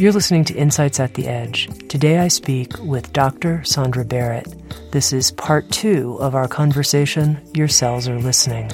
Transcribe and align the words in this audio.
You're 0.00 0.12
listening 0.12 0.46
to 0.46 0.54
Insights 0.54 0.98
at 0.98 1.12
the 1.12 1.26
Edge. 1.26 1.68
Today 1.90 2.20
I 2.20 2.28
speak 2.28 2.72
with 2.78 3.12
Dr. 3.12 3.58
Sondra 3.66 4.08
Barrett. 4.08 4.48
This 4.92 5.12
is 5.12 5.30
part 5.30 5.70
two 5.70 6.16
of 6.20 6.34
our 6.34 6.48
conversation, 6.48 7.38
Your 7.52 7.68
Cells 7.68 8.08
Are 8.08 8.18
Listening. 8.18 8.70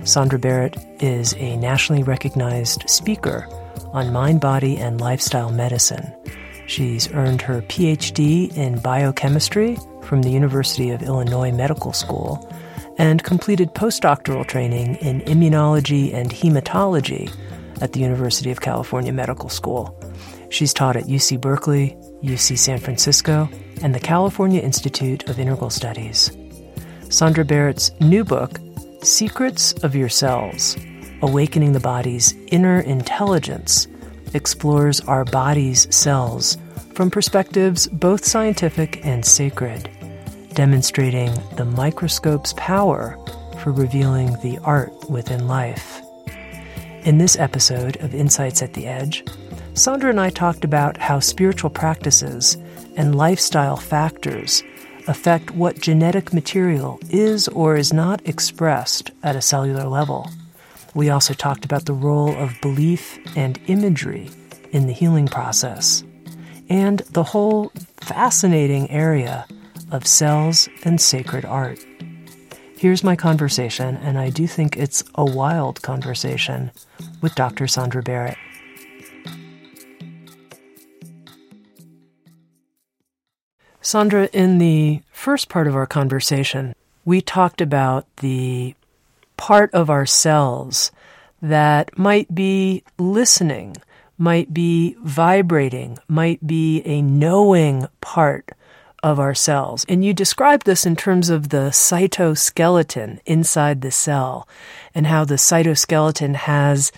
Sondra 0.00 0.40
Barrett 0.40 0.74
is 0.98 1.34
a 1.34 1.58
nationally 1.58 2.02
recognized 2.02 2.88
speaker 2.88 3.46
on 3.92 4.14
mind, 4.14 4.40
body, 4.40 4.78
and 4.78 4.98
lifestyle 4.98 5.50
medicine. 5.52 6.10
She's 6.66 7.12
earned 7.12 7.42
her 7.42 7.60
PhD 7.60 8.56
in 8.56 8.78
biochemistry 8.78 9.76
from 10.04 10.22
the 10.22 10.30
University 10.30 10.88
of 10.88 11.02
Illinois 11.02 11.52
Medical 11.52 11.92
School 11.92 12.50
and 12.96 13.22
completed 13.22 13.74
postdoctoral 13.74 14.46
training 14.46 14.94
in 15.02 15.20
immunology 15.20 16.14
and 16.14 16.30
hematology 16.30 17.30
at 17.82 17.92
the 17.92 18.00
University 18.00 18.50
of 18.50 18.62
California 18.62 19.12
Medical 19.12 19.50
School. 19.50 19.95
She's 20.48 20.72
taught 20.72 20.96
at 20.96 21.04
UC 21.04 21.40
Berkeley, 21.40 21.96
UC 22.22 22.58
San 22.58 22.78
Francisco, 22.78 23.48
and 23.82 23.94
the 23.94 24.00
California 24.00 24.60
Institute 24.60 25.28
of 25.28 25.38
Integral 25.38 25.70
Studies. 25.70 26.30
Sondra 27.08 27.46
Barrett's 27.46 27.90
new 28.00 28.24
book, 28.24 28.58
Secrets 29.02 29.72
of 29.84 29.94
Your 29.94 30.08
Cells 30.08 30.76
Awakening 31.22 31.72
the 31.72 31.80
Body's 31.80 32.34
Inner 32.48 32.80
Intelligence, 32.80 33.88
explores 34.34 35.00
our 35.02 35.24
body's 35.24 35.94
cells 35.94 36.58
from 36.94 37.10
perspectives 37.10 37.86
both 37.88 38.24
scientific 38.24 39.04
and 39.04 39.24
sacred, 39.24 39.88
demonstrating 40.54 41.32
the 41.56 41.64
microscope's 41.64 42.52
power 42.54 43.18
for 43.60 43.72
revealing 43.72 44.32
the 44.42 44.58
art 44.62 44.92
within 45.08 45.46
life. 45.48 46.02
In 47.04 47.18
this 47.18 47.38
episode 47.38 47.96
of 47.98 48.14
Insights 48.14 48.62
at 48.62 48.74
the 48.74 48.86
Edge, 48.86 49.24
Sondra 49.76 50.08
and 50.08 50.18
I 50.18 50.30
talked 50.30 50.64
about 50.64 50.96
how 50.96 51.20
spiritual 51.20 51.68
practices 51.68 52.56
and 52.96 53.14
lifestyle 53.14 53.76
factors 53.76 54.62
affect 55.06 55.50
what 55.50 55.82
genetic 55.82 56.32
material 56.32 56.98
is 57.10 57.46
or 57.48 57.76
is 57.76 57.92
not 57.92 58.26
expressed 58.26 59.10
at 59.22 59.36
a 59.36 59.42
cellular 59.42 59.84
level. 59.84 60.30
We 60.94 61.10
also 61.10 61.34
talked 61.34 61.66
about 61.66 61.84
the 61.84 61.92
role 61.92 62.34
of 62.36 62.58
belief 62.62 63.18
and 63.36 63.60
imagery 63.66 64.30
in 64.72 64.86
the 64.86 64.94
healing 64.94 65.28
process, 65.28 66.02
and 66.70 67.00
the 67.10 67.22
whole 67.22 67.70
fascinating 68.00 68.90
area 68.90 69.46
of 69.92 70.06
cells 70.06 70.70
and 70.84 70.98
sacred 70.98 71.44
art. 71.44 71.84
Here's 72.78 73.04
my 73.04 73.14
conversation, 73.14 73.98
and 73.98 74.18
I 74.18 74.30
do 74.30 74.46
think 74.46 74.78
it's 74.78 75.04
a 75.16 75.24
wild 75.26 75.82
conversation 75.82 76.70
with 77.20 77.34
Dr. 77.34 77.66
Sondra 77.66 78.02
Barrett. 78.02 78.38
Sondra, 83.86 84.28
in 84.32 84.58
the 84.58 85.00
first 85.12 85.48
part 85.48 85.68
of 85.68 85.76
our 85.76 85.86
conversation, 85.86 86.74
we 87.04 87.20
talked 87.20 87.60
about 87.60 88.04
the 88.16 88.74
part 89.36 89.72
of 89.72 89.88
ourselves 89.88 90.90
that 91.40 91.96
might 91.96 92.34
be 92.34 92.82
listening, 92.98 93.76
might 94.18 94.52
be 94.52 94.96
vibrating, 95.04 96.00
might 96.08 96.44
be 96.44 96.82
a 96.84 97.00
knowing 97.00 97.86
part 98.00 98.50
of 99.04 99.20
ourselves. 99.20 99.86
And 99.88 100.04
you 100.04 100.12
described 100.12 100.66
this 100.66 100.84
in 100.84 100.96
terms 100.96 101.30
of 101.30 101.50
the 101.50 101.70
cytoskeleton 101.70 103.20
inside 103.24 103.82
the 103.82 103.92
cell 103.92 104.48
and 104.96 105.06
how 105.06 105.24
the 105.24 105.36
cytoskeleton 105.36 106.34
has 106.34 106.90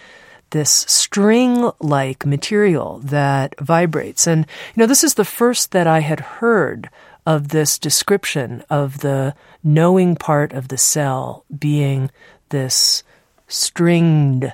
this 0.51 0.71
string 0.71 1.71
like 1.81 2.25
material 2.25 3.01
that 3.01 3.59
vibrates. 3.61 4.27
And, 4.27 4.47
you 4.75 4.81
know, 4.81 4.87
this 4.87 5.05
is 5.05 5.15
the 5.15 5.25
first 5.25 5.73
that 5.73 5.87
I 5.87 6.01
had 6.01 6.21
heard 6.21 6.91
of 7.27 7.49
this 7.49 7.79
description 7.79 8.65
of 8.71 9.01
the 9.01 9.35
knowing 9.63 10.17
part 10.17 10.53
of 10.53 10.69
the 10.69 10.79
cell 10.79 11.45
being 11.59 12.11
this 12.49 13.03
stringed 13.47 14.53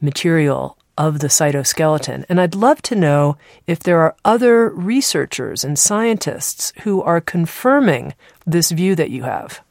material 0.00 0.76
of 0.98 1.20
the 1.20 1.28
cytoskeleton. 1.28 2.26
And 2.28 2.38
I'd 2.38 2.54
love 2.54 2.82
to 2.82 2.94
know 2.94 3.38
if 3.66 3.80
there 3.80 4.00
are 4.00 4.14
other 4.22 4.68
researchers 4.68 5.64
and 5.64 5.78
scientists 5.78 6.74
who 6.82 7.00
are 7.02 7.22
confirming 7.22 8.14
this 8.46 8.70
view 8.70 8.94
that 8.96 9.08
you 9.08 9.22
have. 9.22 9.62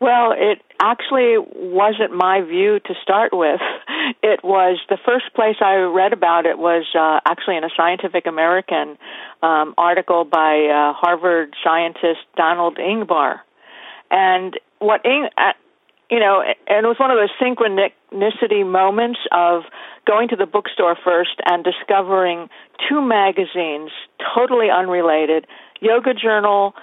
Well, 0.00 0.32
it 0.32 0.62
actually 0.82 1.36
wasn't 1.38 2.12
my 2.12 2.42
view 2.42 2.80
to 2.80 2.94
start 3.02 3.32
with. 3.32 3.60
It 4.22 4.44
was 4.44 4.78
the 4.88 4.98
first 5.04 5.32
place 5.34 5.56
I 5.60 5.76
read 5.76 6.12
about 6.12 6.44
it 6.44 6.58
was 6.58 6.84
uh, 6.94 7.20
actually 7.24 7.56
in 7.56 7.64
a 7.64 7.70
Scientific 7.76 8.26
American 8.26 8.98
um, 9.42 9.74
article 9.78 10.24
by 10.24 10.66
uh, 10.66 10.92
Harvard 10.92 11.54
scientist 11.64 12.20
Donald 12.36 12.78
Ingber, 12.78 13.40
and 14.10 14.58
what 14.80 15.04
Ing- 15.06 15.30
uh, 15.38 15.52
you 16.10 16.20
know, 16.20 16.42
and 16.42 16.84
it 16.84 16.88
was 16.88 16.98
one 16.98 17.10
of 17.10 17.16
those 17.16 17.32
synchronicity 17.40 18.66
moments 18.70 19.20
of 19.32 19.62
going 20.06 20.28
to 20.28 20.36
the 20.36 20.46
bookstore 20.46 20.96
first 21.02 21.40
and 21.46 21.64
discovering 21.64 22.50
two 22.88 23.00
magazines 23.00 23.90
totally 24.34 24.68
unrelated, 24.68 25.46
Yoga 25.80 26.12
Journal 26.12 26.74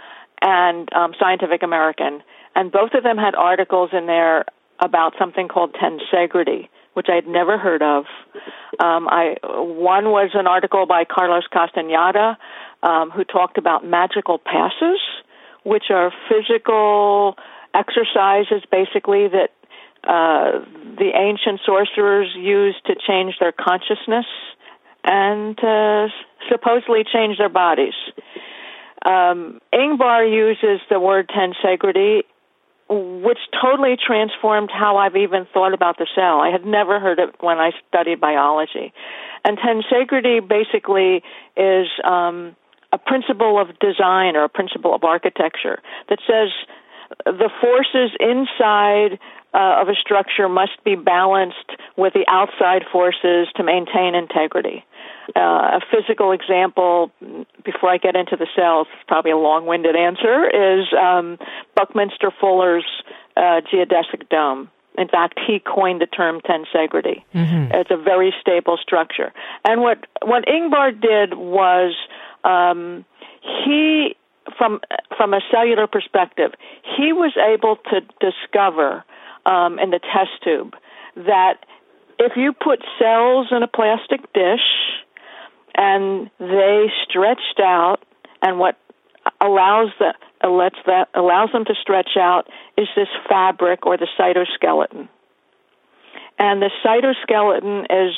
and 0.41 0.91
um, 0.93 1.13
Scientific 1.19 1.63
American 1.63 2.23
and 2.55 2.71
both 2.71 2.91
of 2.93 3.03
them 3.03 3.17
had 3.17 3.35
articles 3.35 3.91
in 3.93 4.05
there 4.05 4.45
about 4.79 5.13
something 5.19 5.47
called 5.47 5.75
tensegrity, 5.75 6.69
which 6.93 7.07
I 7.09 7.15
had 7.15 7.27
never 7.27 7.57
heard 7.57 7.81
of. 7.81 8.05
Um, 8.79 9.07
I 9.07 9.35
one 9.43 10.05
was 10.05 10.31
an 10.33 10.47
article 10.47 10.85
by 10.85 11.05
Carlos 11.05 11.43
Castaneda, 11.51 12.37
um, 12.83 13.11
who 13.11 13.23
talked 13.23 13.57
about 13.57 13.85
magical 13.85 14.37
passes, 14.37 14.99
which 15.63 15.85
are 15.89 16.11
physical 16.29 17.35
exercises, 17.73 18.63
basically 18.71 19.27
that 19.27 19.49
uh, 20.03 20.63
the 20.97 21.11
ancient 21.13 21.59
sorcerers 21.65 22.33
used 22.35 22.85
to 22.85 22.95
change 22.95 23.35
their 23.39 23.51
consciousness 23.51 24.25
and 25.03 25.59
uh, 25.63 26.07
supposedly 26.49 27.03
change 27.03 27.37
their 27.37 27.49
bodies. 27.49 27.93
Um, 29.05 29.59
Ingber 29.73 30.29
uses 30.31 30.81
the 30.89 30.99
word 30.99 31.29
tensegrity 31.29 32.23
which 32.89 33.37
totally 33.61 33.95
transformed 33.95 34.69
how 34.71 34.97
I've 34.97 35.15
even 35.15 35.45
thought 35.53 35.73
about 35.73 35.97
the 35.97 36.07
cell. 36.15 36.39
I 36.39 36.49
had 36.49 36.65
never 36.65 36.99
heard 36.99 37.19
it 37.19 37.35
when 37.39 37.59
I 37.59 37.71
studied 37.87 38.19
biology. 38.19 38.93
And 39.45 39.57
tensegrity 39.57 40.45
basically 40.45 41.23
is 41.55 41.87
um, 42.03 42.55
a 42.91 42.97
principle 42.97 43.59
of 43.61 43.77
design 43.79 44.35
or 44.35 44.43
a 44.43 44.49
principle 44.49 44.95
of 44.95 45.03
architecture 45.03 45.79
that 46.09 46.19
says 46.25 46.49
the 47.25 47.49
forces 47.61 48.11
inside 48.19 49.19
uh, 49.53 49.81
of 49.81 49.89
a 49.89 49.95
structure 49.95 50.47
must 50.47 50.83
be 50.83 50.95
balanced 50.95 51.71
with 51.97 52.13
the 52.13 52.25
outside 52.27 52.83
forces 52.91 53.47
to 53.55 53.63
maintain 53.63 54.15
integrity. 54.15 54.85
Uh, 55.35 55.79
a 55.79 55.81
physical 55.91 56.31
example, 56.31 57.11
before 57.63 57.89
I 57.89 57.97
get 57.97 58.15
into 58.15 58.35
the 58.35 58.47
cells, 58.55 58.87
probably 59.07 59.31
a 59.31 59.37
long-winded 59.37 59.95
answer, 59.95 60.47
is 60.47 60.87
um, 60.99 61.37
Buckminster 61.75 62.31
Fuller's 62.39 62.85
uh, 63.37 63.61
geodesic 63.71 64.29
dome. 64.29 64.69
in 64.97 65.07
fact, 65.07 65.39
he 65.45 65.59
coined 65.59 66.01
the 66.01 66.07
term 66.07 66.41
tensegrity. 66.41 67.23
Mm-hmm. 67.33 67.73
It's 67.73 67.91
a 67.91 67.97
very 67.97 68.33
stable 68.41 68.77
structure. 68.81 69.31
And 69.63 69.81
what 69.81 70.05
what 70.23 70.45
Ingber 70.45 70.99
did 70.99 71.35
was 71.35 71.95
um, 72.43 73.05
he, 73.65 74.15
from 74.57 74.81
from 75.15 75.33
a 75.33 75.39
cellular 75.51 75.87
perspective, 75.87 76.51
he 76.97 77.13
was 77.13 77.33
able 77.37 77.77
to 77.91 78.01
discover 78.19 79.03
um, 79.45 79.79
in 79.79 79.91
the 79.91 79.99
test 79.99 80.31
tube 80.43 80.75
that 81.15 81.65
if 82.19 82.33
you 82.35 82.51
put 82.53 82.83
cells 82.99 83.47
in 83.51 83.63
a 83.63 83.67
plastic 83.67 84.21
dish 84.33 84.67
and 85.75 86.29
they 86.39 86.87
stretched 87.07 87.59
out, 87.59 87.97
and 88.41 88.59
what 88.59 88.77
allows 89.41 89.89
the 89.99 90.13
lets 90.47 90.77
that 90.85 91.09
allows 91.13 91.51
them 91.51 91.65
to 91.65 91.73
stretch 91.81 92.15
out 92.17 92.47
is 92.77 92.87
this 92.95 93.09
fabric 93.27 93.85
or 93.85 93.97
the 93.97 94.07
cytoskeleton. 94.17 95.09
And 96.37 96.61
the 96.61 96.71
cytoskeleton 96.83 97.85
is 97.89 98.15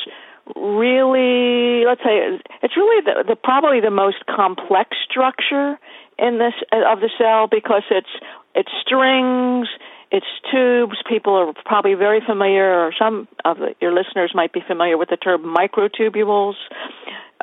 really, 0.54 1.84
let's 1.84 2.02
say, 2.02 2.38
it's 2.62 2.76
really 2.76 3.02
the, 3.04 3.24
the 3.28 3.36
probably 3.36 3.80
the 3.80 3.90
most 3.90 4.24
complex 4.26 4.96
structure 5.08 5.78
in 6.18 6.38
this 6.38 6.54
of 6.72 7.00
the 7.00 7.10
cell 7.18 7.48
because 7.48 7.82
it's 7.90 8.08
it's 8.54 8.70
strings, 8.84 9.68
it's 10.10 10.26
tubes. 10.50 10.98
People 11.08 11.34
are 11.34 11.52
probably 11.64 11.94
very 11.94 12.20
familiar, 12.24 12.86
or 12.86 12.92
some 12.96 13.26
of 13.44 13.58
the, 13.58 13.74
your 13.80 13.92
listeners 13.92 14.32
might 14.34 14.52
be 14.52 14.60
familiar 14.66 14.98
with 14.98 15.08
the 15.08 15.16
term 15.16 15.42
microtubules, 15.42 16.54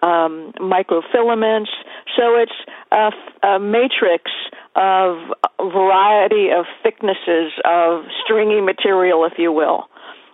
um, 0.02 0.54
microfilaments. 0.60 1.70
So 2.18 2.36
it's 2.36 2.52
a, 2.92 3.60
matrix 3.60 4.32
of 4.76 5.18
a 5.60 5.70
variety 5.70 6.50
of 6.50 6.66
thicknesses 6.84 7.52
of 7.66 8.06
stringy 8.24 8.62
material, 8.62 9.26
if 9.26 9.34
you 9.38 9.52
will, 9.52 9.88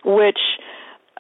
which 0.04 0.40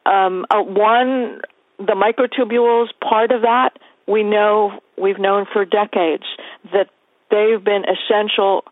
um, 0.06 0.46
uh, 0.50 0.62
one 0.62 1.42
the 1.78 1.94
microtubules 1.94 2.88
part 3.02 3.32
of 3.32 3.42
that 3.42 3.72
we 4.08 4.24
know 4.24 4.80
we've 5.02 5.20
known 5.20 5.46
for 5.52 5.66
decades 5.66 6.24
that 6.72 6.90
they've 7.32 7.64
been 7.64 7.84
essential 7.86 8.64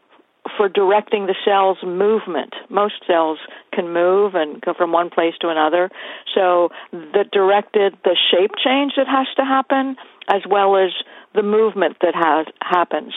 for 0.57 0.69
directing 0.69 1.25
the 1.25 1.35
cell's 1.45 1.77
movement. 1.83 2.53
Most 2.69 2.95
cells 3.07 3.39
can 3.73 3.93
move 3.93 4.35
and 4.35 4.61
go 4.61 4.73
from 4.73 4.91
one 4.91 5.09
place 5.09 5.33
to 5.41 5.49
another. 5.49 5.89
So 6.33 6.69
the 6.91 7.25
directed 7.31 7.97
the 8.03 8.17
shape 8.31 8.51
change 8.63 8.93
that 8.97 9.07
has 9.07 9.27
to 9.37 9.43
happen 9.43 9.95
as 10.29 10.41
well 10.49 10.77
as 10.77 10.91
the 11.33 11.43
movement 11.43 11.97
that 12.01 12.15
has 12.15 12.47
happens. 12.61 13.13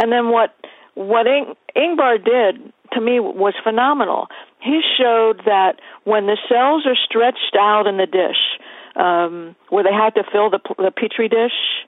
And 0.00 0.10
then 0.12 0.30
what 0.30 0.54
what 0.94 1.26
Ing- 1.26 1.54
Ingber 1.76 2.22
did 2.22 2.72
to 2.92 3.00
me 3.00 3.20
was 3.20 3.54
phenomenal. 3.62 4.26
He 4.60 4.80
showed 4.98 5.42
that 5.46 5.80
when 6.04 6.26
the 6.26 6.36
cells 6.48 6.84
are 6.86 6.96
stretched 6.96 7.56
out 7.58 7.86
in 7.86 7.96
the 7.96 8.06
dish, 8.06 8.58
um, 8.96 9.54
where 9.68 9.84
they 9.84 9.92
had 9.92 10.14
to 10.16 10.24
fill 10.30 10.50
the, 10.50 10.60
the 10.76 10.90
petri 10.90 11.28
dish, 11.28 11.86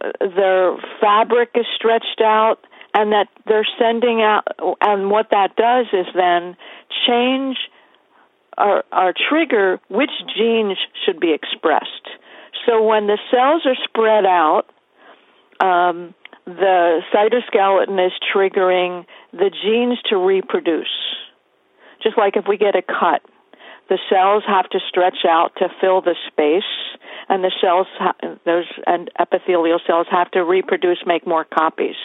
uh, 0.00 0.10
their 0.20 0.76
fabric 1.00 1.50
is 1.54 1.66
stretched 1.76 2.22
out 2.22 2.64
and 2.94 3.12
that 3.12 3.28
they're 3.46 3.66
sending 3.78 4.22
out, 4.22 4.46
and 4.80 5.10
what 5.10 5.30
that 5.30 5.56
does 5.56 5.86
is 5.92 6.06
then 6.14 6.56
change 7.06 7.56
or, 8.58 8.84
trigger 9.28 9.80
which 9.88 10.10
genes 10.36 10.76
should 11.04 11.18
be 11.18 11.32
expressed. 11.32 12.06
So 12.66 12.82
when 12.82 13.06
the 13.06 13.18
cells 13.30 13.62
are 13.64 13.76
spread 13.84 14.24
out, 14.26 14.66
um, 15.60 16.14
the 16.44 17.00
cytoskeleton 17.14 18.06
is 18.06 18.12
triggering 18.34 19.06
the 19.32 19.50
genes 19.62 19.98
to 20.10 20.16
reproduce. 20.16 20.86
Just 22.02 22.18
like 22.18 22.36
if 22.36 22.44
we 22.48 22.56
get 22.56 22.74
a 22.76 22.82
cut, 22.82 23.22
the 23.88 23.98
cells 24.10 24.42
have 24.46 24.68
to 24.70 24.80
stretch 24.88 25.24
out 25.28 25.52
to 25.56 25.68
fill 25.80 26.00
the 26.00 26.16
space, 26.26 26.62
and 27.28 27.42
the 27.44 27.52
cells, 27.60 27.86
those 28.44 28.64
and 28.86 29.10
epithelial 29.18 29.80
cells, 29.86 30.06
have 30.10 30.30
to 30.32 30.44
reproduce, 30.44 30.98
make 31.06 31.26
more 31.26 31.44
copies. 31.44 31.96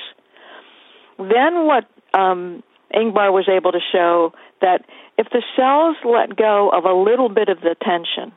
Then 1.17 1.65
what 1.65 1.85
um, 2.13 2.63
Ingber 2.93 3.31
was 3.31 3.49
able 3.49 3.71
to 3.71 3.79
show 3.91 4.33
that 4.61 4.85
if 5.17 5.27
the 5.31 5.43
cells 5.55 5.97
let 6.05 6.35
go 6.35 6.69
of 6.69 6.85
a 6.85 6.93
little 6.93 7.29
bit 7.29 7.49
of 7.49 7.59
the 7.61 7.75
tension, 7.81 8.33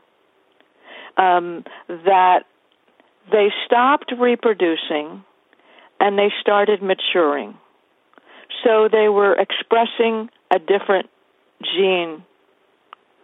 um, 1.17 1.65
that 1.89 2.45
they 3.31 3.49
stopped 3.67 4.13
reproducing 4.19 5.25
and 6.01 6.19
they 6.19 6.33
started 6.41 6.83
maturing. 6.83 7.57
So 8.65 8.89
they 8.91 9.09
were 9.09 9.35
expressing 9.39 10.31
a 10.51 10.59
different 10.59 11.09
gene, 11.63 12.25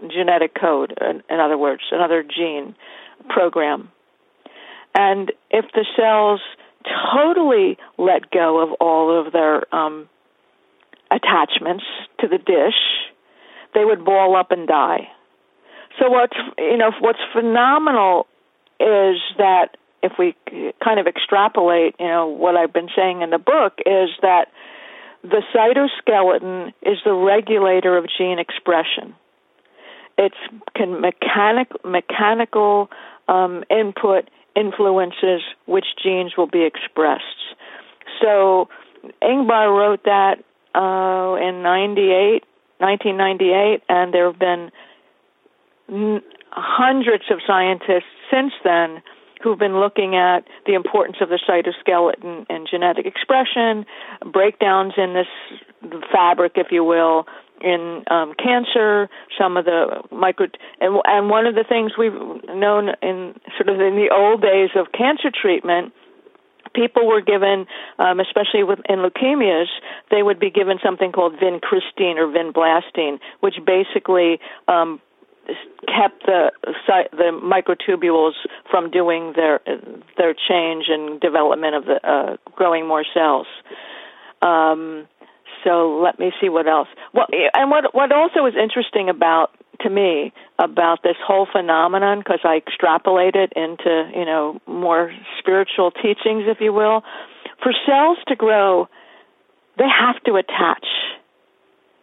genetic 0.09 0.55
code, 0.55 0.97
in, 1.01 1.23
in 1.31 1.41
other 1.41 1.59
words, 1.59 1.83
another 1.91 2.23
gene 2.23 2.77
program. 3.29 3.91
And 4.95 5.33
if 5.51 5.65
the 5.75 5.85
cells 5.97 6.41
totally 7.15 7.79
let 7.99 8.31
go 8.31 8.63
of 8.63 8.73
all 8.81 9.27
of 9.27 9.33
their 9.33 9.75
um, 9.75 10.09
attachments 11.11 11.85
to 12.21 12.29
the 12.29 12.39
dish, 12.39 12.81
they 13.75 13.85
would 13.85 14.05
ball 14.05 14.37
up 14.37 14.51
and 14.51 14.67
die. 14.67 15.09
So 15.99 16.11
what's 16.11 16.37
you 16.59 16.77
know 16.77 16.91
what's 17.01 17.19
phenomenal 17.33 18.27
is 18.79 19.17
that 19.39 19.77
if 20.03 20.13
we 20.19 20.37
kind 20.85 21.01
of 21.01 21.07
extrapolate, 21.07 21.95
you 21.99 22.07
know 22.07 22.27
what 22.27 22.57
I've 22.57 22.73
been 22.73 22.89
saying 22.95 23.23
in 23.23 23.31
the 23.31 23.39
book 23.39 23.79
is 23.87 24.11
that 24.23 24.49
the 25.23 25.43
cytoskeleton 25.55 26.73
is 26.83 26.99
the 27.05 27.15
regulator 27.15 27.97
of 27.97 28.07
gene 28.17 28.39
expression. 28.39 29.15
It's 30.19 30.37
can 30.75 31.01
mechanic 31.01 31.69
mechanical 31.85 32.91
um, 33.29 33.65
input 33.71 34.29
influences 34.57 35.43
which 35.67 35.87
genes 36.03 36.37
will 36.37 36.47
be 36.47 36.65
expressed. 36.65 37.23
So 38.21 38.69
Ingber 39.23 39.77
wrote 39.77 40.05
that 40.05 40.39
uh, 40.75 41.37
in 41.37 41.63
98, 41.63 42.45
1998, 42.79 43.83
and 43.89 44.13
there 44.13 44.27
have 44.27 44.39
been 44.39 44.71
n- 45.89 46.23
hundreds 46.51 47.25
of 47.31 47.39
scientists 47.47 48.11
since 48.31 48.53
then 48.65 49.03
who've 49.43 49.59
been 49.59 49.79
looking 49.79 50.17
at 50.17 50.45
the 50.67 50.75
importance 50.75 51.19
of 51.21 51.29
the 51.29 51.39
cytoskeleton 51.47 52.47
and 52.49 52.67
genetic 52.69 53.07
expression, 53.07 53.85
breakdowns 54.33 54.95
in 54.97 55.15
this 55.15 55.27
fabric, 56.11 56.53
if 56.57 56.69
you 56.71 56.83
will, 56.83 57.27
in 57.61 58.05
um, 58.11 58.35
cancer, 58.35 59.09
some 59.39 59.57
of 59.57 59.65
the 59.65 60.03
micro, 60.11 60.47
and, 60.81 61.01
and 61.05 61.31
one 61.31 61.47
of 61.47 61.55
the 61.55 61.65
things 61.69 61.93
we've 61.99 62.13
known 62.13 62.91
in 63.03 63.35
sort 63.57 63.69
of 63.69 63.81
in 63.81 63.97
the 63.97 64.11
old 64.13 64.43
days 64.43 64.71
of 64.77 64.93
cancer 64.93 65.31
treatment, 65.31 65.93
people 66.75 67.07
were 67.07 67.21
given, 67.21 67.67
um, 67.99 68.21
especially 68.21 68.63
with, 68.63 68.81
in 68.89 68.99
leukemias, 68.99 69.67
they 70.11 70.23
would 70.23 70.39
be 70.39 70.51
given 70.51 70.79
something 70.85 71.13
called 71.13 71.35
vincristine 71.35 72.17
or 72.17 72.29
vinblastine, 72.29 73.19
which 73.41 73.55
basically 73.65 74.39
um, 74.69 75.01
kept 75.87 76.27
the 76.27 76.51
the 77.13 77.31
microtubules 77.43 78.33
from 78.71 78.91
doing 78.91 79.33
their 79.35 79.61
their 80.17 80.35
change 80.35 80.87
and 80.89 81.21
development 81.21 81.75
of 81.75 81.85
the 81.85 82.09
uh, 82.09 82.37
growing 82.55 82.87
more 82.87 83.05
cells. 83.15 83.47
Um, 84.43 85.07
so 85.67 86.01
let 86.03 86.19
me 86.19 86.31
see 86.41 86.49
what 86.49 86.69
else. 86.69 86.89
Well, 87.13 87.27
and 87.55 87.71
what 87.71 87.95
what 87.95 88.13
also 88.13 88.47
is 88.47 88.55
interesting 88.55 89.09
about 89.09 89.51
to 89.81 89.91
me 89.91 90.33
about 90.59 91.03
this 91.03 91.17
whole 91.27 91.47
phenomenon 91.51 92.21
because 92.21 92.41
I 92.45 92.57
extrapolate 92.57 93.35
it 93.35 93.53
into 93.57 94.11
you 94.15 94.25
know 94.25 94.61
more 94.67 95.13
spiritual 95.39 95.91
teachings, 95.91 96.45
if 96.47 96.59
you 96.61 96.73
will. 96.73 97.03
For 97.63 97.73
cells 97.87 98.19
to 98.29 98.37
grow, 98.37 98.89
they 99.77 99.89
have 99.89 100.23
to 100.25 100.37
attach. 100.37 100.87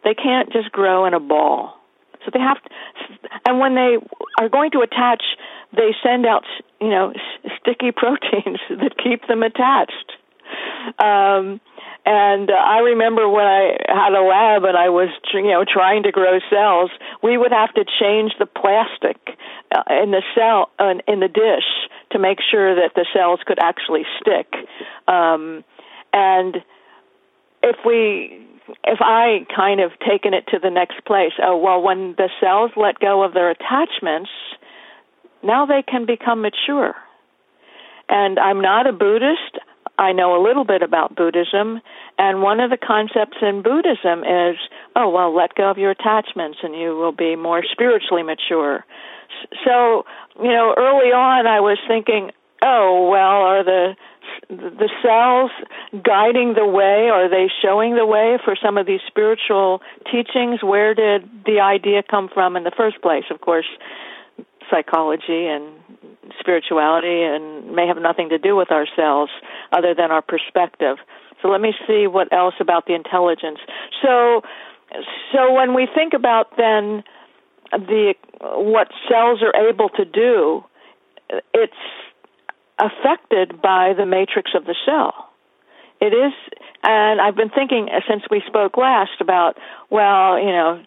They 0.04 0.14
can't 0.14 0.52
just 0.52 0.70
grow 0.70 1.06
in 1.06 1.14
a 1.14 1.20
ball. 1.20 1.80
So 2.24 2.30
they 2.32 2.40
have, 2.40 2.62
to, 2.62 2.70
and 3.46 3.58
when 3.60 3.74
they 3.74 3.96
are 4.38 4.48
going 4.48 4.70
to 4.72 4.80
attach, 4.80 5.22
they 5.72 5.94
send 6.02 6.26
out 6.26 6.44
you 6.80 6.90
know 6.90 7.14
sticky 7.60 7.92
proteins 7.96 8.60
that 8.68 8.92
keep 9.02 9.26
them 9.26 9.42
attached. 9.42 10.12
Um, 11.02 11.60
and 12.06 12.50
uh, 12.50 12.54
I 12.54 12.78
remember 12.80 13.28
when 13.28 13.46
I 13.46 13.76
had 13.88 14.12
a 14.12 14.20
lab 14.20 14.64
and 14.64 14.76
I 14.76 14.90
was, 14.90 15.08
you 15.32 15.42
know, 15.42 15.64
trying 15.64 16.02
to 16.02 16.12
grow 16.12 16.38
cells, 16.50 16.90
we 17.22 17.38
would 17.38 17.52
have 17.52 17.72
to 17.74 17.84
change 17.84 18.32
the 18.38 18.46
plastic 18.46 19.16
uh, 19.74 20.02
in 20.02 20.10
the 20.10 20.22
cell 20.34 20.70
in 21.08 21.20
the 21.20 21.28
dish 21.28 21.64
to 22.12 22.18
make 22.18 22.38
sure 22.50 22.74
that 22.74 22.94
the 22.94 23.06
cells 23.14 23.40
could 23.46 23.58
actually 23.58 24.04
stick. 24.20 24.52
Um, 25.08 25.64
and 26.12 26.56
if 27.62 27.76
we, 27.86 28.46
if 28.84 28.98
I 29.00 29.46
kind 29.54 29.80
of 29.80 29.92
taken 30.06 30.34
it 30.34 30.46
to 30.48 30.58
the 30.58 30.70
next 30.70 31.04
place, 31.06 31.32
oh 31.42 31.56
well, 31.56 31.80
when 31.80 32.14
the 32.18 32.28
cells 32.38 32.70
let 32.76 32.98
go 32.98 33.22
of 33.24 33.32
their 33.32 33.50
attachments, 33.50 34.30
now 35.42 35.64
they 35.64 35.82
can 35.82 36.04
become 36.04 36.42
mature. 36.42 36.94
And 38.10 38.38
I'm 38.38 38.60
not 38.60 38.86
a 38.86 38.92
Buddhist. 38.92 39.58
I 39.98 40.12
know 40.12 40.40
a 40.40 40.42
little 40.42 40.64
bit 40.64 40.82
about 40.82 41.14
Buddhism, 41.14 41.80
And 42.18 42.42
one 42.42 42.60
of 42.60 42.70
the 42.70 42.76
concepts 42.76 43.38
in 43.42 43.62
Buddhism 43.62 44.22
is, 44.22 44.56
oh, 44.94 45.10
well, 45.10 45.34
let 45.34 45.54
go 45.54 45.70
of 45.70 45.78
your 45.78 45.90
attachments 45.90 46.58
and 46.62 46.74
you 46.74 46.96
will 46.96 47.12
be 47.12 47.34
more 47.34 47.62
spiritually 47.70 48.22
mature. 48.22 48.84
So, 49.64 50.04
you 50.40 50.50
know, 50.50 50.74
early 50.76 51.10
on 51.10 51.46
I 51.46 51.60
was 51.60 51.78
thinking, 51.88 52.30
oh, 52.64 53.08
well, 53.10 53.42
are 53.42 53.64
the 53.64 53.96
the 54.48 54.90
cells 55.02 55.50
guiding 56.02 56.54
the 56.54 56.66
way? 56.66 57.08
Are 57.10 57.28
they 57.28 57.50
showing 57.62 57.94
the 57.94 58.06
way 58.06 58.38
for 58.44 58.56
some 58.60 58.78
of 58.78 58.86
these 58.86 59.00
spiritual 59.06 59.80
teachings? 60.10 60.62
Where 60.62 60.94
did 60.94 61.28
the 61.44 61.60
idea 61.60 62.02
come 62.02 62.28
from 62.32 62.56
in 62.56 62.64
the 62.64 62.72
first 62.76 63.02
place? 63.02 63.24
Of 63.30 63.40
course, 63.40 63.66
psychology 64.70 65.46
and 65.46 65.64
spirituality 66.40 67.22
and 67.22 67.74
may 67.74 67.86
have 67.86 67.98
nothing 67.98 68.28
to 68.30 68.38
do 68.38 68.56
with 68.56 68.70
ourselves 68.70 69.30
other 69.72 69.94
than 69.94 70.10
our 70.10 70.22
perspective. 70.22 70.96
So 71.42 71.48
let 71.48 71.60
me 71.60 71.74
see 71.86 72.06
what 72.06 72.32
else 72.32 72.54
about 72.60 72.86
the 72.86 72.94
intelligence. 72.94 73.58
So 74.02 74.42
so 75.32 75.52
when 75.52 75.74
we 75.74 75.88
think 75.92 76.14
about 76.14 76.56
then 76.56 77.02
the 77.72 78.14
what 78.40 78.88
cells 79.08 79.40
are 79.42 79.68
able 79.68 79.88
to 79.90 80.04
do, 80.04 80.64
it's 81.52 81.72
affected 82.78 83.60
by 83.60 83.92
the 83.96 84.06
matrix 84.06 84.52
of 84.54 84.64
the 84.64 84.74
cell. 84.84 85.30
It 86.00 86.12
is, 86.12 86.32
and 86.82 87.20
I've 87.20 87.36
been 87.36 87.50
thinking 87.50 87.88
since 88.08 88.24
we 88.30 88.42
spoke 88.46 88.76
last 88.76 89.20
about, 89.20 89.56
well, 89.90 90.38
you 90.38 90.50
know, 90.50 90.82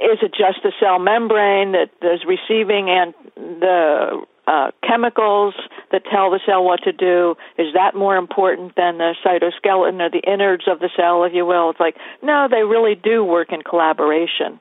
is 0.00 0.18
it 0.22 0.30
just 0.30 0.62
the 0.62 0.72
cell 0.80 0.98
membrane 0.98 1.72
that 1.72 1.90
is 2.02 2.20
receiving 2.26 2.88
and 2.88 3.14
the 3.36 4.24
uh, 4.46 4.70
chemicals 4.86 5.54
that 5.92 6.02
tell 6.10 6.30
the 6.30 6.40
cell 6.46 6.64
what 6.64 6.80
to 6.84 6.92
do? 6.92 7.34
Is 7.58 7.74
that 7.74 7.94
more 7.94 8.16
important 8.16 8.76
than 8.76 8.98
the 8.98 9.14
cytoskeleton 9.24 10.00
or 10.00 10.10
the 10.10 10.22
innards 10.26 10.64
of 10.66 10.78
the 10.78 10.90
cell, 10.96 11.24
if 11.24 11.34
you 11.34 11.44
will? 11.44 11.70
It's 11.70 11.80
like, 11.80 11.96
no, 12.22 12.48
they 12.50 12.62
really 12.62 12.94
do 12.94 13.24
work 13.24 13.52
in 13.52 13.62
collaboration 13.62 14.60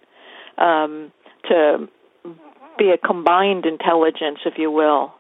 um, 0.58 1.12
to 1.50 1.88
be 2.78 2.90
a 2.90 2.98
combined 2.98 3.66
intelligence, 3.66 4.40
if 4.46 4.58
you 4.58 4.72
will. 4.72 5.14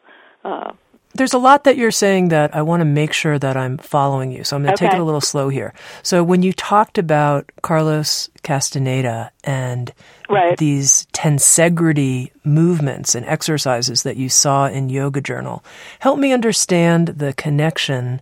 Uh, 0.43 0.73
there's 1.17 1.33
a 1.33 1.39
lot 1.39 1.65
that 1.65 1.77
you're 1.77 1.91
saying 1.91 2.29
that 2.29 2.55
I 2.55 2.61
want 2.61 2.81
to 2.81 2.85
make 2.85 3.13
sure 3.13 3.37
that 3.37 3.57
I'm 3.57 3.77
following 3.77 4.31
you. 4.31 4.43
So 4.43 4.55
I'm 4.55 4.63
going 4.63 4.75
to 4.75 4.83
okay. 4.83 4.91
take 4.91 4.97
it 4.97 5.01
a 5.01 5.05
little 5.05 5.21
slow 5.21 5.49
here. 5.49 5.73
So 6.03 6.23
when 6.23 6.43
you 6.43 6.53
talked 6.53 6.97
about 6.97 7.51
Carlos 7.61 8.29
Castaneda 8.43 9.31
and 9.43 9.93
right. 10.29 10.57
these 10.57 11.07
tensegrity 11.13 12.31
movements 12.43 13.15
and 13.15 13.25
exercises 13.25 14.03
that 14.03 14.17
you 14.17 14.29
saw 14.29 14.67
in 14.67 14.89
Yoga 14.89 15.21
Journal, 15.21 15.63
help 15.99 16.19
me 16.19 16.31
understand 16.31 17.09
the 17.09 17.33
connection 17.33 18.21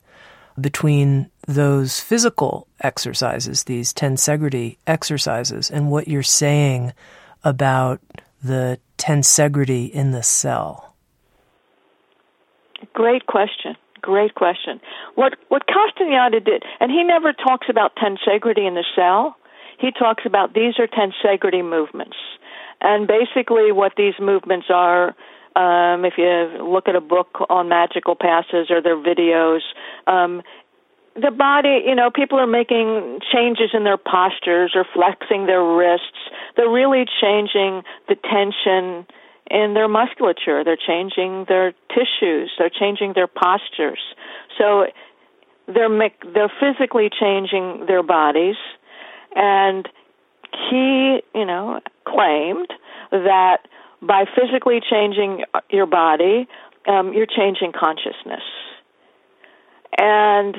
between 0.60 1.30
those 1.48 2.00
physical 2.00 2.68
exercises, 2.80 3.66
these 3.66 3.94
tensegrity 3.94 4.78
exercises, 4.88 5.70
and 5.70 5.92
what 5.92 6.08
you're 6.08 6.24
saying 6.24 6.94
about 7.44 8.00
the 8.44 8.80
tensegrity 8.98 9.90
in 9.92 10.12
the 10.12 10.24
cell. 10.24 10.95
Great 12.96 13.28
question. 13.28 13.76
Great 14.02 14.36
question. 14.36 14.80
What 15.16 15.36
what 15.50 15.64
Castaneda 15.68 16.40
did, 16.40 16.64
and 16.80 16.90
he 16.90 17.04
never 17.04 17.34
talks 17.34 17.68
about 17.70 17.96
tensegrity 17.98 18.66
in 18.66 18.74
the 18.74 18.86
cell. 18.96 19.36
He 19.80 19.92
talks 19.92 20.24
about 20.26 20.54
these 20.54 20.76
are 20.80 20.88
tensegrity 20.88 21.64
movements, 21.64 22.16
and 22.80 23.06
basically 23.06 23.72
what 23.72 23.94
these 23.98 24.14
movements 24.20 24.68
are. 24.70 25.14
Um, 25.58 26.06
if 26.06 26.14
you 26.18 26.64
look 26.64 26.88
at 26.88 26.96
a 26.96 27.02
book 27.02 27.38
on 27.50 27.70
magical 27.70 28.16
passes 28.16 28.70
or 28.70 28.82
their 28.82 28.98
videos, 28.98 29.62
um, 30.08 30.42
the 31.16 31.32
body, 31.32 31.84
you 31.86 31.96
know, 31.96 32.10
people 32.12 32.40
are 32.40 32.48
making 32.48 33.20
changes 33.32 33.72
in 33.74 33.84
their 33.86 33.98
postures 33.98 34.74
or 34.76 34.86
flexing 34.94 35.48
their 35.48 35.64
wrists. 35.64 36.20
They're 36.56 36.70
really 36.70 37.06
changing 37.22 37.84
the 38.08 38.16
tension 38.16 39.08
in 39.50 39.74
their 39.74 39.88
musculature. 39.88 40.64
They're 40.64 40.78
changing 40.78 41.46
their 41.48 41.74
tissues. 41.90 42.52
They're 42.58 42.70
changing 42.70 43.14
their 43.14 43.28
postures. 43.28 44.02
So 44.58 44.86
they're 45.68 45.90
they're 46.34 46.52
physically 46.60 47.10
changing 47.10 47.86
their 47.88 48.04
bodies, 48.04 48.56
and 49.36 49.88
he, 50.70 51.22
you 51.34 51.46
know, 51.46 51.82
claimed 52.08 52.70
that 53.12 53.68
by 54.02 54.26
physically 54.36 54.80
changing 54.88 55.44
your 55.70 55.86
body, 55.88 56.48
um, 56.88 57.14
you're 57.14 57.26
changing 57.26 57.72
consciousness. 57.78 58.44
And 59.98 60.58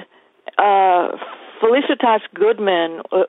uh, 0.59 1.17
Felicitas 1.61 2.23
Goodman 2.35 3.03
uh, 3.13 3.25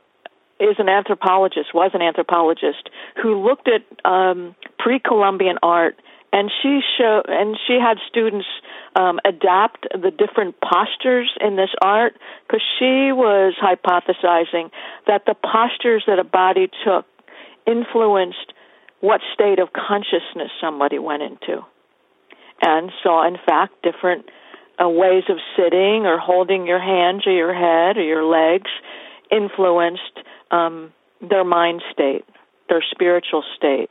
is 0.59 0.75
an 0.79 0.89
anthropologist, 0.89 1.73
was 1.73 1.91
an 1.93 2.01
anthropologist, 2.01 2.89
who 3.21 3.45
looked 3.45 3.67
at 3.67 3.83
um, 4.09 4.55
pre-Columbian 4.79 5.57
art, 5.63 5.99
and 6.33 6.51
she 6.61 6.81
show 6.97 7.21
and 7.27 7.57
she 7.67 7.79
had 7.79 7.97
students 8.07 8.45
um, 8.95 9.19
adapt 9.25 9.87
the 9.91 10.11
different 10.11 10.55
postures 10.61 11.31
in 11.39 11.55
this 11.55 11.69
art 11.81 12.13
because 12.45 12.61
she 12.79 13.11
was 13.11 13.53
hypothesizing 13.61 14.71
that 15.07 15.25
the 15.25 15.35
postures 15.35 16.03
that 16.07 16.19
a 16.19 16.23
body 16.23 16.69
took 16.83 17.05
influenced 17.65 18.53
what 18.99 19.21
state 19.33 19.59
of 19.59 19.69
consciousness 19.73 20.51
somebody 20.59 20.99
went 20.99 21.23
into, 21.23 21.63
and 22.61 22.91
saw 23.03 23.27
in 23.27 23.37
fact 23.45 23.73
different 23.83 24.25
uh, 24.83 24.87
ways 24.87 25.23
of 25.29 25.37
sitting 25.55 26.05
or 26.05 26.17
holding 26.17 26.67
your 26.67 26.79
hands 26.81 27.25
or 27.25 27.31
your 27.31 27.53
head 27.53 27.97
or 27.97 28.03
your 28.03 28.23
legs 28.23 28.69
influenced 29.31 30.01
um, 30.51 30.93
their 31.21 31.43
mind 31.43 31.81
state, 31.91 32.25
their 32.69 32.83
spiritual 32.91 33.43
state. 33.55 33.89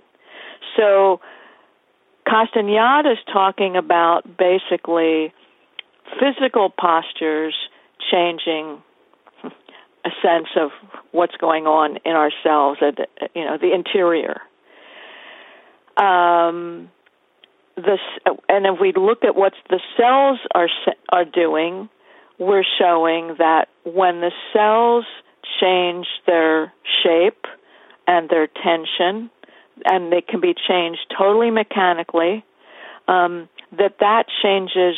So 0.77 1.21
Castaneda 2.29 3.13
is 3.13 3.19
talking 3.33 3.77
about 3.77 4.37
basically 4.37 5.33
physical 6.19 6.71
postures 6.71 7.55
changing 8.11 8.83
a 9.45 10.11
sense 10.23 10.49
of 10.57 10.71
what's 11.13 11.37
going 11.37 11.67
on 11.67 11.99
in 12.05 12.13
ourselves, 12.13 12.79
at 12.81 13.09
you 13.35 13.45
know, 13.45 13.59
the 13.59 13.73
interior. 13.75 14.41
Um, 15.97 16.91
this, 17.77 18.01
and 18.49 18.67
if 18.67 18.81
we 18.81 18.93
look 18.93 19.25
at 19.25 19.35
what 19.35 19.53
the 19.69 19.81
cells 19.97 20.39
are 20.55 20.69
are 21.11 21.25
doing, 21.25 21.89
we're 22.39 22.65
showing 22.79 23.35
that 23.39 23.69
when 23.85 24.21
the 24.21 24.33
cells 24.53 25.05
change 25.61 26.07
their 26.27 26.73
shape 27.03 27.47
and 28.07 28.29
their 28.29 28.47
tension, 28.47 29.31
and 29.85 30.13
they 30.13 30.21
can 30.21 30.41
be 30.41 30.55
changed 30.55 31.01
totally 31.17 31.51
mechanically, 31.51 32.45
um, 33.09 33.49
that 33.77 33.97
that 34.01 34.27
changes 34.43 34.97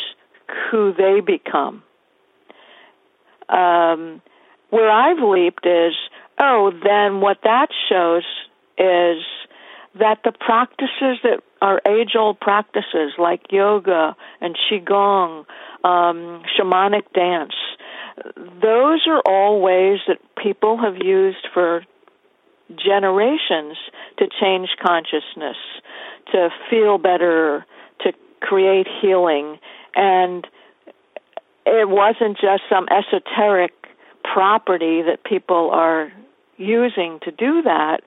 who 0.71 0.93
they 0.93 1.19
become. 1.19 1.83
Um, 3.49 4.21
where 4.69 4.89
I've 4.89 5.19
leaped 5.19 5.65
is, 5.65 5.93
oh, 6.39 6.71
then 6.83 7.21
what 7.21 7.39
that 7.43 7.67
shows 7.89 8.23
is 8.77 9.23
that 9.99 10.19
the 10.23 10.31
practices 10.31 11.17
that 11.23 11.41
are 11.61 11.81
age 11.87 12.15
old 12.17 12.39
practices 12.39 13.13
like 13.17 13.51
yoga 13.51 14.15
and 14.39 14.55
qigong, 14.69 15.45
um, 15.83 16.43
shamanic 16.57 17.11
dance, 17.13 17.55
those 18.35 19.01
are 19.07 19.21
all 19.25 19.61
ways 19.61 19.99
that 20.07 20.19
people 20.41 20.77
have 20.77 20.97
used 20.97 21.47
for 21.53 21.83
generations 22.77 23.77
to 24.17 24.27
change 24.39 24.69
consciousness, 24.81 25.57
to 26.31 26.49
feel 26.69 26.97
better, 26.97 27.65
to 28.01 28.13
create 28.41 28.87
healing. 29.01 29.57
And 29.95 30.45
it 31.65 31.89
wasn't 31.89 32.37
just 32.39 32.63
some 32.69 32.87
esoteric 32.89 33.71
property 34.23 35.01
that 35.01 35.23
people 35.23 35.71
are 35.71 36.11
using 36.57 37.19
to 37.23 37.31
do 37.31 37.61
that. 37.63 38.01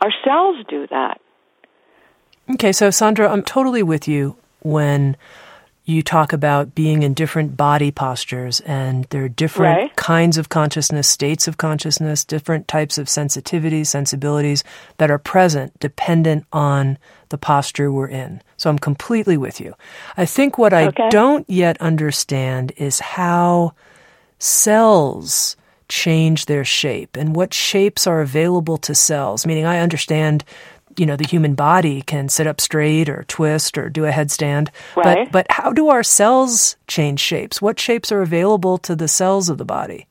Our 0.00 0.12
cells 0.24 0.64
do 0.68 0.86
that. 0.90 1.20
Okay, 2.52 2.72
so 2.72 2.88
Sondra, 2.88 3.30
I'm 3.30 3.42
totally 3.42 3.82
with 3.82 4.06
you 4.06 4.36
when 4.60 5.16
you 5.86 6.02
talk 6.02 6.32
about 6.32 6.74
being 6.74 7.02
in 7.02 7.12
different 7.12 7.56
body 7.56 7.90
postures 7.90 8.60
and 8.60 9.04
there 9.10 9.24
are 9.24 9.28
different 9.28 9.76
right. 9.76 9.96
kinds 9.96 10.38
of 10.38 10.48
consciousness, 10.48 11.06
states 11.06 11.46
of 11.46 11.58
consciousness, 11.58 12.24
different 12.24 12.66
types 12.66 12.96
of 12.96 13.06
sensitivities, 13.06 13.88
sensibilities 13.88 14.64
that 14.96 15.10
are 15.10 15.18
present 15.18 15.78
dependent 15.80 16.46
on 16.52 16.96
the 17.28 17.36
posture 17.36 17.92
we're 17.92 18.08
in. 18.08 18.40
So 18.56 18.70
I'm 18.70 18.78
completely 18.78 19.36
with 19.36 19.60
you. 19.60 19.74
I 20.16 20.24
think 20.24 20.56
what 20.56 20.72
I 20.72 20.86
okay. 20.86 21.10
don't 21.10 21.48
yet 21.50 21.78
understand 21.82 22.72
is 22.78 23.00
how 23.00 23.74
cells 24.38 25.56
change 25.88 26.46
their 26.46 26.64
shape 26.64 27.14
and 27.14 27.36
what 27.36 27.52
shapes 27.52 28.06
are 28.06 28.22
available 28.22 28.78
to 28.78 28.94
cells. 28.94 29.46
Meaning 29.46 29.66
I 29.66 29.80
understand 29.80 30.44
you 30.96 31.06
know, 31.06 31.16
the 31.16 31.26
human 31.26 31.54
body 31.54 32.02
can 32.02 32.28
sit 32.28 32.46
up 32.46 32.60
straight 32.60 33.08
or 33.08 33.24
twist 33.28 33.78
or 33.78 33.88
do 33.88 34.04
a 34.04 34.10
headstand. 34.10 34.68
Right. 34.96 35.30
But, 35.30 35.32
but 35.32 35.46
how 35.50 35.72
do 35.72 35.88
our 35.88 36.02
cells 36.02 36.76
change 36.86 37.20
shapes? 37.20 37.60
What 37.62 37.78
shapes 37.78 38.12
are 38.12 38.22
available 38.22 38.78
to 38.78 38.96
the 38.96 39.08
cells 39.08 39.48
of 39.48 39.58
the 39.58 39.64
body? 39.64 40.06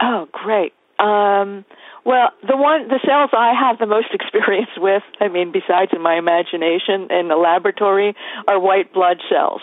Oh, 0.00 0.28
great. 0.32 0.72
Um, 0.98 1.64
well, 2.04 2.30
the 2.46 2.56
one, 2.56 2.88
the 2.88 3.00
cells 3.04 3.30
I 3.32 3.52
have 3.58 3.78
the 3.78 3.86
most 3.86 4.08
experience 4.12 4.70
with, 4.76 5.02
I 5.20 5.28
mean, 5.28 5.52
besides 5.52 5.92
in 5.94 6.02
my 6.02 6.16
imagination 6.16 7.10
in 7.10 7.28
the 7.28 7.36
laboratory, 7.36 8.14
are 8.46 8.60
white 8.60 8.92
blood 8.92 9.18
cells. 9.28 9.62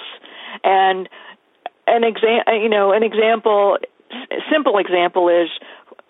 And 0.63 1.07
an 1.87 2.03
exam, 2.03 2.43
you 2.61 2.69
know, 2.69 2.91
an 2.91 3.03
example, 3.03 3.77
simple 4.51 4.77
example 4.77 5.29
is 5.29 5.49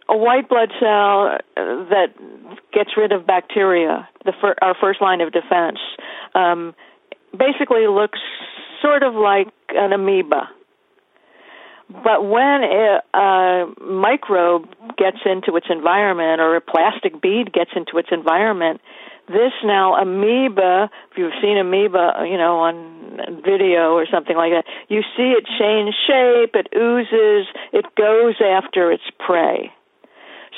a 0.10 0.18
white 0.18 0.50
blood 0.50 0.70
cell 0.80 1.38
that 1.56 2.14
gets 2.74 2.92
rid 2.98 3.12
of 3.12 3.26
bacteria, 3.26 4.08
fir- 4.42 4.56
our 4.62 4.76
first 4.80 5.02
line 5.02 5.22
of 5.22 5.32
defense, 5.32 5.80
um, 6.36 6.76
basically 7.38 7.88
looks 7.88 8.20
sort 8.82 9.04
of 9.04 9.14
like 9.14 9.48
an 9.70 9.94
amoeba. 9.94 10.50
But 11.90 12.24
when 12.24 12.64
a, 12.64 13.02
a 13.14 13.66
microbe 13.82 14.70
gets 14.98 15.18
into 15.26 15.58
its 15.58 15.68
environment 15.70 16.40
or 16.40 16.56
a 16.56 16.62
plastic 16.62 17.22
bead 17.22 17.52
gets 17.52 17.72
into 17.76 17.98
its 17.98 18.10
environment, 18.12 18.82
this 19.28 19.52
now 19.64 19.96
amoeba, 19.96 20.90
if 21.12 21.18
you've 21.18 21.34
seen 21.42 21.58
amoeba, 21.58 22.26
you 22.30 22.38
know, 22.38 22.60
on 22.60 23.42
video 23.44 23.94
or 23.94 24.06
something 24.12 24.36
like 24.36 24.52
that, 24.52 24.66
you 24.88 25.02
see 25.16 25.34
it 25.38 25.46
change 25.60 25.94
shape, 26.08 26.56
it 26.56 26.68
oozes, 26.76 27.48
it 27.72 27.86
goes 27.96 28.36
after 28.42 28.92
its 28.92 29.04
prey. 29.20 29.72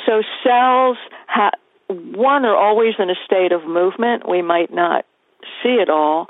So 0.06 0.22
cells 0.44 0.98
ha- 1.28 1.52
one 1.88 2.46
are 2.46 2.56
always 2.56 2.96
in 3.00 3.10
a 3.10 3.16
state 3.26 3.52
of 3.52 3.66
movement. 3.66 4.28
We 4.28 4.42
might 4.42 4.74
not 4.74 5.06
see 5.62 5.76
it 5.82 5.90
all. 5.90 6.28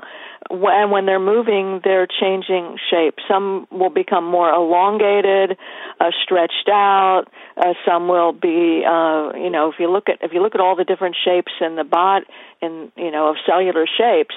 And 0.50 0.91
when 0.91 1.05
they're 1.05 1.20
moving, 1.20 1.79
they're 1.84 2.08
changing 2.08 2.77
shape. 2.89 3.15
Some 3.27 3.65
will 3.72 3.89
become 3.89 4.25
more 4.25 4.50
elongated, 4.50 5.58
uh, 6.01 6.12
stretched 6.22 6.70
out. 6.70 7.25
Uh, 7.55 7.74
some 7.86 8.08
will 8.10 8.34
be, 8.34 8.84
uh, 8.86 9.32
you 9.36 9.50
know, 9.50 9.72
if 9.72 9.75
you 9.79 9.89
look 9.89 10.10
at 10.10 10.17
if 10.22 10.34
you 10.34 10.41
look 10.41 10.53
at 10.53 10.62
all 10.62 10.75
the 10.75 10.84
different 10.84 11.15
shapes 11.24 11.53
in 11.62 11.75
the 11.75 11.86
bot, 11.86 12.24
in 12.62 12.91
you 12.98 13.10
know, 13.10 13.29
of 13.29 13.38
cellular 13.46 13.86
shapes, 13.88 14.36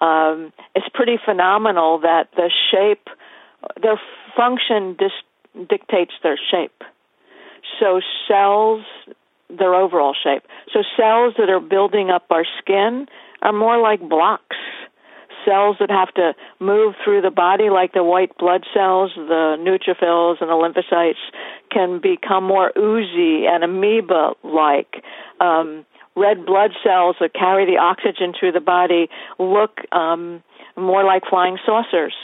um, 0.00 0.52
it's 0.74 0.88
pretty 0.92 1.18
phenomenal 1.24 2.00
that 2.00 2.30
the 2.34 2.50
shape, 2.70 3.08
their 3.80 4.00
function 4.36 4.96
dis- 4.98 5.66
dictates 5.68 6.12
their 6.22 6.38
shape. 6.50 6.82
So 7.80 8.00
cells, 8.28 8.84
their 9.48 9.74
overall 9.74 10.14
shape. 10.14 10.42
So 10.72 10.82
cells 10.96 11.34
that 11.38 11.48
are 11.48 11.60
building 11.60 12.10
up 12.10 12.26
our 12.30 12.44
skin 12.60 13.06
are 13.42 13.52
more 13.52 13.78
like 13.78 14.00
blocks. 14.08 14.56
Cells 15.44 15.76
that 15.78 15.90
have 15.90 16.12
to 16.14 16.32
move 16.58 16.94
through 17.04 17.20
the 17.20 17.30
body, 17.30 17.68
like 17.68 17.92
the 17.92 18.02
white 18.02 18.36
blood 18.38 18.64
cells, 18.72 19.12
the 19.14 19.56
neutrophils, 19.60 20.40
and 20.40 20.48
the 20.48 20.54
lymphocytes, 20.54 21.20
can 21.70 22.00
become 22.00 22.44
more 22.44 22.72
oozy 22.78 23.46
and 23.46 23.62
amoeba-like. 23.62 25.04
Um, 25.40 25.84
red 26.16 26.46
blood 26.46 26.70
cells 26.82 27.16
that 27.20 27.34
carry 27.34 27.66
the 27.66 27.78
oxygen 27.78 28.32
through 28.38 28.52
the 28.52 28.60
body 28.60 29.08
look 29.38 29.80
um, 29.92 30.42
more 30.76 31.04
like 31.04 31.24
flying 31.28 31.58
saucers. 31.66 32.14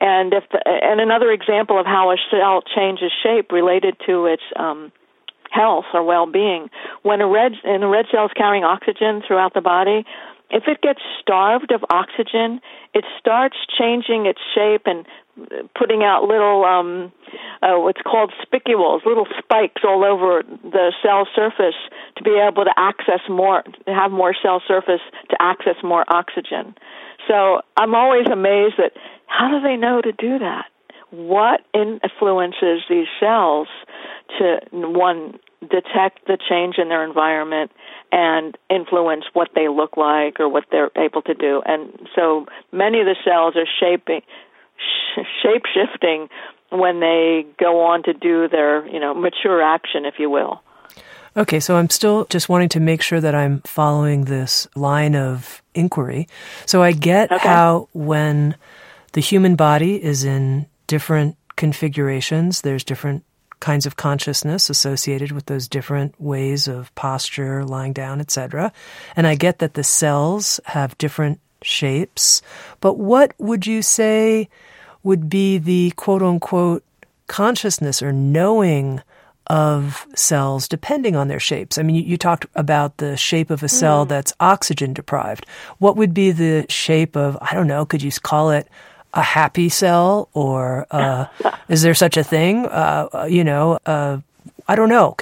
And 0.00 0.32
if 0.34 0.44
the, 0.52 0.60
and 0.66 1.00
another 1.00 1.30
example 1.30 1.80
of 1.80 1.86
how 1.86 2.10
a 2.10 2.16
cell 2.30 2.62
changes 2.62 3.12
shape 3.22 3.52
related 3.52 3.96
to 4.06 4.26
its 4.26 4.42
um, 4.56 4.92
health 5.50 5.86
or 5.94 6.02
well-being, 6.02 6.68
when 7.02 7.20
a 7.20 7.26
red 7.26 7.52
and 7.64 7.82
a 7.82 7.86
red 7.86 8.06
cell 8.10 8.26
is 8.26 8.32
carrying 8.36 8.64
oxygen 8.64 9.22
throughout 9.26 9.54
the 9.54 9.60
body, 9.60 10.04
if 10.50 10.64
it 10.68 10.80
gets 10.80 11.00
starved 11.20 11.72
of 11.72 11.84
oxygen, 11.90 12.60
it 12.94 13.04
starts 13.18 13.56
changing 13.76 14.26
its 14.26 14.38
shape 14.54 14.82
and 14.86 15.04
putting 15.74 16.02
out 16.02 16.22
little 16.22 16.64
um 16.64 17.12
uh, 17.62 17.76
what's 17.76 18.00
called 18.02 18.32
spicules, 18.40 19.02
little 19.04 19.26
spikes 19.38 19.82
all 19.84 20.04
over 20.04 20.42
the 20.62 20.92
cell 21.02 21.26
surface 21.34 21.74
to 22.16 22.22
be 22.22 22.38
able 22.38 22.64
to 22.64 22.72
access 22.76 23.20
more, 23.28 23.62
to 23.86 23.94
have 23.94 24.10
more 24.10 24.34
cell 24.40 24.62
surface 24.66 25.00
to 25.30 25.36
access 25.40 25.76
more 25.82 26.04
oxygen. 26.08 26.74
So 27.28 27.60
I'm 27.76 27.94
always 27.94 28.26
amazed 28.30 28.74
that 28.78 28.92
how 29.26 29.48
do 29.48 29.60
they 29.60 29.76
know 29.76 30.00
to 30.00 30.12
do 30.12 30.38
that? 30.38 30.66
What 31.10 31.60
influences 31.74 32.82
these 32.88 33.06
cells 33.20 33.68
to 34.38 34.58
one 34.72 35.38
detect 35.60 36.26
the 36.26 36.38
change 36.48 36.76
in 36.78 36.88
their 36.88 37.04
environment 37.04 37.70
and 38.12 38.56
influence 38.70 39.24
what 39.32 39.50
they 39.54 39.68
look 39.68 39.96
like 39.96 40.38
or 40.38 40.48
what 40.48 40.64
they're 40.70 40.90
able 40.96 41.22
to 41.22 41.34
do. 41.34 41.62
And 41.64 42.08
so 42.14 42.46
many 42.72 43.00
of 43.00 43.06
the 43.06 43.16
cells 43.24 43.54
are 43.56 43.66
shaping 43.80 44.22
shape 45.42 45.62
shifting 45.72 46.28
when 46.70 47.00
they 47.00 47.46
go 47.58 47.80
on 47.86 48.02
to 48.02 48.12
do 48.12 48.48
their, 48.48 48.86
you 48.86 49.00
know, 49.00 49.14
mature 49.14 49.62
action 49.62 50.04
if 50.04 50.14
you 50.18 50.28
will. 50.28 50.60
Okay, 51.36 51.60
so 51.60 51.76
I'm 51.76 51.90
still 51.90 52.24
just 52.30 52.48
wanting 52.48 52.70
to 52.70 52.80
make 52.80 53.02
sure 53.02 53.20
that 53.20 53.34
I'm 53.34 53.60
following 53.62 54.24
this 54.24 54.66
line 54.74 55.14
of 55.14 55.62
inquiry. 55.74 56.28
So 56.64 56.82
I 56.82 56.92
get 56.92 57.30
okay. 57.30 57.46
how 57.46 57.88
when 57.92 58.56
the 59.12 59.20
human 59.20 59.54
body 59.54 60.02
is 60.02 60.24
in 60.24 60.66
different 60.86 61.36
configurations, 61.56 62.62
there's 62.62 62.84
different 62.84 63.22
kinds 63.60 63.84
of 63.84 63.96
consciousness 63.96 64.70
associated 64.70 65.32
with 65.32 65.46
those 65.46 65.68
different 65.68 66.18
ways 66.20 66.68
of 66.68 66.94
posture, 66.94 67.64
lying 67.64 67.92
down, 67.92 68.20
etc. 68.20 68.72
And 69.14 69.26
I 69.26 69.34
get 69.34 69.58
that 69.58 69.74
the 69.74 69.84
cells 69.84 70.58
have 70.64 70.96
different 70.98 71.40
shapes. 71.62 72.40
But 72.80 72.94
what 72.94 73.34
would 73.38 73.66
you 73.66 73.82
say 73.82 74.48
would 75.02 75.28
be 75.28 75.58
the 75.58 75.92
quote 75.96 76.22
unquote 76.22 76.82
consciousness 77.26 78.02
or 78.02 78.12
knowing 78.12 79.02
of 79.48 80.06
cells 80.14 80.68
depending 80.68 81.16
on 81.16 81.28
their 81.28 81.40
shapes. 81.40 81.78
I 81.78 81.82
mean, 81.82 81.96
you, 81.96 82.02
you 82.02 82.16
talked 82.16 82.46
about 82.54 82.96
the 82.98 83.16
shape 83.16 83.50
of 83.50 83.62
a 83.62 83.68
cell 83.68 84.04
mm. 84.04 84.08
that's 84.08 84.32
oxygen 84.40 84.92
deprived. 84.92 85.46
What 85.78 85.96
would 85.96 86.14
be 86.14 86.30
the 86.32 86.66
shape 86.68 87.16
of, 87.16 87.38
I 87.40 87.54
don't 87.54 87.66
know, 87.66 87.84
could 87.86 88.02
you 88.02 88.10
call 88.10 88.50
it 88.50 88.68
a 89.14 89.22
happy 89.22 89.68
cell 89.68 90.28
or 90.34 90.86
uh, 90.90 91.26
is 91.68 91.82
there 91.82 91.94
such 91.94 92.16
a 92.16 92.24
thing? 92.24 92.66
Uh, 92.66 93.26
you 93.28 93.44
know, 93.44 93.78
uh, 93.86 94.18
I 94.68 94.76
don't 94.76 94.88
know. 94.88 95.16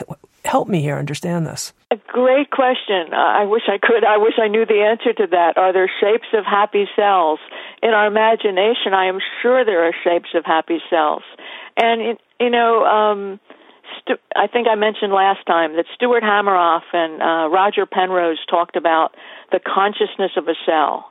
Help 0.45 0.69
me 0.69 0.83
here 0.83 0.97
understand 0.97 1.47
this. 1.47 1.73
A 1.91 1.97
great 2.09 2.51
question. 2.51 3.13
Uh, 3.13 3.17
I 3.17 3.45
wish 3.45 3.63
I 3.69 3.79
could. 3.79 4.05
I 4.05 4.19
wish 4.19 4.35
I 4.43 4.49
knew 4.49 4.67
the 4.67 4.83
answer 4.83 5.13
to 5.15 5.27
that. 5.31 5.57
Are 5.57 5.73
there 5.73 5.91
shapes 6.01 6.27
of 6.35 6.45
happy 6.45 6.87
cells? 6.97 7.39
In 7.83 7.91
our 7.91 8.07
imagination, 8.07 8.93
I 8.93 9.07
am 9.07 9.21
sure 9.41 9.65
there 9.65 9.85
are 9.87 9.93
shapes 10.03 10.31
of 10.35 10.45
happy 10.45 10.81
cells. 10.91 11.23
And, 11.77 12.19
you 12.41 12.51
know, 12.51 12.85
um, 12.85 13.41
I 14.37 14.47
think 14.47 14.67
I 14.69 14.75
mentioned 14.75 15.13
last 15.13 15.47
time 15.47 15.77
that 15.77 15.87
Stuart 15.95 16.23
Hameroff 16.23 16.83
and 16.93 17.23
uh, 17.23 17.49
Roger 17.49 17.87
Penrose 17.87 18.45
talked 18.49 18.77
about 18.77 19.15
the 19.53 19.61
consciousness 19.61 20.33
of 20.37 20.49
a 20.49 20.55
cell, 20.67 21.11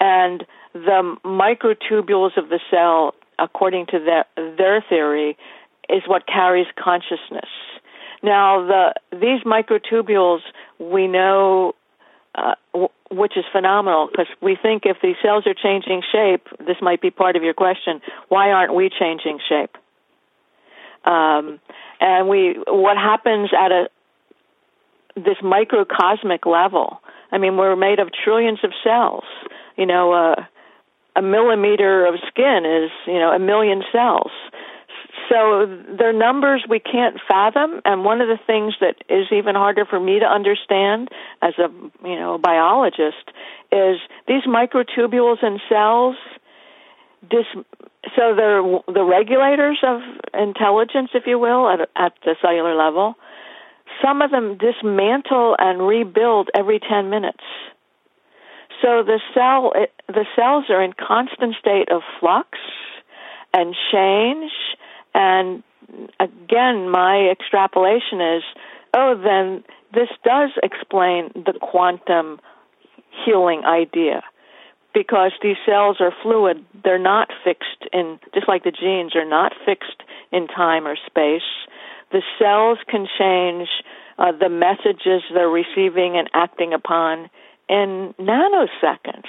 and 0.00 0.44
the 0.74 1.16
microtubules 1.24 2.36
of 2.36 2.48
the 2.48 2.60
cell, 2.70 3.14
according 3.38 3.86
to 3.86 3.98
their 3.98 4.24
their 4.56 4.84
theory, 4.88 5.36
is 5.88 6.02
what 6.06 6.26
carries 6.26 6.66
consciousness. 6.76 7.50
Now, 8.22 8.66
the 8.66 8.94
these 9.12 9.42
microtubules 9.44 10.40
we 10.78 11.06
know. 11.06 11.74
Uh, 12.36 12.56
w- 12.72 12.88
which 13.12 13.36
is 13.36 13.44
phenomenal 13.52 14.08
because 14.10 14.26
we 14.42 14.56
think 14.60 14.82
if 14.86 14.96
these 15.00 15.14
cells 15.22 15.46
are 15.46 15.54
changing 15.54 16.02
shape, 16.10 16.48
this 16.58 16.76
might 16.82 17.00
be 17.00 17.08
part 17.08 17.36
of 17.36 17.44
your 17.44 17.54
question. 17.54 18.00
Why 18.28 18.50
aren't 18.50 18.74
we 18.74 18.90
changing 18.90 19.38
shape? 19.48 19.76
Um, 21.04 21.60
and 22.00 22.28
we 22.28 22.56
what 22.66 22.96
happens 22.96 23.50
at 23.58 23.72
a 23.72 23.88
this 25.16 25.36
microcosmic 25.42 26.44
level. 26.46 27.00
I 27.30 27.38
mean, 27.38 27.56
we're 27.56 27.76
made 27.76 27.98
of 27.98 28.08
trillions 28.12 28.60
of 28.64 28.72
cells. 28.82 29.24
You 29.76 29.86
know, 29.86 30.12
uh, 30.12 30.44
a 31.16 31.22
millimeter 31.22 32.06
of 32.06 32.14
skin 32.28 32.64
is 32.64 32.90
you 33.06 33.18
know 33.18 33.30
a 33.30 33.38
million 33.38 33.82
cells. 33.92 34.30
So 35.28 35.66
they're 35.96 36.12
numbers 36.12 36.64
we 36.68 36.80
can't 36.80 37.16
fathom, 37.26 37.80
and 37.84 38.04
one 38.04 38.20
of 38.20 38.28
the 38.28 38.38
things 38.46 38.74
that 38.80 38.96
is 39.08 39.26
even 39.32 39.54
harder 39.54 39.84
for 39.84 39.98
me 39.98 40.18
to 40.18 40.26
understand 40.26 41.08
as 41.40 41.54
a 41.58 41.68
you 42.06 42.16
know 42.16 42.34
a 42.34 42.38
biologist 42.38 43.30
is 43.72 43.98
these 44.28 44.42
microtubules 44.46 45.42
in 45.42 45.60
cells. 45.68 46.16
Dis, 47.30 47.46
so 48.16 48.34
they're 48.36 48.62
the 48.92 49.04
regulators 49.04 49.78
of 49.82 50.00
intelligence, 50.32 51.10
if 51.14 51.24
you 51.26 51.38
will, 51.38 51.68
at, 51.68 51.88
at 51.96 52.12
the 52.24 52.36
cellular 52.40 52.74
level. 52.74 53.14
Some 54.02 54.22
of 54.22 54.30
them 54.30 54.58
dismantle 54.58 55.56
and 55.58 55.86
rebuild 55.86 56.50
every 56.54 56.80
10 56.80 57.10
minutes. 57.10 57.44
So 58.82 59.02
the 59.02 59.20
cell, 59.32 59.72
it, 59.74 59.92
the 60.08 60.26
cells 60.36 60.64
are 60.68 60.82
in 60.82 60.92
constant 60.92 61.54
state 61.60 61.90
of 61.90 62.02
flux 62.20 62.58
and 63.52 63.74
change. 63.92 64.50
And 65.14 65.62
again, 66.18 66.90
my 66.90 67.28
extrapolation 67.30 68.20
is, 68.20 68.42
oh, 68.94 69.14
then 69.22 69.64
this 69.94 70.08
does 70.24 70.50
explain 70.62 71.30
the 71.34 71.54
quantum 71.60 72.40
healing 73.24 73.64
idea 73.64 74.22
because 74.94 75.32
these 75.42 75.56
cells 75.66 75.96
are 76.00 76.12
fluid. 76.22 76.64
They're 76.82 76.98
not 76.98 77.28
fixed 77.44 77.84
in, 77.92 78.18
just 78.32 78.48
like 78.48 78.64
the 78.64 78.70
genes 78.70 79.14
are 79.16 79.28
not 79.28 79.52
fixed 79.66 80.02
in 80.32 80.46
time 80.46 80.86
or 80.86 80.96
space. 81.06 81.42
The 82.12 82.22
cells 82.38 82.78
can 82.88 83.06
change 83.18 83.68
uh, 84.16 84.32
the 84.32 84.48
messages 84.48 85.22
they're 85.34 85.48
receiving 85.48 86.16
and 86.16 86.30
acting 86.32 86.72
upon 86.72 87.28
in 87.68 88.14
nanoseconds. 88.20 89.26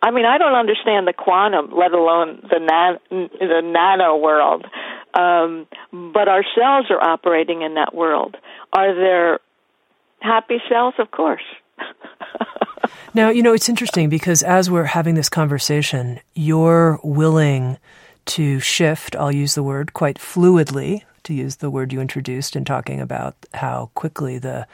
I 0.00 0.10
mean, 0.10 0.26
I 0.26 0.38
don't 0.38 0.54
understand 0.54 1.08
the 1.08 1.14
quantum, 1.14 1.70
let 1.74 1.92
alone 1.92 2.46
the 2.50 2.60
nan- 2.60 3.28
the 3.40 3.62
nano 3.64 4.16
world. 4.16 4.66
Um, 5.14 5.66
but 6.12 6.28
our 6.28 6.44
cells 6.54 6.86
are 6.90 7.02
operating 7.02 7.62
in 7.62 7.74
that 7.74 7.94
world. 7.94 8.36
Are 8.72 8.94
there 8.94 9.40
happy 10.20 10.58
cells? 10.68 10.94
Of 10.98 11.10
course. 11.10 11.42
now, 13.14 13.30
you 13.30 13.42
know, 13.42 13.52
it's 13.52 13.68
interesting 13.68 14.08
because 14.08 14.42
as 14.42 14.70
we're 14.70 14.84
having 14.84 15.14
this 15.14 15.28
conversation, 15.28 16.20
you're 16.34 17.00
willing 17.02 17.78
to 18.26 18.60
shift, 18.60 19.16
I'll 19.16 19.32
use 19.32 19.54
the 19.54 19.62
word 19.62 19.92
quite 19.92 20.18
fluidly, 20.18 21.02
to 21.24 21.34
use 21.34 21.56
the 21.56 21.70
word 21.70 21.92
you 21.92 22.00
introduced 22.00 22.54
in 22.54 22.64
talking 22.64 23.00
about 23.00 23.34
how 23.54 23.90
quickly 23.94 24.38
the 24.38 24.66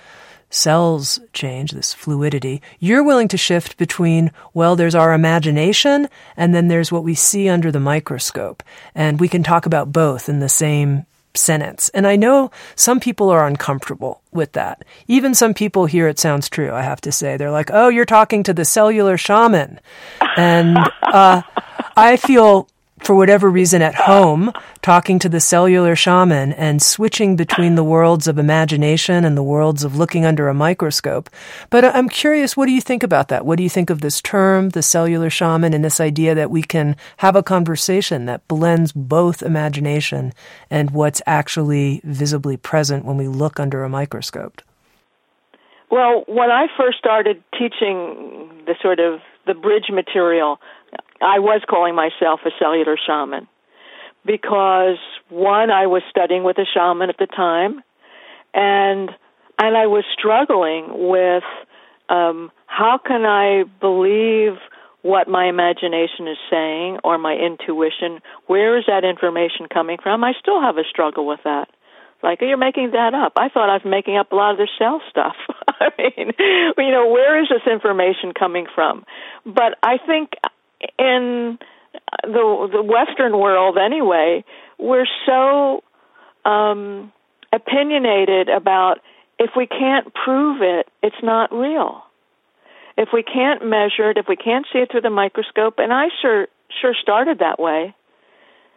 cells 0.50 1.20
change, 1.32 1.70
this 1.70 1.94
fluidity, 1.94 2.60
you're 2.80 3.04
willing 3.04 3.28
to 3.28 3.36
shift 3.36 3.76
between, 3.76 4.32
well, 4.52 4.74
there's 4.74 4.96
our 4.96 5.14
imagination 5.14 6.08
and 6.36 6.52
then 6.54 6.68
there's 6.68 6.90
what 6.90 7.04
we 7.04 7.14
see 7.14 7.48
under 7.48 7.70
the 7.70 7.80
microscope. 7.80 8.62
And 8.94 9.20
we 9.20 9.28
can 9.28 9.44
talk 9.44 9.64
about 9.64 9.92
both 9.92 10.28
in 10.28 10.40
the 10.40 10.48
same 10.48 11.06
sentence. 11.34 11.90
And 11.90 12.06
I 12.06 12.16
know 12.16 12.50
some 12.74 13.00
people 13.00 13.30
are 13.30 13.46
uncomfortable 13.46 14.22
with 14.32 14.52
that. 14.52 14.84
Even 15.08 15.34
some 15.34 15.54
people 15.54 15.86
here, 15.86 16.08
it 16.08 16.18
sounds 16.18 16.48
true, 16.48 16.72
I 16.72 16.82
have 16.82 17.00
to 17.02 17.12
say. 17.12 17.36
They're 17.36 17.50
like, 17.50 17.70
oh, 17.72 17.88
you're 17.88 18.04
talking 18.04 18.42
to 18.44 18.54
the 18.54 18.64
cellular 18.64 19.16
shaman. 19.16 19.80
And 20.36 20.78
uh, 21.02 21.42
I 21.96 22.16
feel 22.16 22.68
for 23.02 23.14
whatever 23.14 23.48
reason 23.50 23.82
at 23.82 23.94
home, 23.94 24.52
talking 24.82 25.18
to 25.18 25.28
the 25.28 25.40
cellular 25.40 25.96
shaman 25.96 26.52
and 26.52 26.82
switching 26.82 27.36
between 27.36 27.74
the 27.74 27.84
worlds 27.84 28.28
of 28.28 28.38
imagination 28.38 29.24
and 29.24 29.36
the 29.36 29.42
worlds 29.42 29.84
of 29.84 29.96
looking 29.96 30.24
under 30.24 30.48
a 30.48 30.54
microscope. 30.54 31.30
But 31.70 31.84
I'm 31.84 32.08
curious, 32.08 32.56
what 32.56 32.66
do 32.66 32.72
you 32.72 32.80
think 32.80 33.02
about 33.02 33.28
that? 33.28 33.44
What 33.44 33.56
do 33.56 33.62
you 33.62 33.70
think 33.70 33.90
of 33.90 34.00
this 34.00 34.20
term, 34.20 34.70
the 34.70 34.82
cellular 34.82 35.30
shaman, 35.30 35.74
and 35.74 35.84
this 35.84 36.00
idea 36.00 36.34
that 36.34 36.50
we 36.50 36.62
can 36.62 36.96
have 37.18 37.36
a 37.36 37.42
conversation 37.42 38.26
that 38.26 38.46
blends 38.48 38.92
both 38.92 39.42
imagination 39.42 40.32
and 40.70 40.90
what's 40.90 41.22
actually 41.26 42.00
visibly 42.04 42.56
present 42.56 43.04
when 43.04 43.16
we 43.16 43.28
look 43.28 43.58
under 43.58 43.84
a 43.84 43.88
microscope? 43.88 44.62
Well, 45.90 46.22
when 46.28 46.50
I 46.50 46.68
first 46.76 46.98
started 46.98 47.42
teaching 47.52 48.62
the 48.66 48.76
sort 48.80 49.00
of 49.00 49.20
the 49.46 49.54
bridge 49.54 49.90
material, 49.90 50.60
I 51.20 51.38
was 51.38 51.62
calling 51.68 51.94
myself 51.94 52.40
a 52.44 52.50
cellular 52.58 52.96
shaman 53.06 53.48
because 54.24 54.98
one, 55.28 55.70
I 55.70 55.86
was 55.86 56.02
studying 56.10 56.44
with 56.44 56.58
a 56.58 56.66
shaman 56.72 57.10
at 57.10 57.18
the 57.18 57.26
time, 57.26 57.82
and 58.54 59.10
and 59.58 59.76
I 59.76 59.86
was 59.86 60.04
struggling 60.16 61.08
with 61.10 61.44
um, 62.08 62.50
how 62.66 62.98
can 62.98 63.24
I 63.24 63.64
believe 63.80 64.58
what 65.02 65.28
my 65.28 65.46
imagination 65.48 66.28
is 66.28 66.38
saying 66.50 66.98
or 67.04 67.18
my 67.18 67.34
intuition? 67.34 68.20
Where 68.46 68.78
is 68.78 68.84
that 68.86 69.04
information 69.04 69.66
coming 69.72 69.98
from? 70.02 70.24
I 70.24 70.32
still 70.40 70.60
have 70.60 70.76
a 70.76 70.84
struggle 70.88 71.26
with 71.26 71.40
that. 71.44 71.68
Like, 72.22 72.40
you're 72.42 72.58
making 72.58 72.90
that 72.90 73.14
up. 73.14 73.32
I 73.38 73.48
thought 73.48 73.70
I 73.70 73.74
was 73.74 73.86
making 73.86 74.16
up 74.18 74.30
a 74.30 74.36
lot 74.36 74.52
of 74.52 74.58
the 74.58 74.68
cell 74.78 75.00
stuff. 75.08 75.36
I 75.68 75.88
mean, 75.96 76.32
you 76.76 76.90
know, 76.92 77.08
where 77.08 77.40
is 77.40 77.48
this 77.48 77.70
information 77.70 78.32
coming 78.38 78.66
from? 78.74 79.04
But 79.46 79.78
I 79.82 79.96
think 80.06 80.32
in 80.98 81.58
the 82.22 82.68
the 82.72 82.82
Western 82.82 83.38
world 83.38 83.78
anyway, 83.78 84.44
we're 84.78 85.06
so 85.26 85.82
um, 86.44 87.12
opinionated 87.52 88.48
about 88.48 88.98
if 89.38 89.50
we 89.56 89.66
can't 89.66 90.12
prove 90.12 90.62
it, 90.62 90.88
it's 91.02 91.22
not 91.22 91.52
real. 91.52 92.02
If 92.96 93.08
we 93.12 93.22
can't 93.22 93.64
measure 93.64 94.10
it, 94.10 94.18
if 94.18 94.26
we 94.28 94.36
can't 94.36 94.66
see 94.72 94.80
it 94.80 94.90
through 94.90 95.00
the 95.00 95.10
microscope, 95.10 95.74
and 95.78 95.92
I 95.92 96.08
sure 96.20 96.46
sure 96.80 96.94
started 97.00 97.38
that 97.38 97.58
way. 97.58 97.94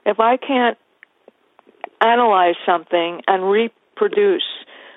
If 0.05 0.19
I 0.19 0.37
can't 0.37 0.77
analyze 2.01 2.55
something 2.65 3.21
and 3.27 3.49
reproduce 3.49 4.43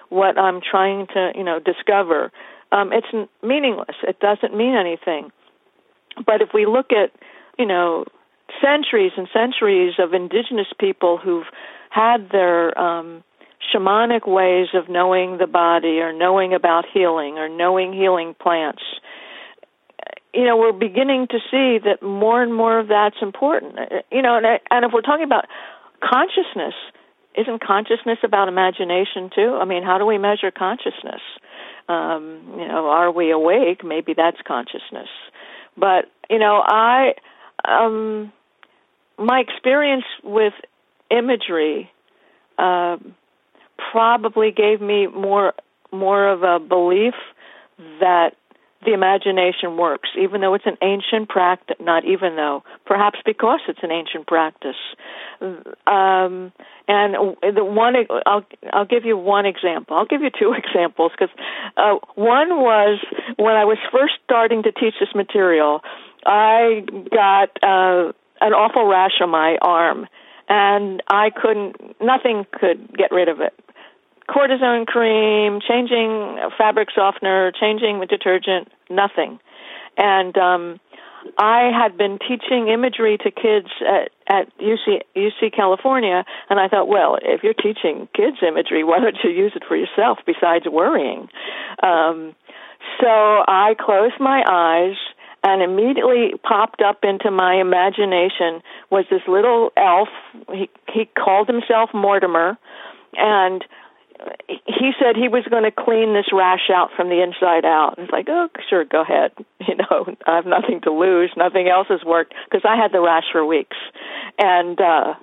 what 0.08 0.38
I'm 0.38 0.60
trying 0.60 1.06
to, 1.08 1.32
you 1.34 1.44
know, 1.44 1.60
discover, 1.60 2.32
um, 2.72 2.92
it's 2.92 3.06
meaningless. 3.42 3.96
It 4.02 4.18
doesn't 4.20 4.56
mean 4.56 4.74
anything. 4.74 5.30
But 6.24 6.40
if 6.42 6.50
we 6.54 6.66
look 6.66 6.92
at, 6.92 7.12
you 7.58 7.66
know, 7.66 8.04
centuries 8.62 9.12
and 9.16 9.28
centuries 9.32 9.94
of 9.98 10.14
indigenous 10.14 10.68
people 10.78 11.18
who've 11.18 11.46
had 11.90 12.30
their 12.30 12.78
um, 12.78 13.24
shamanic 13.74 14.26
ways 14.26 14.68
of 14.74 14.88
knowing 14.88 15.38
the 15.38 15.46
body 15.46 15.98
or 16.00 16.12
knowing 16.12 16.54
about 16.54 16.84
healing 16.92 17.38
or 17.38 17.48
knowing 17.48 17.92
healing 17.92 18.34
plants, 18.40 18.82
you 20.32 20.44
know, 20.44 20.56
we're 20.56 20.72
beginning 20.72 21.28
to 21.30 21.38
see 21.50 21.78
that 21.84 22.02
more 22.02 22.42
and 22.42 22.54
more 22.54 22.78
of 22.78 22.88
that's 22.88 23.16
important. 23.22 23.78
You 24.12 24.22
know, 24.22 24.36
and, 24.36 24.46
and 24.70 24.84
if 24.84 24.92
we're 24.92 25.00
talking 25.00 25.24
about 25.24 25.46
consciousness, 26.02 26.74
isn't 27.36 27.62
consciousness 27.62 28.18
about 28.22 28.48
imagination 28.48 29.30
too? 29.34 29.58
I 29.60 29.64
mean, 29.64 29.82
how 29.82 29.98
do 29.98 30.06
we 30.06 30.18
measure 30.18 30.50
consciousness? 30.50 31.20
Um, 31.88 32.40
you 32.58 32.66
know, 32.66 32.88
are 32.88 33.10
we 33.10 33.30
awake? 33.30 33.84
Maybe 33.84 34.14
that's 34.14 34.38
consciousness. 34.46 35.08
But 35.76 36.06
you 36.30 36.38
know, 36.38 36.62
I 36.64 37.14
um, 37.64 38.32
my 39.18 39.40
experience 39.40 40.04
with 40.22 40.54
imagery 41.10 41.90
uh, 42.58 42.96
probably 43.92 44.50
gave 44.50 44.80
me 44.80 45.06
more 45.06 45.54
more 45.92 46.28
of 46.28 46.42
a 46.42 46.58
belief 46.58 47.14
that 48.00 48.30
the 48.84 48.92
imagination 48.92 49.76
works, 49.76 50.10
even 50.20 50.40
though 50.40 50.54
it's 50.54 50.66
an 50.66 50.76
ancient 50.82 51.28
practice. 51.28 51.76
Not 51.80 52.04
even 52.04 52.36
though, 52.36 52.62
perhaps 52.84 53.18
because 53.24 53.60
it's 53.68 53.80
an 53.82 53.90
ancient 53.90 54.26
practice. 54.26 54.76
Um, 55.40 56.52
and 56.88 57.14
the 57.42 57.64
one, 57.64 57.94
I'll 58.26 58.44
I'll 58.72 58.84
give 58.84 59.04
you 59.04 59.16
one 59.16 59.46
example. 59.46 59.96
I'll 59.96 60.06
give 60.06 60.22
you 60.22 60.30
two 60.30 60.52
examples 60.56 61.12
because 61.18 61.34
uh, 61.76 61.96
one 62.14 62.60
was 62.60 62.98
when 63.36 63.56
I 63.56 63.64
was 63.64 63.78
first 63.90 64.14
starting 64.24 64.62
to 64.64 64.72
teach 64.72 64.94
this 65.00 65.14
material. 65.14 65.80
I 66.24 66.84
got 67.10 67.50
uh, 67.62 68.12
an 68.40 68.52
awful 68.52 68.86
rash 68.86 69.20
on 69.20 69.30
my 69.30 69.58
arm, 69.62 70.06
and 70.48 71.02
I 71.08 71.30
couldn't. 71.30 72.00
Nothing 72.00 72.46
could 72.52 72.96
get 72.96 73.10
rid 73.10 73.28
of 73.28 73.40
it 73.40 73.54
cortisone 74.28 74.86
cream, 74.86 75.60
changing 75.66 76.38
fabric 76.58 76.88
softener, 76.94 77.52
changing 77.52 78.00
the 78.00 78.06
detergent, 78.06 78.68
nothing. 78.90 79.38
And 79.96 80.36
um 80.36 80.80
I 81.38 81.72
had 81.76 81.98
been 81.98 82.18
teaching 82.20 82.68
imagery 82.68 83.18
to 83.18 83.30
kids 83.30 83.68
at 83.86 84.10
at 84.28 84.56
UC 84.58 85.02
UC 85.16 85.54
California 85.54 86.24
and 86.50 86.60
I 86.60 86.68
thought, 86.68 86.88
well, 86.88 87.18
if 87.22 87.42
you're 87.42 87.54
teaching 87.54 88.08
kids 88.14 88.38
imagery, 88.46 88.84
why 88.84 88.98
don't 89.00 89.16
you 89.24 89.30
use 89.30 89.52
it 89.54 89.62
for 89.66 89.76
yourself 89.76 90.18
besides 90.26 90.66
worrying? 90.70 91.28
Um 91.82 92.34
so 93.00 93.08
I 93.08 93.74
closed 93.78 94.20
my 94.20 94.44
eyes 94.48 94.96
and 95.42 95.62
immediately 95.62 96.32
popped 96.42 96.82
up 96.82 97.04
into 97.04 97.30
my 97.30 97.54
imagination 97.54 98.62
was 98.90 99.04
this 99.10 99.22
little 99.28 99.70
elf 99.76 100.08
he 100.52 100.68
he 100.92 101.08
called 101.16 101.48
himself 101.48 101.90
Mortimer 101.94 102.58
and 103.14 103.64
he 104.48 104.92
said 104.98 105.16
he 105.16 105.28
was 105.28 105.44
going 105.50 105.64
to 105.64 105.70
clean 105.70 106.14
this 106.14 106.26
rash 106.32 106.70
out 106.72 106.90
from 106.96 107.08
the 107.08 107.22
inside 107.22 107.64
out. 107.64 107.94
It's 107.98 108.12
like, 108.12 108.26
oh, 108.28 108.48
sure, 108.68 108.84
go 108.84 109.02
ahead. 109.02 109.32
You 109.66 109.74
know, 109.74 110.06
I 110.24 110.36
have 110.36 110.46
nothing 110.46 110.80
to 110.82 110.92
lose. 110.92 111.32
Nothing 111.36 111.66
else 111.66 111.88
has 111.88 112.04
worked 112.04 112.34
because 112.44 112.62
I 112.64 112.76
had 112.76 112.92
the 112.92 113.00
rash 113.00 113.24
for 113.32 113.44
weeks, 113.44 113.76
and 114.38 114.80
uh 114.80 115.14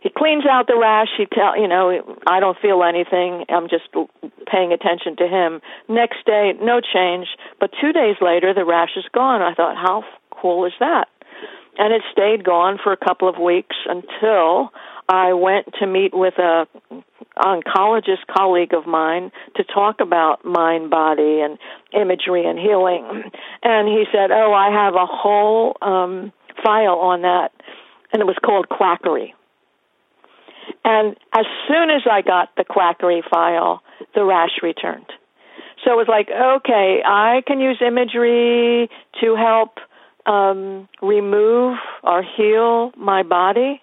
he 0.00 0.10
cleans 0.10 0.44
out 0.50 0.66
the 0.66 0.76
rash. 0.76 1.08
He 1.16 1.26
tell 1.26 1.56
you 1.56 1.68
know, 1.68 2.18
I 2.26 2.40
don't 2.40 2.58
feel 2.58 2.82
anything. 2.82 3.44
I'm 3.48 3.68
just 3.68 3.84
paying 4.50 4.72
attention 4.72 5.16
to 5.18 5.28
him. 5.28 5.60
Next 5.88 6.24
day, 6.26 6.54
no 6.60 6.80
change. 6.80 7.28
But 7.60 7.70
two 7.80 7.92
days 7.92 8.16
later, 8.20 8.52
the 8.52 8.64
rash 8.64 8.96
is 8.96 9.04
gone. 9.12 9.42
I 9.42 9.54
thought, 9.54 9.76
how 9.76 10.02
cool 10.30 10.64
is 10.64 10.72
that? 10.80 11.06
And 11.78 11.92
it 11.92 12.02
stayed 12.10 12.44
gone 12.44 12.78
for 12.82 12.92
a 12.92 12.96
couple 12.96 13.28
of 13.28 13.38
weeks 13.38 13.76
until 13.86 14.72
I 15.10 15.32
went 15.32 15.66
to 15.80 15.88
meet 15.88 16.14
with 16.14 16.34
a 16.38 16.68
oncologist 17.36 18.26
colleague 18.30 18.72
of 18.72 18.86
mine 18.86 19.32
to 19.56 19.64
talk 19.64 19.96
about 20.00 20.44
mind 20.44 20.88
body 20.88 21.40
and 21.40 21.58
imagery 21.92 22.46
and 22.46 22.56
healing. 22.56 23.24
And 23.62 23.88
he 23.88 24.04
said 24.12 24.30
oh 24.30 24.52
i 24.52 24.70
have 24.70 24.94
a 24.94 25.06
whole 25.06 25.76
um 25.82 26.32
file 26.62 26.98
on 26.98 27.22
that. 27.22 27.50
And 28.12 28.22
it 28.22 28.24
was 28.24 28.36
called 28.44 28.68
quackery. 28.68 29.34
And 30.84 31.16
as 31.32 31.46
soon 31.66 31.90
as 31.90 32.02
i 32.08 32.22
got 32.22 32.50
the 32.56 32.64
quackery 32.64 33.22
file 33.28 33.82
the 34.14 34.24
rash 34.24 34.62
returned. 34.62 35.10
So 35.84 35.92
it 35.92 35.96
was 35.96 36.08
like, 36.08 36.28
okay, 36.30 37.00
I 37.04 37.42
can 37.46 37.58
use 37.58 37.80
imagery 37.84 38.88
to 39.22 39.34
help 39.34 39.78
um, 40.26 40.88
remove 41.00 41.78
or 42.02 42.22
heal 42.22 42.92
my 42.96 43.22
body, 43.22 43.80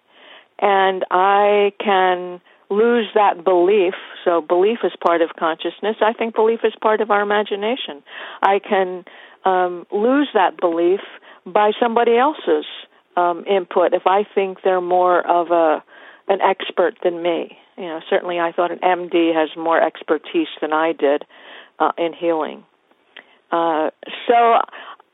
and 0.59 1.05
I 1.11 1.73
can 1.79 2.41
lose 2.69 3.07
that 3.15 3.43
belief. 3.43 3.93
So 4.25 4.41
belief 4.41 4.79
is 4.83 4.91
part 5.05 5.21
of 5.21 5.29
consciousness. 5.39 5.97
I 6.01 6.13
think 6.13 6.35
belief 6.35 6.59
is 6.63 6.73
part 6.81 7.01
of 7.01 7.11
our 7.11 7.21
imagination. 7.21 8.03
I 8.41 8.59
can 8.59 9.05
um, 9.45 9.85
lose 9.91 10.27
that 10.33 10.59
belief 10.59 10.99
by 11.45 11.71
somebody 11.79 12.17
else's 12.17 12.65
um, 13.15 13.45
input 13.45 13.93
if 13.93 14.03
I 14.05 14.23
think 14.35 14.59
they're 14.63 14.81
more 14.81 15.25
of 15.25 15.51
a 15.51 15.83
an 16.29 16.39
expert 16.41 16.97
than 17.03 17.21
me. 17.23 17.57
You 17.77 17.85
know, 17.85 18.01
certainly 18.09 18.39
I 18.39 18.51
thought 18.51 18.71
an 18.71 18.79
MD 18.79 19.33
has 19.33 19.49
more 19.55 19.81
expertise 19.81 20.47
than 20.61 20.73
I 20.73 20.91
did 20.91 21.23
uh, 21.79 21.91
in 21.97 22.11
healing. 22.13 22.63
Uh, 23.51 23.91
so, 24.27 24.59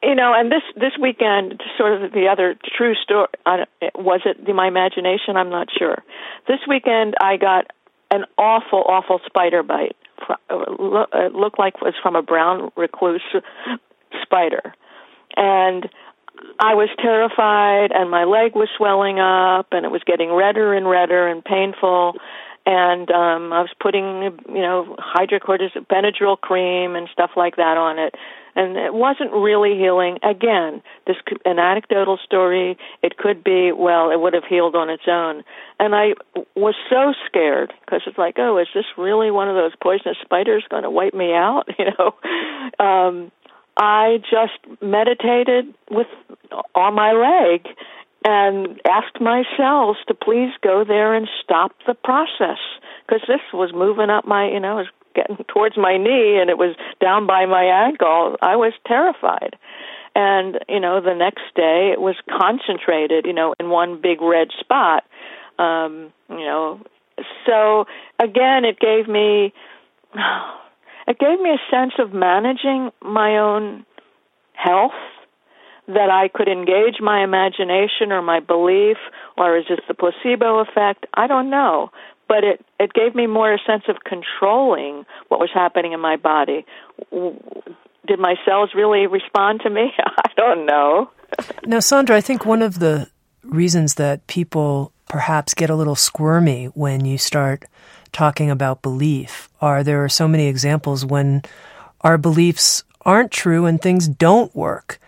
you 0.04 0.16
know, 0.16 0.34
and 0.36 0.52
this 0.52 0.64
this 0.76 0.92
weekend, 1.02 1.62
sort 1.78 2.02
of 2.02 2.12
the 2.12 2.28
other 2.32 2.56
true 2.78 2.94
story. 2.96 3.28
Uh, 3.46 3.66
was 3.96 4.22
it 4.26 4.48
my 4.54 4.68
imagination? 4.68 5.38
I'm 5.38 5.50
not 5.50 5.70
sure. 5.78 6.04
This 6.48 6.60
weekend, 6.68 7.16
I 7.22 7.38
got 7.38 7.72
an 8.12 8.26
awful, 8.38 8.84
awful 8.88 9.20
spider 9.26 9.64
bite. 9.64 9.96
It 10.50 11.34
looked 11.34 11.60
like 11.60 11.76
it 11.76 11.82
was 11.82 11.96
from 12.02 12.16
a 12.16 12.22
brown 12.22 12.72
recluse 12.76 13.24
spider, 14.22 14.74
and 15.36 15.90
I 16.60 16.76
was 16.76 16.90
terrified, 17.02 17.92
and 17.94 18.12
my 18.12 18.26
leg 18.26 18.56
was 18.56 18.70
swelling 18.78 19.20
up, 19.20 19.68
and 19.72 19.86
it 19.86 19.92
was 19.92 20.02
getting 20.06 20.32
redder 20.32 20.74
and 20.74 20.88
redder 20.90 21.28
and 21.28 21.44
painful. 21.44 22.16
And 22.66 23.12
um, 23.12 23.52
I 23.52 23.60
was 23.60 23.72
putting, 23.82 24.40
you 24.48 24.62
know, 24.62 24.96
hydrocortisone, 24.98 25.86
Benadryl 25.88 26.40
cream, 26.40 26.96
and 26.96 27.10
stuff 27.12 27.32
like 27.36 27.58
that 27.58 27.78
on 27.78 28.00
it, 28.00 28.16
and 28.56 28.78
it 28.78 28.94
wasn't 28.94 29.32
really 29.32 29.76
healing. 29.78 30.20
Again, 30.24 30.82
this 31.08 31.18
could, 31.26 31.42
an 31.46 31.60
anecdotal 31.60 32.20
story. 32.24 32.78
It 33.02 33.18
could 33.18 33.44
be, 33.44 33.72
well, 33.72 34.12
it 34.12 34.20
would 34.20 34.34
have 34.34 34.46
healed 34.46 34.76
on 34.76 34.90
its 34.90 35.04
own. 35.08 35.44
And 35.80 35.96
I 35.96 36.14
was 36.56 36.76
so 36.90 37.14
scared 37.26 37.74
because 37.82 38.02
it's 38.06 38.18
like, 38.18 38.36
oh, 38.38 38.58
is 38.58 38.68
this 38.74 38.86
really 38.98 39.32
one 39.32 39.50
of 39.50 39.56
those 39.56 39.74
poisonous 39.82 40.18
spiders 40.22 40.64
going 40.70 40.84
to 40.84 40.92
wipe 40.92 41.14
me 41.14 41.34
out? 41.34 41.68
You 41.80 41.86
know. 41.98 42.86
Um, 42.86 43.32
I 43.76 44.20
just 44.30 44.82
meditated 44.82 45.74
with 45.90 46.08
on 46.76 46.94
my 46.94 47.12
leg 47.12 47.68
and 48.26 48.80
asked 48.90 49.20
my 49.20 49.44
cells 49.58 49.98
to 50.08 50.14
please 50.14 50.52
go 50.62 50.84
there 50.88 51.14
and 51.14 51.28
stop 51.44 51.72
the 51.86 51.94
process 51.94 52.60
because 53.06 53.22
this 53.28 53.42
was 53.52 53.72
moving 53.74 54.10
up 54.10 54.26
my, 54.26 54.50
you 54.50 54.60
know, 54.60 54.80
it 54.80 54.82
was 54.84 54.92
getting 55.14 55.38
towards 55.48 55.78
my 55.78 55.98
knee 55.98 56.38
and 56.40 56.50
it 56.50 56.58
was 56.58 56.76
down 57.02 57.28
by 57.28 57.46
my 57.46 57.64
ankle. 57.64 58.36
I 58.42 58.56
was 58.56 58.74
terrified. 58.88 59.56
And, 60.16 60.60
you 60.70 60.80
know, 60.80 61.02
the 61.02 61.16
next 61.16 61.44
day 61.56 61.92
it 61.92 62.00
was 62.00 62.16
concentrated, 62.30 63.26
you 63.26 63.34
know, 63.34 63.56
in 63.60 63.70
one 63.70 64.00
big 64.02 64.22
red 64.22 64.50
spot. 64.60 65.04
Um, 65.58 66.14
you 66.30 66.46
know, 66.46 66.80
so 67.46 67.86
again, 68.20 68.66
it 68.66 68.80
gave 68.80 69.08
me 69.08 69.54
it 71.08 71.20
gave 71.20 71.40
me 71.40 71.52
a 71.52 71.72
sense 71.72 71.94
of 72.00 72.14
managing 72.14 72.92
my 73.02 73.38
own 73.38 73.86
health 74.54 74.92
that 75.88 76.10
I 76.10 76.30
could 76.30 76.48
engage 76.48 77.02
my 77.02 77.24
imagination 77.24 78.12
or 78.12 78.22
my 78.22 78.40
belief, 78.40 78.98
or 79.38 79.58
is 79.58 79.66
this 79.68 79.80
the 79.88 79.94
placebo 79.94 80.60
effect? 80.60 81.06
I 81.14 81.28
don't 81.28 81.50
know. 81.50 81.92
But 82.34 82.44
it, 82.44 82.66
it 82.80 82.94
gave 82.94 83.14
me 83.14 83.28
more 83.28 83.54
a 83.54 83.60
sense 83.60 83.84
of 83.88 83.98
controlling 84.04 85.06
what 85.28 85.40
was 85.40 85.52
happening 85.54 85.94
in 85.94 86.00
my 86.00 86.16
body. 86.16 86.66
Did 87.12 88.18
my 88.18 88.34
cells 88.44 88.72
really 88.74 89.06
respond 89.06 89.62
to 89.62 89.70
me? 89.70 89.94
I 90.00 90.30
don't 90.36 90.66
know. 90.66 91.12
now, 91.68 91.78
Sondra, 91.78 92.16
I 92.16 92.22
think 92.22 92.44
one 92.44 92.64
of 92.64 92.80
the 92.80 93.08
reasons 93.44 93.94
that 93.96 94.26
people 94.26 94.94
perhaps 95.08 95.54
get 95.54 95.70
a 95.70 95.76
little 95.76 95.94
squirmy 95.94 96.66
when 96.74 97.06
you 97.06 97.20
start 97.20 97.66
talking 98.12 98.50
about 98.50 98.82
belief 98.82 99.48
are 99.62 99.84
there 99.84 100.04
are 100.04 100.10
so 100.10 100.28
many 100.28 100.48
examples 100.48 101.06
when 101.06 101.44
our 102.02 102.18
beliefs 102.18 102.84
aren't 103.06 103.30
true 103.30 103.68
and 103.68 103.80
things 103.80 104.08
don't 104.08 104.56
work. 104.56 105.00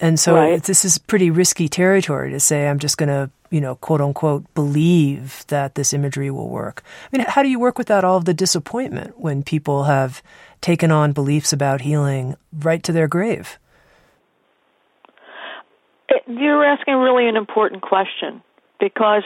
And 0.00 0.20
so 0.20 0.34
right. 0.34 0.62
this 0.62 0.84
is 0.84 0.98
pretty 0.98 1.30
risky 1.30 1.66
territory 1.66 2.30
to 2.32 2.40
say 2.40 2.68
I'm 2.68 2.78
just 2.78 2.98
going 2.98 3.08
to, 3.08 3.30
you 3.54 3.60
know, 3.60 3.76
quote 3.76 4.00
unquote 4.00 4.52
believe 4.54 5.44
that 5.46 5.76
this 5.76 5.92
imagery 5.92 6.28
will 6.28 6.48
work. 6.48 6.82
I 7.12 7.16
mean, 7.16 7.24
how 7.28 7.40
do 7.40 7.48
you 7.48 7.60
work 7.60 7.78
without 7.78 8.04
all 8.04 8.16
of 8.16 8.24
the 8.24 8.34
disappointment 8.34 9.16
when 9.16 9.44
people 9.44 9.84
have 9.84 10.24
taken 10.60 10.90
on 10.90 11.12
beliefs 11.12 11.52
about 11.52 11.82
healing 11.82 12.34
right 12.52 12.82
to 12.82 12.90
their 12.90 13.06
grave? 13.06 13.60
You're 16.26 16.64
asking 16.64 16.94
really 16.94 17.28
an 17.28 17.36
important 17.36 17.82
question 17.82 18.42
because 18.80 19.22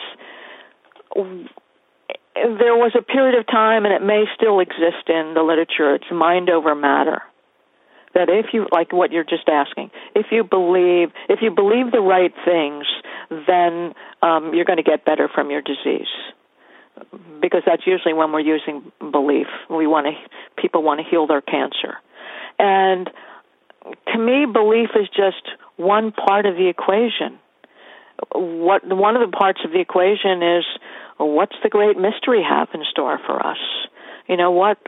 there 2.34 2.76
was 2.76 2.92
a 2.98 3.02
period 3.02 3.38
of 3.38 3.46
time, 3.46 3.86
and 3.86 3.94
it 3.94 4.02
may 4.02 4.24
still 4.36 4.60
exist 4.60 5.08
in 5.08 5.32
the 5.34 5.42
literature, 5.42 5.94
it's 5.94 6.04
mind 6.12 6.50
over 6.50 6.74
matter. 6.74 7.22
That 8.14 8.28
if 8.30 8.46
you, 8.52 8.66
like 8.72 8.92
what 8.92 9.12
you're 9.12 9.24
just 9.24 9.48
asking, 9.48 9.90
if 10.14 10.26
you 10.30 10.44
believe, 10.44 11.10
if 11.28 11.40
you 11.42 11.50
believe 11.50 11.92
the 11.92 12.00
right 12.00 12.32
things, 12.44 12.86
then 13.46 13.94
um, 14.22 14.54
you're 14.54 14.64
going 14.64 14.78
to 14.78 14.82
get 14.82 15.04
better 15.04 15.28
from 15.32 15.50
your 15.50 15.62
disease. 15.62 16.08
Because 17.40 17.62
that's 17.64 17.86
usually 17.86 18.14
when 18.14 18.32
we're 18.32 18.40
using 18.40 18.90
belief. 18.98 19.46
We 19.70 19.86
want 19.86 20.06
to, 20.06 20.60
people 20.60 20.82
want 20.82 21.00
to 21.00 21.06
heal 21.08 21.26
their 21.26 21.42
cancer. 21.42 21.98
And 22.58 23.08
to 24.12 24.18
me, 24.18 24.46
belief 24.46 24.90
is 25.00 25.08
just 25.08 25.42
one 25.76 26.12
part 26.12 26.46
of 26.46 26.56
the 26.56 26.68
equation. 26.68 27.38
What 28.32 28.84
one 28.84 29.16
of 29.16 29.30
the 29.30 29.36
parts 29.36 29.60
of 29.64 29.70
the 29.70 29.80
equation 29.80 30.42
is 30.42 30.64
what's 31.18 31.54
the 31.62 31.68
great 31.68 31.96
mystery 31.96 32.42
have 32.42 32.68
in 32.74 32.82
store 32.90 33.18
for 33.24 33.44
us? 33.44 33.58
You 34.28 34.36
know, 34.36 34.50
what 34.50 34.78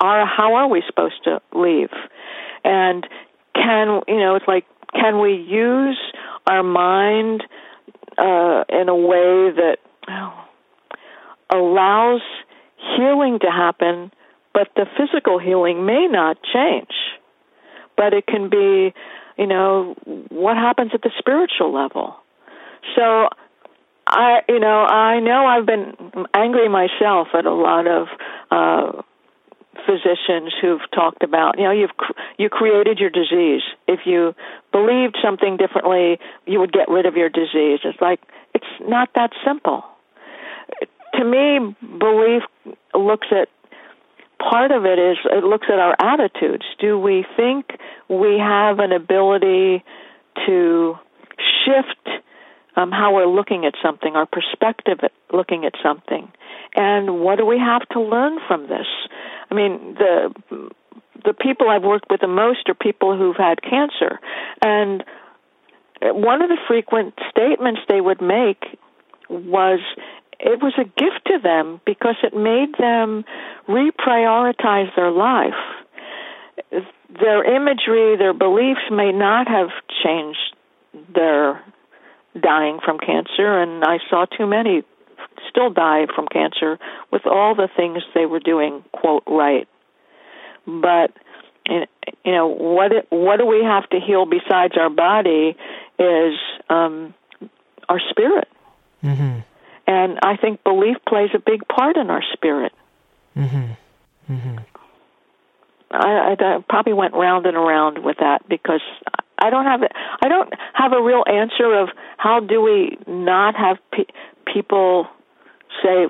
are 0.00 0.26
how 0.26 0.54
are 0.54 0.68
we 0.68 0.82
supposed 0.86 1.22
to 1.24 1.40
leave? 1.54 1.90
Know, 4.32 4.36
it's 4.36 4.48
like 4.48 4.64
can 4.94 5.20
we 5.20 5.34
use 5.34 5.98
our 6.46 6.62
mind 6.62 7.42
uh, 8.18 8.64
in 8.68 8.88
a 8.88 8.96
way 8.96 9.50
that 9.50 9.76
oh, 10.08 10.44
allows 11.50 12.22
healing 12.96 13.38
to 13.40 13.50
happen, 13.50 14.10
but 14.54 14.68
the 14.74 14.86
physical 14.96 15.38
healing 15.38 15.84
may 15.84 16.06
not 16.10 16.38
change. 16.52 16.92
But 17.96 18.14
it 18.14 18.26
can 18.26 18.48
be, 18.48 18.94
you 19.36 19.46
know, 19.46 19.94
what 20.30 20.56
happens 20.56 20.92
at 20.94 21.02
the 21.02 21.10
spiritual 21.18 21.72
level. 21.72 22.16
So 22.96 23.28
I, 24.06 24.40
you 24.48 24.58
know, 24.58 24.84
I 24.84 25.20
know 25.20 25.46
I've 25.46 25.66
been 25.66 25.94
angry 26.34 26.68
myself 26.68 27.28
at 27.34 27.44
a 27.44 27.52
lot 27.52 27.86
of 27.86 28.08
uh, 28.50 29.02
physicians 29.86 30.52
who've 30.60 30.80
talked 30.94 31.22
about, 31.22 31.58
you 31.58 31.64
know, 31.64 31.72
you've 31.72 31.90
you 32.38 32.48
created 32.48 32.98
your 32.98 33.10
disease. 33.10 33.62
If 33.88 34.00
you 34.04 34.34
believed 34.70 35.16
something 35.22 35.56
differently, 35.56 36.18
you 36.46 36.60
would 36.60 36.72
get 36.72 36.88
rid 36.88 37.06
of 37.06 37.16
your 37.16 37.28
disease. 37.28 37.80
It's 37.84 38.00
like 38.00 38.20
it's 38.54 38.66
not 38.80 39.10
that 39.14 39.30
simple. 39.44 39.84
To 41.14 41.24
me, 41.24 41.74
belief 41.98 42.42
looks 42.94 43.28
at 43.30 43.48
part 44.38 44.70
of 44.72 44.84
it 44.84 44.98
is 44.98 45.18
it 45.24 45.44
looks 45.44 45.66
at 45.72 45.78
our 45.78 45.96
attitudes. 45.98 46.64
Do 46.78 46.98
we 46.98 47.24
think 47.36 47.78
we 48.08 48.38
have 48.38 48.78
an 48.78 48.92
ability 48.92 49.84
to 50.46 50.98
shift 51.64 52.22
um, 52.76 52.90
how 52.90 53.14
we're 53.14 53.26
looking 53.26 53.64
at 53.66 53.74
something, 53.82 54.16
our 54.16 54.26
perspective 54.26 54.98
at 55.02 55.12
looking 55.32 55.64
at 55.64 55.74
something, 55.82 56.30
and 56.74 57.20
what 57.20 57.36
do 57.36 57.46
we 57.46 57.58
have 57.58 57.86
to 57.90 58.00
learn 58.00 58.38
from 58.48 58.62
this? 58.62 58.86
I 59.52 59.54
mean, 59.54 59.96
the 59.98 60.34
the 61.26 61.34
people 61.34 61.68
I've 61.68 61.82
worked 61.82 62.06
with 62.10 62.22
the 62.22 62.26
most 62.26 62.70
are 62.70 62.74
people 62.74 63.18
who've 63.18 63.36
had 63.36 63.60
cancer, 63.60 64.18
and 64.64 65.04
one 66.00 66.40
of 66.40 66.48
the 66.48 66.56
frequent 66.66 67.12
statements 67.28 67.82
they 67.86 68.00
would 68.00 68.22
make 68.22 68.64
was 69.28 69.80
it 70.40 70.62
was 70.62 70.72
a 70.78 70.84
gift 70.84 71.26
to 71.26 71.38
them 71.38 71.82
because 71.84 72.16
it 72.22 72.34
made 72.34 72.74
them 72.78 73.26
reprioritize 73.68 74.94
their 74.96 75.10
life. 75.10 75.60
Their 77.20 77.44
imagery, 77.44 78.16
their 78.16 78.32
beliefs 78.32 78.80
may 78.90 79.12
not 79.12 79.48
have 79.48 79.68
changed 80.02 80.56
their 81.14 81.62
dying 82.40 82.80
from 82.82 82.98
cancer, 82.98 83.60
and 83.60 83.84
I 83.84 83.98
saw 84.08 84.24
too 84.24 84.46
many 84.46 84.82
still 85.48 85.70
die 85.70 86.06
from 86.14 86.26
cancer 86.26 86.78
with 87.10 87.26
all 87.26 87.54
the 87.54 87.68
things 87.76 88.02
they 88.14 88.26
were 88.26 88.40
doing 88.40 88.84
quote 88.92 89.24
right. 89.26 89.68
But 90.66 91.12
you 91.68 91.86
know 92.32 92.48
what 92.48 92.92
what 93.10 93.38
do 93.38 93.46
we 93.46 93.62
have 93.62 93.88
to 93.90 94.00
heal 94.00 94.26
besides 94.26 94.74
our 94.76 94.90
body 94.90 95.56
is 95.98 96.34
um, 96.68 97.14
our 97.88 98.00
spirit, 98.10 98.48
mm-hmm. 99.02 99.40
and 99.86 100.18
I 100.22 100.36
think 100.36 100.64
belief 100.64 100.96
plays 101.06 101.30
a 101.34 101.38
big 101.38 101.66
part 101.68 101.96
in 101.96 102.10
our 102.10 102.22
spirit. 102.32 102.72
Mm-hmm. 103.36 104.32
Mm-hmm. 104.32 104.58
I, 105.92 106.36
I 106.38 106.64
probably 106.68 106.94
went 106.94 107.14
round 107.14 107.46
and 107.46 107.56
around 107.56 108.02
with 108.02 108.16
that 108.18 108.48
because 108.48 108.80
I 109.38 109.50
don't 109.50 109.66
have 109.66 109.82
I 110.22 110.28
don't 110.28 110.52
have 110.72 110.92
a 110.92 111.02
real 111.02 111.24
answer 111.26 111.74
of 111.80 111.88
how 112.16 112.40
do 112.40 112.62
we 112.62 112.96
not 113.06 113.56
have 113.56 113.78
pe- 113.92 114.12
people 114.52 115.06
say 115.82 116.06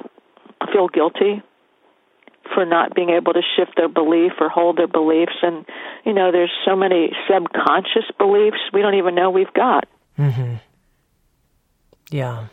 feel 0.72 0.88
guilty 0.88 1.42
for 2.54 2.64
not 2.64 2.94
being 2.94 3.11
able 3.11 3.32
to 3.32 3.42
shift 3.56 3.72
their 3.76 3.88
belief 3.88 4.32
or 4.40 4.48
hold 4.48 4.76
their 4.76 4.87
beliefs. 4.87 5.37
And 5.42 5.64
you 6.04 6.12
know 6.12 6.30
there's 6.32 6.52
so 6.64 6.76
many 6.76 7.12
subconscious 7.28 8.11
beliefs 8.18 8.58
we 8.72 8.82
don't 8.82 8.94
even 8.94 9.14
know 9.14 9.30
we've 9.30 9.52
got. 9.52 9.88
Mhm 10.18 10.61
yeah. 12.12 12.46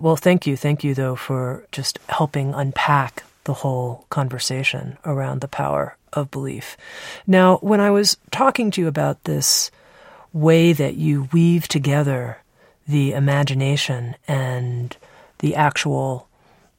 Well 0.00 0.16
thank 0.16 0.46
you. 0.46 0.56
Thank 0.56 0.84
you 0.84 0.94
though 0.94 1.16
for 1.16 1.64
just 1.72 1.98
helping 2.08 2.54
unpack 2.54 3.24
the 3.44 3.54
whole 3.54 4.06
conversation 4.10 4.98
around 5.04 5.40
the 5.40 5.48
power 5.48 5.96
of 6.12 6.30
belief. 6.30 6.76
Now 7.26 7.56
when 7.58 7.80
i 7.80 7.90
was 7.90 8.16
talking 8.30 8.70
to 8.72 8.80
you 8.80 8.88
about 8.88 9.24
this 9.24 9.70
way 10.32 10.72
that 10.72 10.96
you 10.96 11.28
weave 11.32 11.68
together 11.68 12.38
the 12.86 13.12
imagination 13.12 14.14
and 14.28 14.96
the 15.44 15.54
actual 15.54 16.26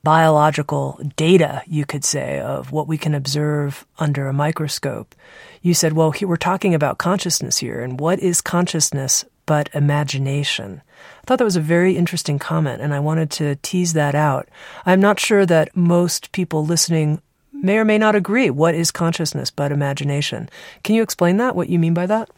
biological 0.01 0.99
data, 1.15 1.61
you 1.67 1.85
could 1.85 2.03
say, 2.03 2.39
of 2.39 2.71
what 2.71 2.87
we 2.87 2.97
can 2.97 3.13
observe 3.13 3.85
under 3.99 4.27
a 4.27 4.33
microscope. 4.33 5.13
You 5.61 5.75
said, 5.75 5.93
well, 5.93 6.11
we're 6.19 6.35
talking 6.35 6.73
about 6.73 6.97
consciousness 6.97 7.59
here, 7.59 7.81
and 7.81 7.99
what 7.99 8.19
is 8.19 8.41
consciousness 8.41 9.23
but 9.45 9.69
imagination? 9.75 10.81
I 11.21 11.25
thought 11.27 11.37
that 11.37 11.51
was 11.51 11.55
a 11.55 11.61
very 11.61 11.95
interesting 11.95 12.39
comment, 12.39 12.81
and 12.81 12.91
I 12.91 12.99
wanted 12.99 13.29
to 13.31 13.55
tease 13.57 13.93
that 13.93 14.15
out. 14.15 14.49
I'm 14.83 14.99
not 14.99 15.19
sure 15.19 15.45
that 15.45 15.77
most 15.77 16.31
people 16.31 16.65
listening 16.65 17.21
may 17.53 17.77
or 17.77 17.85
may 17.85 17.99
not 17.99 18.15
agree. 18.15 18.49
What 18.49 18.73
is 18.73 18.89
consciousness 18.89 19.51
but 19.51 19.71
imagination? 19.71 20.49
Can 20.83 20.95
you 20.95 21.03
explain 21.03 21.37
that, 21.37 21.55
what 21.55 21.69
you 21.69 21.77
mean 21.77 21.93
by 21.93 22.07
that? 22.07 22.31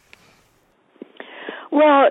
Well, 1.72 2.10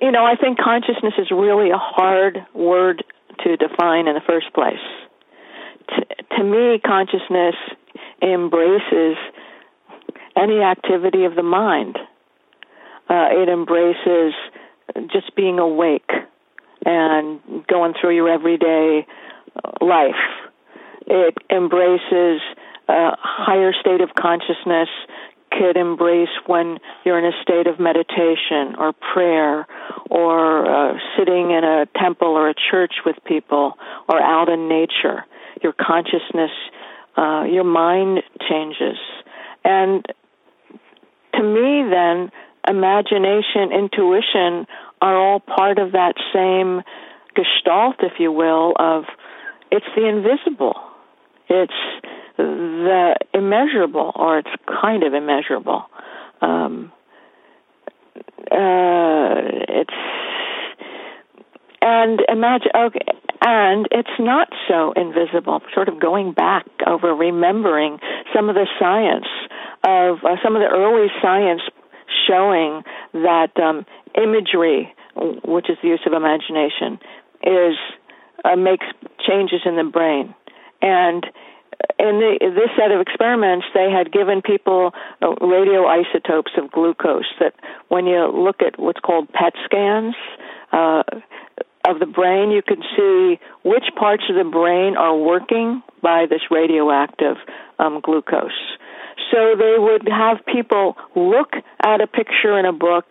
you 0.00 0.10
know, 0.10 0.24
I 0.24 0.36
think 0.36 0.58
consciousness 0.58 1.14
is 1.18 1.30
really 1.30 1.70
a 1.70 1.78
hard 1.78 2.44
word 2.54 3.04
to 3.44 3.56
define 3.56 4.08
in 4.08 4.14
the 4.14 4.22
first 4.26 4.52
place. 4.54 4.82
T- 5.88 6.24
to 6.36 6.44
me, 6.44 6.78
consciousness 6.84 7.54
embraces 8.22 9.16
any 10.36 10.60
activity 10.60 11.24
of 11.24 11.34
the 11.34 11.42
mind. 11.42 11.98
Uh, 13.08 13.28
it 13.30 13.48
embraces 13.48 14.34
just 15.12 15.34
being 15.36 15.58
awake 15.58 16.10
and 16.84 17.40
going 17.66 17.94
through 18.00 18.14
your 18.14 18.28
everyday 18.28 19.06
uh, 19.64 19.84
life. 19.84 20.14
It 21.06 21.36
embraces 21.50 22.40
a 22.88 23.10
higher 23.18 23.72
state 23.80 24.00
of 24.00 24.10
consciousness 24.14 24.88
could 25.58 25.76
embrace 25.76 26.28
when 26.46 26.78
you're 27.04 27.18
in 27.18 27.24
a 27.24 27.42
state 27.42 27.66
of 27.66 27.78
meditation 27.78 28.76
or 28.78 28.92
prayer 28.92 29.66
or 30.10 30.66
uh, 30.66 30.98
sitting 31.16 31.50
in 31.50 31.64
a 31.64 31.86
temple 32.00 32.28
or 32.28 32.48
a 32.48 32.54
church 32.70 32.94
with 33.04 33.16
people 33.24 33.74
or 34.08 34.20
out 34.20 34.48
in 34.48 34.68
nature. 34.68 35.24
Your 35.62 35.72
consciousness, 35.72 36.50
uh, 37.16 37.44
your 37.44 37.64
mind 37.64 38.22
changes. 38.48 38.98
And 39.64 40.04
to 41.34 41.42
me, 41.42 41.88
then, 41.90 42.30
imagination, 42.68 43.72
intuition 43.72 44.66
are 45.00 45.16
all 45.16 45.40
part 45.40 45.78
of 45.78 45.92
that 45.92 46.14
same 46.32 46.82
gestalt, 47.34 47.96
if 48.00 48.14
you 48.18 48.32
will, 48.32 48.72
of 48.78 49.04
it's 49.70 49.86
the 49.94 50.06
invisible. 50.06 50.74
It's 51.48 51.72
the 52.86 53.16
immeasurable, 53.34 54.12
or 54.14 54.38
it's 54.38 54.48
kind 54.80 55.02
of 55.02 55.14
immeasurable. 55.14 55.84
Um, 56.40 56.92
uh, 58.50 59.34
it's 59.68 59.94
and 61.82 62.20
imagine 62.28 62.70
okay, 62.74 63.00
and 63.42 63.86
it's 63.90 64.16
not 64.18 64.48
so 64.68 64.92
invisible. 64.92 65.60
Sort 65.74 65.88
of 65.88 66.00
going 66.00 66.32
back 66.32 66.66
over 66.86 67.14
remembering 67.14 67.98
some 68.34 68.48
of 68.48 68.54
the 68.54 68.66
science 68.78 69.26
of 69.84 70.24
uh, 70.24 70.36
some 70.42 70.56
of 70.56 70.62
the 70.62 70.68
early 70.70 71.08
science 71.22 71.62
showing 72.28 72.82
that 73.12 73.52
um, 73.60 73.84
imagery, 74.14 74.94
which 75.44 75.68
is 75.68 75.76
the 75.82 75.88
use 75.88 76.00
of 76.06 76.12
imagination, 76.12 76.98
is 77.42 77.76
uh, 78.44 78.56
makes 78.56 78.86
changes 79.26 79.60
in 79.64 79.76
the 79.76 79.84
brain 79.84 80.34
and 80.82 81.26
in 81.98 82.20
the, 82.20 82.38
this 82.40 82.70
set 82.76 82.90
of 82.90 83.00
experiments, 83.00 83.66
they 83.74 83.90
had 83.90 84.12
given 84.12 84.42
people 84.42 84.92
uh, 85.22 85.34
radioisotopes 85.40 86.56
of 86.58 86.70
glucose. 86.70 87.26
That 87.40 87.54
when 87.88 88.06
you 88.06 88.30
look 88.32 88.60
at 88.60 88.78
what's 88.78 89.00
called 89.00 89.32
PET 89.32 89.54
scans 89.64 90.14
uh, 90.72 91.02
of 91.88 91.98
the 91.98 92.06
brain, 92.06 92.50
you 92.50 92.62
can 92.62 92.82
see 92.96 93.40
which 93.64 93.84
parts 93.98 94.24
of 94.28 94.36
the 94.36 94.48
brain 94.50 94.96
are 94.96 95.16
working 95.16 95.82
by 96.02 96.26
this 96.28 96.42
radioactive 96.50 97.36
um, 97.78 98.00
glucose. 98.02 98.50
So 99.32 99.56
they 99.58 99.74
would 99.78 100.06
have 100.08 100.44
people 100.46 100.96
look 101.14 101.54
at 101.82 102.00
a 102.00 102.06
picture 102.06 102.58
in 102.58 102.66
a 102.66 102.72
book, 102.72 103.06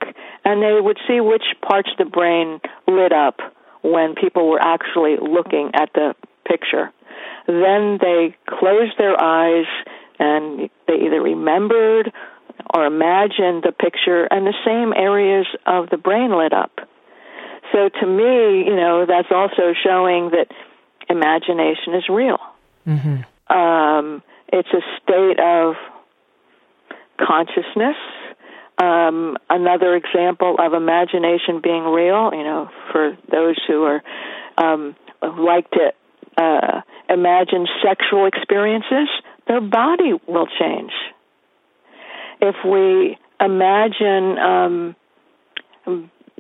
and 0.46 0.62
they 0.62 0.80
would 0.80 1.00
see 1.08 1.20
which 1.20 1.44
parts 1.62 1.90
of 1.92 1.98
the 1.98 2.10
brain 2.10 2.62
lit 2.88 3.12
up 3.12 3.40
when 3.82 4.16
people 4.16 4.48
were 4.48 4.62
actually 4.62 5.18
looking 5.20 5.72
at 5.74 5.90
the 5.94 6.14
picture 6.48 6.92
then 7.48 7.98
they 8.02 8.36
closed 8.48 8.94
their 8.98 9.22
eyes 9.22 9.66
and 10.20 10.70
they 10.88 11.06
either 11.06 11.22
remembered 11.22 12.12
or 12.74 12.86
imagined 12.86 13.64
the 13.64 13.72
picture, 13.72 14.26
and 14.26 14.46
the 14.46 14.54
same 14.66 14.94
areas 14.94 15.46
of 15.66 15.90
the 15.90 15.98
brain 15.98 16.36
lit 16.36 16.54
up. 16.54 16.72
So 17.72 17.90
to 17.90 18.08
me, 18.08 18.66
you 18.66 18.76
know, 18.76 19.06
that's 19.06 19.28
also 19.32 19.74
showing 19.84 20.32
that 20.32 20.48
imagination 21.10 21.94
is 21.96 22.04
real. 22.10 22.40
Mm-hmm. 22.88 23.56
Um, 23.56 24.24
it's 24.52 24.70
a 24.70 24.82
state 25.04 25.40
of 25.40 25.76
consciousness. 27.20 27.98
Um, 28.78 29.38
another 29.50 29.96
example 29.96 30.58
of 30.60 30.74
imagination 30.74 31.62
being 31.64 31.84
real, 31.84 32.32
you 32.34 32.44
know, 32.44 32.70
for 32.92 33.18
those 33.32 33.56
who 33.68 33.84
are 33.84 34.04
um, 34.58 34.96
like 35.22 35.70
to 35.72 35.94
uh, 36.38 36.82
imagine 37.10 37.68
sexual 37.84 38.26
experiences, 38.26 39.10
their 39.48 39.62
body 39.62 40.14
will 40.28 40.48
change. 40.60 40.92
If 42.42 42.56
we 42.66 43.18
imagine 43.40 44.38
um, 44.38 44.96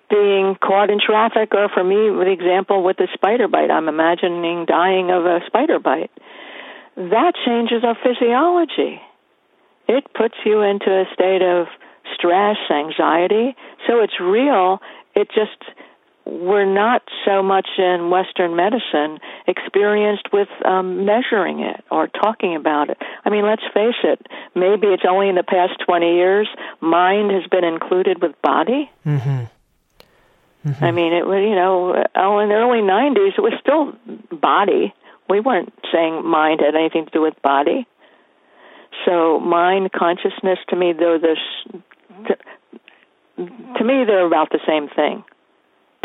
being 0.09 0.55
caught 0.61 0.89
in 0.89 0.99
traffic, 0.99 1.53
or 1.53 1.69
for 1.69 1.83
me, 1.83 1.95
the 1.95 2.31
example 2.31 2.83
with 2.83 2.97
the 2.97 3.07
spider 3.13 3.47
bite, 3.47 3.71
I'm 3.71 3.87
imagining 3.87 4.65
dying 4.65 5.11
of 5.11 5.25
a 5.25 5.39
spider 5.47 5.79
bite. 5.79 6.11
That 6.95 7.33
changes 7.45 7.83
our 7.83 7.97
physiology. 8.01 9.01
It 9.87 10.05
puts 10.13 10.35
you 10.45 10.61
into 10.61 10.89
a 10.89 11.05
state 11.13 11.41
of 11.41 11.67
stress, 12.13 12.57
anxiety. 12.69 13.55
So 13.87 14.01
it's 14.01 14.19
real. 14.19 14.79
It 15.15 15.27
just 15.29 15.57
we're 16.25 16.65
not 16.65 17.03
so 17.23 17.43
much 17.43 17.67
in 17.77 18.09
Western 18.09 18.55
medicine 18.55 19.19
experienced 19.47 20.29
with 20.33 20.49
um, 20.65 21.05
measuring 21.05 21.59
it 21.59 21.83
or 21.91 22.07
talking 22.07 22.55
about 22.55 22.89
it. 22.89 22.97
I 23.23 23.29
mean, 23.29 23.45
let's 23.45 23.61
face 23.73 23.95
it, 24.03 24.25
maybe 24.55 24.87
it's 24.87 25.03
only 25.07 25.29
in 25.29 25.35
the 25.35 25.43
past 25.43 25.73
20 25.85 26.15
years 26.15 26.47
mind 26.81 27.31
has 27.31 27.45
been 27.49 27.63
included 27.63 28.21
with 28.21 28.41
body. 28.41 28.89
Mm-hmm. 29.05 29.45
Mm-hmm. 30.67 30.83
I 30.83 30.91
mean, 30.91 31.13
it 31.13 31.27
was, 31.27 31.45
you 31.47 31.55
know, 31.55 32.03
oh, 32.15 32.39
in 32.39 32.49
the 32.49 32.55
early 32.55 32.81
90s, 32.81 33.37
it 33.37 33.41
was 33.41 33.53
still 33.61 33.93
body. 34.35 34.95
We 35.29 35.39
weren't 35.39 35.73
saying 35.93 36.25
mind 36.25 36.61
had 36.61 36.73
anything 36.73 37.05
to 37.05 37.11
do 37.11 37.21
with 37.21 37.39
body. 37.43 37.87
So, 39.05 39.39
mind, 39.39 39.91
consciousness, 39.91 40.57
to 40.69 40.75
me, 40.75 40.93
though, 40.93 41.19
this, 41.21 41.37
to, 42.27 42.35
to 43.77 43.83
me, 43.83 44.05
they're 44.07 44.25
about 44.25 44.49
the 44.49 44.59
same 44.65 44.87
thing 44.87 45.23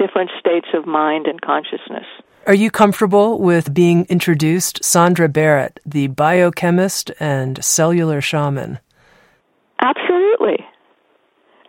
different 0.01 0.31
states 0.39 0.69
of 0.73 0.87
mind 0.87 1.27
and 1.27 1.41
consciousness. 1.41 2.07
Are 2.47 2.55
you 2.55 2.71
comfortable 2.71 3.39
with 3.39 3.75
being 3.75 4.07
introduced 4.07 4.81
Sondra 4.83 5.31
Barrett, 5.31 5.79
the 5.85 6.07
biochemist 6.07 7.11
and 7.21 7.63
cellular 7.63 8.23
shaman? 8.23 8.79
Absolutely. 9.79 10.67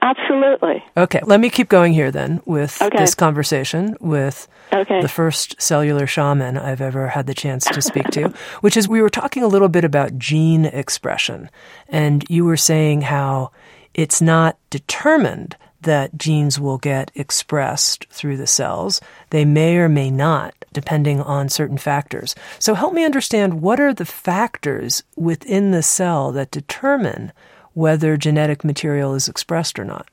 Absolutely. 0.02 0.84
Okay, 0.98 1.20
let 1.24 1.40
me 1.40 1.50
keep 1.50 1.70
going 1.70 1.94
here 1.94 2.10
then 2.10 2.42
with 2.46 2.82
okay. 2.82 2.98
this 2.98 3.14
conversation 3.14 3.96
with 4.00 4.48
okay. 4.74 5.00
the 5.00 5.08
first 5.08 5.62
cellular 5.62 6.08
shaman 6.08 6.58
I've 6.58 6.82
ever 6.82 7.10
had 7.10 7.28
the 7.28 7.36
chance 7.36 7.66
to 7.66 7.82
speak 7.84 8.10
to, 8.12 8.30
which 8.62 8.76
is 8.76 8.88
we 8.88 9.02
were 9.02 9.10
talking 9.10 9.44
a 9.44 9.48
little 9.48 9.70
bit 9.70 9.84
about 9.84 10.18
gene 10.18 10.66
expression. 10.66 11.52
And 11.88 12.28
you 12.30 12.46
were 12.46 12.58
saying 12.58 13.02
how 13.02 13.52
it's 13.94 14.22
not 14.22 14.58
determined 14.72 15.56
that 15.84 16.18
genes 16.18 16.60
will 16.60 16.78
get 16.78 17.12
expressed 17.16 18.06
through 18.10 18.38
the 18.38 18.48
cells. 18.48 19.02
They 19.30 19.46
may 19.46 19.78
or 19.78 19.90
may 19.90 20.10
not, 20.10 20.54
depending 20.74 21.22
on 21.22 21.50
certain 21.50 21.78
factors. 21.78 22.36
So 22.60 22.74
help 22.74 22.94
me 22.94 23.04
understand 23.04 23.62
what 23.62 23.80
are 23.80 23.94
the 23.94 24.06
factors 24.06 25.04
within 25.16 25.72
the 25.72 25.84
cell 25.84 26.32
that 26.32 26.52
determine 26.52 27.32
whether 27.74 28.18
genetic 28.18 28.64
material 28.64 29.14
is 29.16 29.28
expressed 29.28 29.80
or 29.80 29.86
not? 29.86 30.08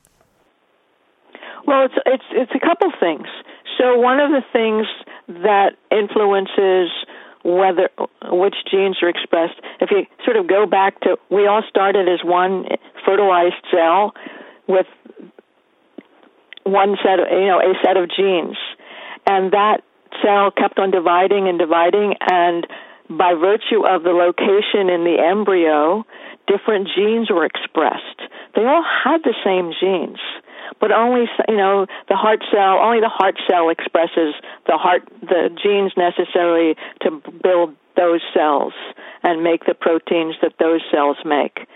Well, 1.65 1.85
it's 1.85 1.95
it's 2.05 2.23
it's 2.31 2.51
a 2.55 2.59
couple 2.59 2.91
things. 2.99 3.27
So 3.77 3.97
one 3.99 4.19
of 4.19 4.31
the 4.31 4.41
things 4.51 4.87
that 5.27 5.73
influences 5.91 6.89
whether 7.43 7.89
which 8.25 8.55
genes 8.69 8.97
are 9.01 9.09
expressed. 9.09 9.59
If 9.79 9.91
you 9.91 10.05
sort 10.25 10.37
of 10.37 10.47
go 10.47 10.65
back 10.65 10.99
to, 11.01 11.17
we 11.29 11.47
all 11.47 11.63
started 11.69 12.07
as 12.09 12.19
one 12.23 12.65
fertilized 13.05 13.55
cell 13.71 14.13
with 14.67 14.87
one 16.63 16.97
set 17.03 17.19
of, 17.19 17.27
you 17.31 17.47
know, 17.47 17.59
a 17.59 17.73
set 17.83 17.97
of 17.97 18.09
genes, 18.09 18.57
and 19.27 19.51
that 19.51 19.81
cell 20.23 20.51
kept 20.51 20.79
on 20.79 20.91
dividing 20.91 21.47
and 21.47 21.59
dividing, 21.59 22.15
and 22.19 22.67
by 23.09 23.33
virtue 23.33 23.85
of 23.85 24.03
the 24.03 24.11
location 24.13 24.89
in 24.89 25.03
the 25.03 25.17
embryo, 25.19 26.05
different 26.47 26.89
genes 26.95 27.29
were 27.29 27.45
expressed. 27.45 28.21
They 28.55 28.65
all 28.65 28.83
had 28.83 29.23
the 29.23 29.35
same 29.43 29.73
genes 29.79 30.19
but 30.79 30.91
only 30.91 31.25
you 31.47 31.57
know 31.57 31.87
the 32.07 32.15
heart 32.15 32.43
cell 32.51 32.79
only 32.79 32.99
the 32.99 33.09
heart 33.09 33.35
cell 33.49 33.69
expresses 33.69 34.35
the 34.67 34.77
heart 34.77 35.01
the 35.21 35.49
genes 35.61 35.93
necessary 35.97 36.75
to 37.01 37.21
build 37.41 37.75
those 37.95 38.21
cells 38.33 38.73
and 39.23 39.43
make 39.43 39.65
the 39.65 39.73
proteins 39.73 40.35
that 40.41 40.53
those 40.59 40.81
cells 40.91 41.17
make 41.25 41.67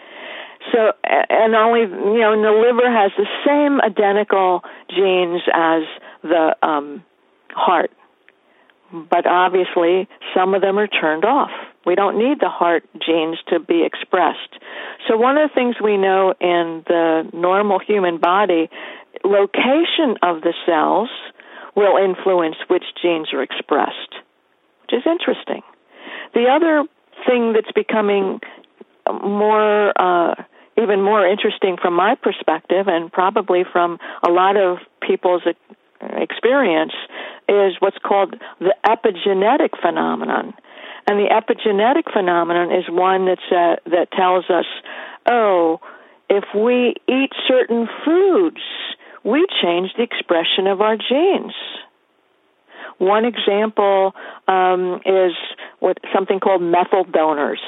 so 0.72 0.94
and 1.04 1.56
only 1.56 1.82
you 1.82 2.20
know 2.20 2.34
and 2.34 2.44
the 2.44 2.52
liver 2.52 2.90
has 2.90 3.12
the 3.18 3.28
same 3.46 3.82
identical 3.82 4.62
genes 4.90 5.42
as 5.54 5.84
the 6.24 6.56
um 6.62 7.04
heart 7.50 7.92
but 8.92 9.26
obviously 9.26 10.08
some 10.36 10.54
of 10.54 10.62
them 10.62 10.78
are 10.78 10.88
turned 10.88 11.26
off 11.26 11.52
we 11.86 11.96
don't 11.96 12.18
need 12.18 12.40
the 12.40 12.50
heart 12.50 12.84
genes 13.06 13.38
to 13.48 13.60
be 13.60 13.84
expressed. 13.84 14.60
So 15.08 15.18
one 15.18 15.38
of 15.38 15.50
the 15.50 15.54
things 15.54 15.76
we 15.84 15.98
know 15.98 16.34
in 16.40 16.84
the 16.88 17.30
normal 17.34 17.80
human 17.80 18.20
body, 18.20 18.70
location 19.24 20.16
of 20.22 20.42
the 20.42 20.54
cells 20.66 21.10
will 21.76 21.98
influence 21.98 22.56
which 22.70 22.84
genes 23.02 23.34
are 23.34 23.42
expressed, 23.42 24.16
which 24.84 25.00
is 25.00 25.04
interesting. 25.06 25.62
The 26.34 26.48
other 26.48 26.86
thing 27.28 27.54
that's 27.54 27.72
becoming 27.74 28.40
more, 29.12 29.92
uh, 30.00 30.36
even 30.78 31.02
more 31.02 31.26
interesting 31.26 31.78
from 31.82 31.94
my 31.94 32.16
perspective, 32.16 32.88
and 32.88 33.12
probably 33.12 33.64
from 33.72 34.00
a 34.28 34.32
lot 34.32 34.58
of 34.58 34.78
people's 35.02 35.44
experience, 36.02 36.94
is 37.48 37.74
what's 37.80 37.98
called 38.04 38.36
the 38.60 38.76
epigenetic 38.86 39.80
phenomenon. 39.82 40.54
And 41.08 41.20
the 41.20 41.30
epigenetic 41.30 42.12
phenomenon 42.12 42.72
is 42.72 42.86
one 42.90 43.26
that's, 43.26 43.52
uh, 43.52 43.76
that 43.90 44.12
tells 44.12 44.46
us, 44.50 44.66
oh, 45.30 45.80
if 46.30 46.46
we 46.56 46.96
eat 47.08 47.32
certain 47.48 47.88
foods, 48.06 48.62
we 49.24 49.46
change 49.62 49.92
the 49.98 50.04
expression 50.04 50.68
of 50.68 50.82
our 50.82 50.98
genes. 50.98 51.54
One 52.98 53.26
example 53.26 54.14
um, 54.48 55.02
is 55.06 55.34
what 55.80 55.98
something 56.14 56.40
called 56.40 56.62
methyl 56.62 57.04
donors. 57.06 57.62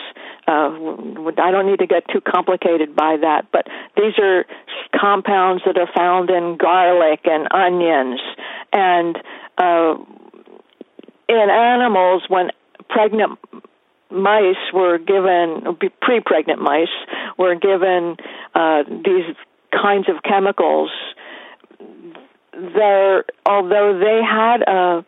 Uh, 0.48 0.70
I 1.42 1.52
don't 1.52 1.66
need 1.66 1.80
to 1.80 1.88
get 1.88 2.04
too 2.12 2.22
complicated 2.22 2.96
by 2.96 3.18
that, 3.22 3.48
but 3.52 3.68
these 3.98 4.14
are 4.20 4.46
compounds 5.00 5.64
that 5.66 5.78
are 5.78 5.90
found 5.96 6.30
in 6.30 6.58
garlic 6.58 7.22
and 7.26 7.48
onions, 7.52 8.22
and 8.72 9.18
uh, 9.58 9.96
in 11.28 11.50
animals 11.50 12.24
when 12.28 12.52
pregnant 12.90 13.40
mice 14.12 14.56
were 14.74 14.98
given 14.98 15.78
pre-pregnant 16.02 16.62
mice 16.62 16.88
were 17.38 17.56
given 17.56 18.16
uh, 18.54 18.84
these 18.88 19.36
kinds 19.72 20.08
of 20.08 20.22
chemicals 20.24 20.92
there 22.54 23.26
although 23.46 24.00
they 24.00 24.22
had 24.24 24.62
a 24.62 25.06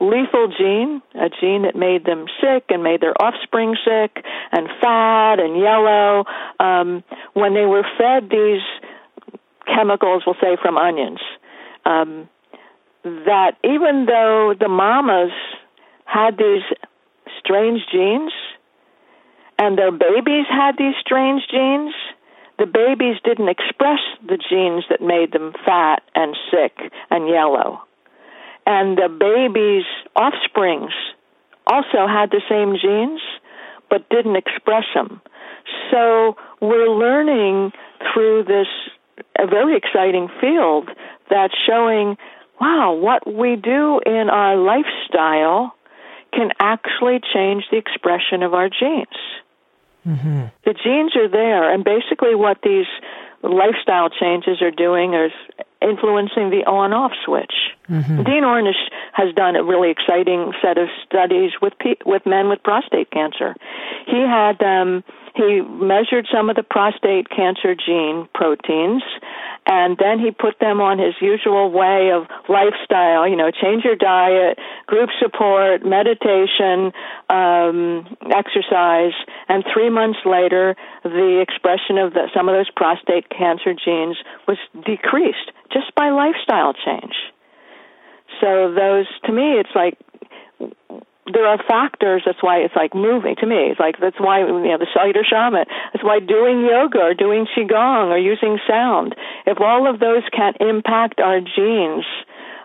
lethal 0.00 0.48
gene 0.56 1.02
a 1.14 1.28
gene 1.28 1.62
that 1.62 1.76
made 1.76 2.04
them 2.04 2.26
sick 2.40 2.64
and 2.68 2.82
made 2.82 3.00
their 3.00 3.20
offspring 3.20 3.76
sick 3.84 4.24
and 4.52 4.68
fat 4.80 5.40
and 5.40 5.58
yellow 5.58 6.24
um, 6.60 7.02
when 7.34 7.54
they 7.54 7.66
were 7.66 7.84
fed 7.96 8.30
these 8.30 8.62
chemicals 9.66 10.22
we'll 10.26 10.36
say 10.40 10.56
from 10.60 10.76
onions 10.76 11.20
um, 11.84 12.28
that 13.02 13.52
even 13.64 14.06
though 14.06 14.54
the 14.58 14.68
mamas 14.68 15.32
had 16.04 16.38
these 16.38 16.62
strange 17.38 17.80
genes, 17.92 18.32
and 19.58 19.76
their 19.76 19.92
babies 19.92 20.46
had 20.48 20.76
these 20.78 20.94
strange 21.00 21.42
genes, 21.50 21.94
the 22.58 22.66
babies 22.66 23.16
didn't 23.24 23.48
express 23.48 24.00
the 24.26 24.38
genes 24.38 24.84
that 24.90 25.00
made 25.00 25.32
them 25.32 25.52
fat 25.64 26.02
and 26.14 26.36
sick 26.50 26.92
and 27.10 27.28
yellow. 27.28 27.80
And 28.68 28.98
the 28.98 29.08
baby's 29.08 29.88
offsprings 30.14 30.92
also 31.66 32.06
had 32.06 32.30
the 32.30 32.42
same 32.50 32.76
genes, 32.76 33.22
but 33.88 34.06
didn't 34.10 34.36
express 34.36 34.84
them. 34.94 35.22
So 35.90 36.36
we're 36.60 36.90
learning 36.90 37.72
through 38.12 38.44
this 38.44 38.66
a 39.38 39.46
very 39.46 39.74
exciting 39.74 40.28
field 40.38 40.90
that's 41.30 41.54
showing, 41.66 42.18
wow, 42.60 42.92
what 42.92 43.26
we 43.26 43.56
do 43.56 44.00
in 44.04 44.28
our 44.28 44.54
lifestyle 44.56 45.74
can 46.34 46.50
actually 46.60 47.20
change 47.32 47.64
the 47.70 47.78
expression 47.78 48.42
of 48.42 48.52
our 48.52 48.68
genes. 48.68 49.06
Mm-hmm. 50.06 50.44
The 50.66 50.74
genes 50.74 51.16
are 51.16 51.28
there, 51.28 51.72
and 51.72 51.84
basically, 51.84 52.34
what 52.34 52.58
these 52.62 52.86
lifestyle 53.42 54.10
changes 54.10 54.60
are 54.60 54.70
doing 54.70 55.14
is 55.14 55.32
influencing 55.80 56.50
the 56.50 56.64
on-off 56.66 57.12
switch. 57.24 57.54
Mm-hmm. 57.88 58.22
Dean 58.24 58.42
Ornish 58.42 58.90
has 59.12 59.34
done 59.34 59.56
a 59.56 59.62
really 59.62 59.90
exciting 59.90 60.52
set 60.60 60.76
of 60.78 60.88
studies 61.06 61.52
with 61.62 61.72
pe- 61.78 62.02
with 62.04 62.26
men 62.26 62.48
with 62.48 62.62
prostate 62.62 63.10
cancer. 63.10 63.54
He 64.06 64.20
had 64.20 64.62
um, 64.62 65.04
he 65.38 65.62
measured 65.62 66.26
some 66.34 66.50
of 66.50 66.56
the 66.56 66.66
prostate 66.66 67.30
cancer 67.30 67.74
gene 67.78 68.28
proteins 68.34 69.02
and 69.66 69.96
then 69.98 70.18
he 70.18 70.32
put 70.32 70.58
them 70.58 70.80
on 70.80 70.98
his 70.98 71.14
usual 71.20 71.70
way 71.70 72.10
of 72.10 72.26
lifestyle 72.48 73.28
you 73.28 73.36
know 73.36 73.50
change 73.50 73.84
your 73.84 73.94
diet 73.94 74.58
group 74.86 75.10
support 75.22 75.86
meditation 75.86 76.90
um 77.30 78.02
exercise 78.34 79.14
and 79.48 79.64
3 79.72 79.90
months 79.90 80.18
later 80.26 80.74
the 81.04 81.38
expression 81.40 81.98
of 81.98 82.14
the, 82.14 82.26
some 82.34 82.48
of 82.48 82.54
those 82.54 82.70
prostate 82.74 83.30
cancer 83.30 83.74
genes 83.74 84.16
was 84.46 84.58
decreased 84.84 85.52
just 85.72 85.94
by 85.94 86.10
lifestyle 86.10 86.72
change. 86.72 87.14
So 88.40 88.72
those 88.74 89.06
to 89.24 89.32
me 89.32 89.60
it's 89.60 89.74
like 89.74 89.98
there 91.32 91.46
are 91.46 91.58
factors. 91.68 92.22
That's 92.24 92.42
why 92.42 92.58
it's 92.58 92.74
like 92.74 92.94
moving 92.94 93.36
to 93.40 93.46
me. 93.46 93.70
It's 93.70 93.80
like 93.80 93.96
that's 94.00 94.18
why 94.18 94.40
you 94.40 94.46
know 94.46 94.78
the 94.78 94.86
cellular 94.94 95.24
shaman. 95.24 95.64
That's 95.92 96.04
why 96.04 96.20
doing 96.20 96.64
yoga 96.64 96.98
or 96.98 97.14
doing 97.14 97.46
qigong 97.46 98.10
or 98.10 98.18
using 98.18 98.58
sound. 98.68 99.14
If 99.46 99.60
all 99.60 99.88
of 99.88 100.00
those 100.00 100.22
can 100.32 100.54
impact 100.60 101.20
our 101.20 101.40
genes 101.40 102.04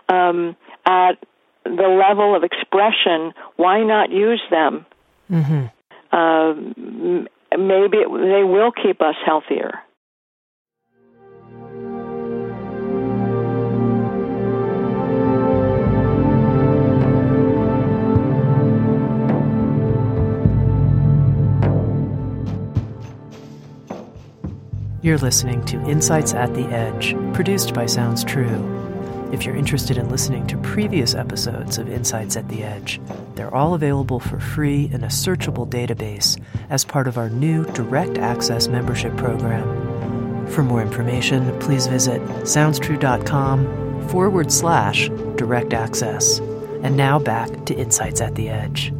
um, 0.08 0.56
at 0.86 1.14
the 1.64 1.88
level 1.88 2.36
of 2.36 2.44
expression, 2.44 3.32
why 3.56 3.82
not 3.82 4.10
use 4.10 4.42
them? 4.50 4.86
Mm-hmm. 5.30 5.66
Uh, 6.12 6.54
maybe 7.56 7.98
it, 7.98 8.08
they 8.08 8.44
will 8.44 8.70
keep 8.72 9.00
us 9.00 9.16
healthier. 9.24 9.80
You're 25.04 25.18
listening 25.18 25.62
to 25.66 25.76
Insights 25.86 26.32
at 26.32 26.54
the 26.54 26.64
Edge, 26.68 27.14
produced 27.34 27.74
by 27.74 27.84
Sounds 27.84 28.24
True. 28.24 29.28
If 29.34 29.44
you're 29.44 29.54
interested 29.54 29.98
in 29.98 30.08
listening 30.08 30.46
to 30.46 30.56
previous 30.56 31.14
episodes 31.14 31.76
of 31.76 31.90
Insights 31.90 32.38
at 32.38 32.48
the 32.48 32.62
Edge, 32.62 33.02
they're 33.34 33.54
all 33.54 33.74
available 33.74 34.18
for 34.18 34.40
free 34.40 34.88
in 34.94 35.04
a 35.04 35.08
searchable 35.08 35.68
database 35.68 36.40
as 36.70 36.86
part 36.86 37.06
of 37.06 37.18
our 37.18 37.28
new 37.28 37.66
Direct 37.72 38.16
Access 38.16 38.66
membership 38.68 39.14
program. 39.18 40.46
For 40.46 40.62
more 40.62 40.80
information, 40.80 41.54
please 41.60 41.86
visit 41.86 42.22
soundstrue.com 42.22 44.08
forward 44.08 44.50
slash 44.50 45.10
direct 45.36 45.74
access. 45.74 46.38
And 46.82 46.96
now 46.96 47.18
back 47.18 47.66
to 47.66 47.74
Insights 47.74 48.22
at 48.22 48.36
the 48.36 48.48
Edge. 48.48 48.90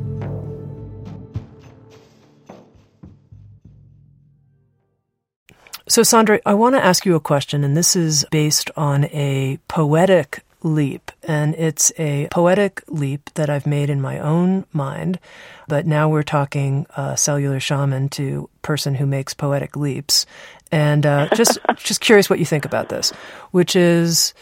So, 5.94 6.02
Sondra, 6.02 6.40
I 6.44 6.54
want 6.54 6.74
to 6.74 6.84
ask 6.84 7.06
you 7.06 7.14
a 7.14 7.20
question, 7.20 7.62
and 7.62 7.76
this 7.76 7.94
is 7.94 8.26
based 8.32 8.68
on 8.76 9.04
a 9.12 9.60
poetic 9.68 10.42
leap. 10.64 11.12
And 11.22 11.54
it's 11.54 11.92
a 11.96 12.26
poetic 12.32 12.82
leap 12.88 13.30
that 13.34 13.48
I've 13.48 13.64
made 13.64 13.90
in 13.90 14.00
my 14.00 14.18
own 14.18 14.66
mind. 14.72 15.20
But 15.68 15.86
now 15.86 16.08
we're 16.08 16.24
talking 16.24 16.88
uh, 16.96 17.14
cellular 17.14 17.60
shaman 17.60 18.08
to 18.08 18.50
person 18.62 18.96
who 18.96 19.06
makes 19.06 19.34
poetic 19.34 19.76
leaps. 19.76 20.26
And 20.72 21.06
uh, 21.06 21.28
just, 21.36 21.60
just 21.76 22.00
curious 22.00 22.28
what 22.28 22.40
you 22.40 22.44
think 22.44 22.64
about 22.64 22.88
this, 22.88 23.12
which 23.52 23.76
is 23.76 24.34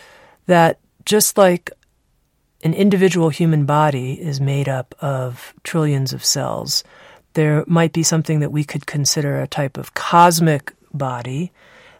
that 0.47 0.79
just 1.05 1.37
like 1.37 1.71
an 2.65 2.73
individual 2.73 3.29
human 3.29 3.67
body 3.67 4.15
is 4.15 4.41
made 4.41 4.71
up 4.71 4.95
of 5.01 5.53
trillions 5.65 6.15
of 6.15 6.25
cells, 6.25 6.83
there 7.35 7.63
might 7.67 7.93
be 7.93 8.03
something 8.03 8.41
that 8.41 8.53
we 8.53 8.65
could 8.65 8.87
consider 8.87 9.39
a 9.39 9.47
type 9.47 9.77
of 9.77 9.93
cosmic 9.93 10.73
body 10.93 11.53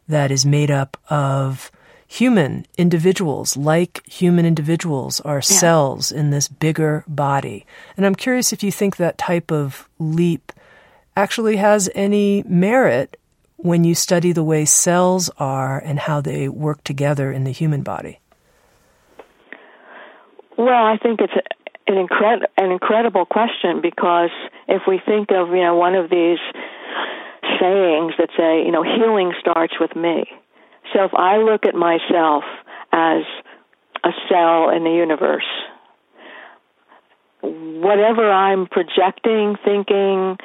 that 0.09 0.31
is 0.31 0.45
made 0.45 0.71
up 0.71 0.97
of 1.09 1.71
human 2.07 2.67
individuals, 2.77 3.57
like 3.57 4.07
human 4.07 4.45
individuals, 4.45 5.21
are 5.21 5.37
yeah. 5.37 5.41
cells 5.41 6.13
in 6.13 6.31
this 6.31 6.47
bigger 6.47 7.05
body. 7.09 7.65
And 7.97 8.05
I'm 8.05 8.15
curious 8.15 8.53
if 8.53 8.63
you 8.63 8.71
think 8.71 8.97
that 8.97 9.17
type 9.17 9.51
of 9.51 9.89
leap 9.99 10.53
actually 11.17 11.57
has 11.57 11.89
any 11.95 12.43
merit 12.47 13.19
when 13.57 13.85
you 13.85 13.95
study 13.95 14.33
the 14.33 14.45
way 14.45 14.65
cells 14.65 15.31
are 15.39 15.79
and 15.79 16.01
how 16.01 16.21
they 16.21 16.49
work 16.49 16.83
together 16.85 17.33
in 17.33 17.45
the 17.45 17.51
human 17.51 17.83
body. 17.83 18.19
Well, 20.59 20.85
I 20.85 20.99
think 20.99 21.21
it's 21.21 21.33
an, 21.87 22.07
incred- 22.07 22.47
an 22.59 22.71
incredible 22.73 23.25
question 23.25 23.81
because 23.81 24.31
if 24.69 24.83
we 24.87 25.01
think 25.05 25.31
of, 25.31 25.49
you 25.49 25.63
know, 25.63 25.77
one 25.77 25.95
of 25.95 26.11
these 26.11 26.39
sayings 27.63 28.15
that 28.19 28.31
say, 28.37 28.67
you 28.67 28.73
know, 28.73 28.83
healing 28.83 29.33
starts 29.41 29.75
with 29.79 29.95
me 29.95 30.27
so 30.93 31.05
if 31.05 31.15
I 31.15 31.39
look 31.39 31.65
at 31.65 31.75
myself 31.75 32.45
as 32.93 33.23
a 34.05 34.11
cell 34.29 34.71
in 34.71 34.85
the 34.85 34.91
universe, 34.91 35.47
whatever 37.41 38.31
I'm 38.31 38.67
projecting, 38.67 39.57
thinking, 39.65 40.37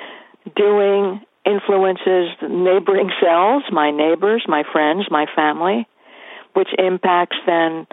doing 0.56 1.22
influences 1.46 2.30
neighboring 2.42 3.10
cells, 3.22 3.64
my 3.72 3.92
neighbors, 3.92 4.44
my 4.48 4.64
friends, 4.72 5.06
my 5.10 5.26
family, 5.36 5.88
which 6.54 6.70
impacts 6.78 7.38
then 7.46 7.88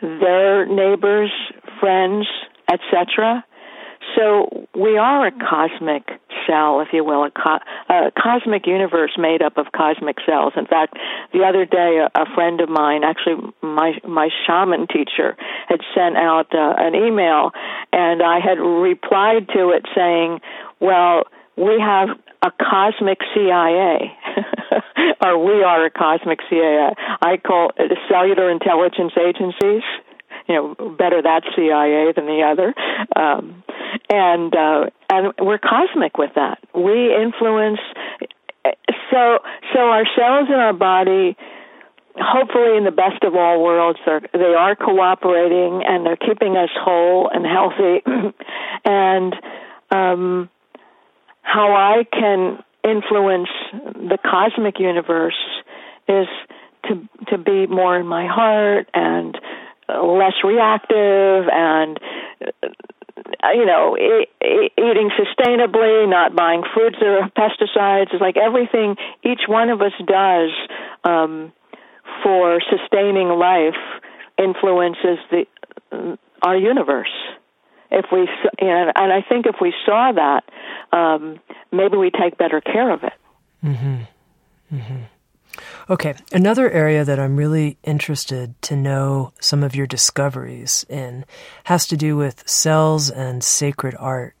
their 0.00 0.66
neighbors, 0.66 1.30
friends, 1.80 2.26
etc. 2.70 3.44
So 4.16 4.66
we 4.74 4.96
are 4.96 5.26
a 5.26 5.32
cosmic 5.32 6.08
cell, 6.46 6.80
if 6.80 6.88
you 6.92 7.04
will, 7.04 7.24
a, 7.24 7.30
co- 7.30 7.60
a 7.88 8.10
cosmic 8.10 8.66
universe 8.66 9.12
made 9.18 9.42
up 9.42 9.56
of 9.56 9.66
cosmic 9.72 10.16
cells. 10.26 10.52
In 10.56 10.66
fact, 10.66 10.96
the 11.32 11.44
other 11.44 11.64
day, 11.64 11.98
a, 11.98 12.20
a 12.20 12.26
friend 12.34 12.60
of 12.60 12.68
mine, 12.68 13.02
actually 13.04 13.52
my 13.62 13.92
my 14.06 14.28
shaman 14.46 14.86
teacher, 14.86 15.36
had 15.68 15.80
sent 15.94 16.16
out 16.16 16.54
uh, 16.54 16.74
an 16.78 16.94
email, 16.94 17.50
and 17.92 18.22
I 18.22 18.40
had 18.40 18.58
replied 18.58 19.48
to 19.54 19.70
it 19.70 19.86
saying, 19.94 20.40
"Well, 20.80 21.24
we 21.56 21.78
have 21.80 22.08
a 22.42 22.50
cosmic 22.50 23.18
CIA, 23.34 24.16
or 25.22 25.44
we 25.44 25.62
are 25.62 25.84
a 25.84 25.90
cosmic 25.90 26.40
CIA. 26.48 26.94
I 27.22 27.36
call 27.36 27.72
it 27.76 27.96
cellular 28.08 28.50
intelligence 28.50 29.12
agencies." 29.18 29.82
you 30.48 30.56
know, 30.56 30.74
better 30.98 31.22
that 31.22 31.42
CIA 31.54 32.12
than 32.12 32.26
the 32.26 32.42
other. 32.42 32.74
Um, 33.14 33.62
and 34.10 34.54
uh, 34.54 34.90
and 35.08 35.32
we're 35.40 35.58
cosmic 35.58 36.18
with 36.18 36.32
that. 36.34 36.58
We 36.74 37.14
influence. 37.14 37.80
So 39.10 39.38
so 39.72 39.80
our 39.80 40.04
cells 40.16 40.48
in 40.48 40.56
our 40.56 40.74
body 40.74 41.36
hopefully 42.16 42.76
in 42.76 42.84
the 42.84 42.90
best 42.90 43.22
of 43.22 43.34
all 43.34 43.62
worlds 43.62 43.98
they're, 44.04 44.20
they 44.32 44.54
are 44.54 44.74
cooperating 44.74 45.82
and 45.86 46.04
they're 46.04 46.16
keeping 46.16 46.56
us 46.56 46.68
whole 46.74 47.30
and 47.32 47.46
healthy 47.46 48.02
and 48.84 49.34
um, 49.90 50.50
how 51.42 51.72
i 51.72 52.04
can 52.12 52.62
influence 52.84 53.48
the 53.72 54.18
cosmic 54.24 54.78
universe 54.80 55.38
is 56.08 56.26
to 56.84 57.08
to 57.28 57.38
be 57.38 57.66
more 57.66 57.98
in 57.98 58.06
my 58.06 58.26
heart 58.26 58.88
and 58.92 59.38
less 59.88 60.34
reactive 60.44 61.48
and 61.52 61.98
you 63.54 63.66
know 63.66 63.96
eating 63.96 65.10
sustainably 65.18 66.08
not 66.08 66.34
buying 66.34 66.62
foods 66.74 66.96
or 67.00 67.30
pesticides 67.36 68.14
is 68.14 68.20
like 68.20 68.36
everything 68.36 68.96
each 69.24 69.42
one 69.46 69.70
of 69.70 69.80
us 69.80 69.92
does 70.06 70.50
um, 71.04 71.52
for 72.22 72.60
sustaining 72.70 73.28
life 73.28 73.80
influences 74.38 75.18
the 75.30 75.46
uh, 75.92 76.16
our 76.42 76.56
universe 76.56 77.12
if 77.90 78.06
we 78.12 78.28
and 78.58 78.92
I 78.96 79.22
think 79.28 79.46
if 79.46 79.56
we 79.60 79.74
saw 79.84 80.12
that 80.12 80.44
um, 80.96 81.40
maybe 81.72 81.96
we 81.96 82.10
take 82.10 82.38
better 82.38 82.60
care 82.60 82.90
of 82.90 83.04
it 83.04 83.12
mm-hmm. 83.64 84.02
Mm-hmm. 84.74 85.02
Okay, 85.88 86.14
another 86.32 86.70
area 86.70 87.04
that 87.04 87.18
I'm 87.18 87.36
really 87.36 87.76
interested 87.82 88.60
to 88.62 88.76
know 88.76 89.32
some 89.40 89.62
of 89.62 89.74
your 89.74 89.86
discoveries 89.86 90.86
in 90.88 91.24
has 91.64 91.86
to 91.88 91.96
do 91.96 92.16
with 92.16 92.48
cells 92.48 93.10
and 93.10 93.42
sacred 93.42 93.96
art. 93.98 94.34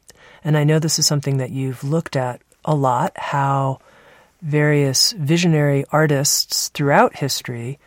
And 0.44 0.56
I 0.56 0.64
know 0.64 0.78
this 0.78 0.98
is 0.98 1.06
something 1.06 1.38
that 1.38 1.50
you've 1.50 1.84
looked 1.84 2.16
at 2.16 2.40
a 2.64 2.74
lot 2.74 3.12
how 3.16 3.80
various 4.42 5.12
visionary 5.12 5.84
artists 5.92 6.68
throughout 6.68 7.16
history 7.16 7.78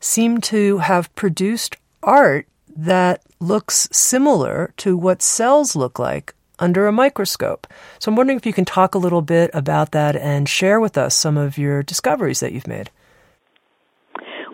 seem 0.00 0.40
to 0.40 0.78
have 0.78 1.14
produced 1.14 1.76
art 2.02 2.48
that 2.74 3.22
looks 3.38 3.88
similar 3.92 4.72
to 4.78 4.96
what 4.96 5.22
cells 5.22 5.76
look 5.76 5.98
like 5.98 6.34
under 6.60 6.86
a 6.86 6.92
microscope. 6.92 7.66
So 7.98 8.10
I'm 8.10 8.16
wondering 8.16 8.38
if 8.38 8.46
you 8.46 8.52
can 8.52 8.64
talk 8.64 8.94
a 8.94 8.98
little 8.98 9.22
bit 9.22 9.50
about 9.52 9.92
that 9.92 10.16
and 10.16 10.48
share 10.48 10.80
with 10.80 10.96
us 10.96 11.14
some 11.14 11.36
of 11.36 11.58
your 11.58 11.82
discoveries 11.82 12.40
that 12.40 12.52
you've 12.52 12.68
made. 12.68 12.90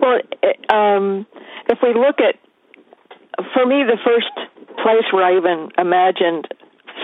Well, 0.00 0.20
um, 0.72 1.26
if 1.68 1.78
we 1.82 1.94
look 1.94 2.20
at, 2.20 2.36
for 3.52 3.66
me, 3.66 3.82
the 3.84 3.98
first 4.04 4.30
place 4.82 5.04
where 5.12 5.24
I 5.24 5.36
even 5.36 5.70
imagined 5.78 6.48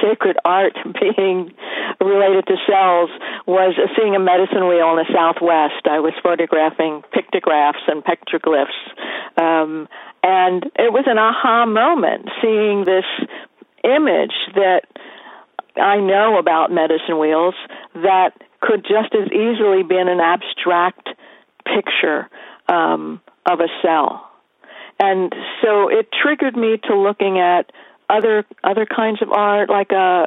sacred 0.01 0.37
art 0.45 0.77
being 1.01 1.53
related 2.01 2.47
to 2.47 2.57
cells 2.67 3.11
was 3.47 3.75
seeing 3.97 4.17
a 4.17 4.21
medicine 4.21 4.67
wheel 4.69 4.91
in 4.91 4.97
the 4.97 5.11
Southwest. 5.15 5.87
I 5.87 6.01
was 6.01 6.13
photographing 6.23 7.03
pictographs 7.13 7.83
and 7.87 8.03
petroglyphs. 8.03 8.79
Um, 9.37 9.89
and 10.23 10.65
it 10.79 10.93
was 10.93 11.05
an 11.07 11.19
aha 11.19 11.67
moment 11.67 12.29
seeing 12.41 12.85
this 12.85 13.07
image 13.85 14.35
that 14.55 14.83
I 15.77 15.99
know 15.99 16.39
about 16.39 16.71
medicine 16.71 17.19
wheels 17.19 17.55
that 17.95 18.33
could 18.61 18.83
just 18.83 19.15
as 19.15 19.29
easily 19.33 19.83
be 19.83 19.97
in 19.97 20.09
an 20.09 20.21
abstract 20.21 21.09
picture 21.65 22.29
um, 22.69 23.21
of 23.47 23.61
a 23.61 23.69
cell. 23.83 24.29
And 25.01 25.35
so 25.63 25.89
it 25.89 26.09
triggered 26.13 26.57
me 26.57 26.79
to 26.85 26.97
looking 26.97 27.39
at 27.39 27.73
other 28.09 28.45
other 28.63 28.87
kinds 28.87 29.23
of 29.23 29.33
art, 29.33 29.69
like 29.71 29.91
a 29.91 29.97
uh, 29.97 30.27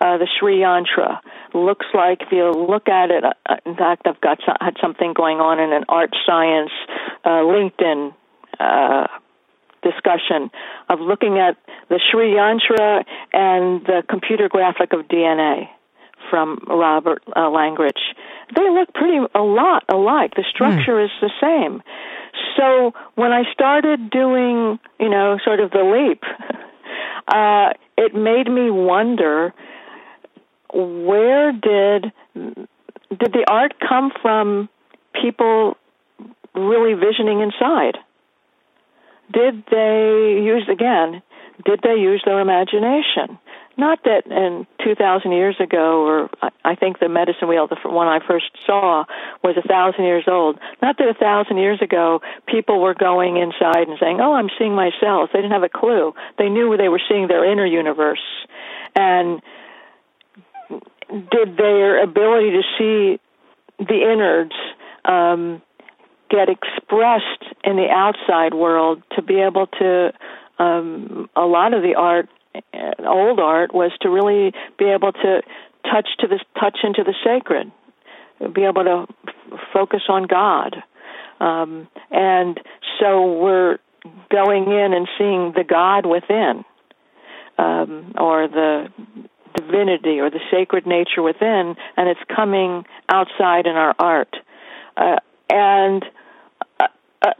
uh, 0.00 0.18
the 0.18 0.28
Sri 0.38 0.58
Yantra. 0.58 1.20
Looks 1.54 1.86
like 1.94 2.22
if 2.22 2.32
you 2.32 2.50
look 2.50 2.88
at 2.88 3.10
it. 3.10 3.24
Uh, 3.24 3.56
in 3.64 3.76
fact, 3.76 4.06
I've 4.06 4.20
got 4.20 4.38
had 4.60 4.76
something 4.80 5.12
going 5.12 5.38
on 5.38 5.60
in 5.60 5.72
an 5.72 5.84
art 5.88 6.10
science 6.26 6.70
uh, 7.24 7.42
LinkedIn 7.42 8.14
uh, 8.60 9.06
discussion 9.82 10.50
of 10.88 11.00
looking 11.00 11.38
at 11.38 11.56
the 11.88 12.00
Sri 12.10 12.34
Yantra 12.34 13.04
and 13.32 13.84
the 13.84 14.02
computer 14.08 14.48
graphic 14.48 14.92
of 14.92 15.08
DNA 15.08 15.68
from 16.30 16.58
Robert 16.68 17.22
uh, 17.36 17.50
Langridge. 17.50 18.00
They 18.54 18.68
look 18.70 18.92
pretty 18.94 19.18
a 19.34 19.42
lot 19.42 19.84
alike. 19.88 20.34
The 20.34 20.44
structure 20.48 20.94
mm. 20.94 21.04
is 21.04 21.10
the 21.20 21.30
same. 21.40 21.82
So 22.56 22.92
when 23.14 23.32
I 23.32 23.42
started 23.52 24.10
doing, 24.10 24.78
you 25.00 25.08
know, 25.08 25.38
sort 25.44 25.60
of 25.60 25.70
the 25.70 25.82
leap, 25.82 26.22
uh, 27.28 27.72
it 27.96 28.14
made 28.14 28.50
me 28.50 28.70
wonder 28.70 29.52
where 30.72 31.52
did 31.52 32.12
did 32.34 33.32
the 33.32 33.44
art 33.46 33.74
come 33.86 34.10
from 34.22 34.68
people 35.20 35.76
really 36.54 36.94
visioning 36.94 37.40
inside? 37.40 37.98
Did 39.32 39.64
they 39.70 40.40
use 40.44 40.68
again? 40.70 41.22
Did 41.64 41.80
they 41.82 41.94
use 41.94 42.22
their 42.24 42.40
imagination? 42.40 43.38
Not 43.76 44.00
that 44.04 44.26
in 44.26 44.66
2,000 44.84 45.32
years 45.32 45.56
ago, 45.58 46.04
or 46.04 46.30
I 46.64 46.74
think 46.74 46.98
the 46.98 47.08
medicine 47.08 47.48
wheel, 47.48 47.66
the 47.66 47.76
one 47.88 48.06
I 48.06 48.18
first 48.26 48.50
saw, 48.66 49.04
was 49.42 49.56
a 49.56 49.66
thousand 49.66 50.04
years 50.04 50.24
old. 50.26 50.58
Not 50.82 50.98
that 50.98 51.08
a 51.08 51.14
thousand 51.14 51.56
years 51.56 51.80
ago 51.80 52.20
people 52.46 52.80
were 52.80 52.94
going 52.94 53.38
inside 53.38 53.88
and 53.88 53.98
saying, 53.98 54.20
"Oh, 54.20 54.34
I'm 54.34 54.50
seeing 54.58 54.74
myself." 54.74 55.30
They 55.32 55.38
didn't 55.38 55.52
have 55.52 55.62
a 55.62 55.70
clue. 55.70 56.14
They 56.36 56.50
knew 56.50 56.76
they 56.76 56.90
were 56.90 57.00
seeing 57.08 57.28
their 57.28 57.50
inner 57.50 57.64
universe, 57.64 58.22
and 58.94 59.40
did 61.08 61.56
their 61.56 62.02
ability 62.02 62.50
to 62.50 62.62
see 62.76 63.20
the 63.78 64.12
innards 64.12 64.54
um, 65.04 65.62
get 66.32 66.48
expressed 66.48 67.44
in 67.62 67.76
the 67.76 67.88
outside 67.90 68.54
world 68.54 69.02
to 69.14 69.22
be 69.22 69.38
able 69.40 69.66
to 69.66 70.12
um, 70.58 71.28
a 71.36 71.42
lot 71.44 71.74
of 71.74 71.82
the 71.82 71.94
art 71.96 72.28
old 73.06 73.38
art 73.38 73.72
was 73.74 73.92
to 74.00 74.08
really 74.08 74.52
be 74.78 74.86
able 74.86 75.12
to 75.12 75.42
touch 75.84 76.08
to 76.20 76.26
the 76.26 76.38
touch 76.58 76.78
into 76.82 77.04
the 77.04 77.14
sacred 77.24 77.70
be 78.54 78.64
able 78.64 78.84
to 78.84 79.06
f- 79.28 79.60
focus 79.72 80.02
on 80.08 80.24
god. 80.24 80.76
Um, 81.38 81.88
and 82.10 82.58
so 83.00 83.38
we're 83.40 83.78
going 84.30 84.64
in 84.64 84.92
and 84.92 85.08
seeing 85.18 85.52
the 85.52 85.64
god 85.68 86.06
within 86.06 86.64
um, 87.58 88.14
or 88.18 88.48
the 88.48 88.88
divinity 89.54 90.18
or 90.18 90.30
the 90.30 90.40
sacred 90.50 90.86
nature 90.86 91.22
within 91.22 91.76
and 91.96 92.08
it's 92.08 92.20
coming 92.34 92.84
outside 93.08 93.66
in 93.66 93.76
our 93.76 93.94
art. 93.98 94.34
Uh, 94.96 95.16
and 95.50 96.04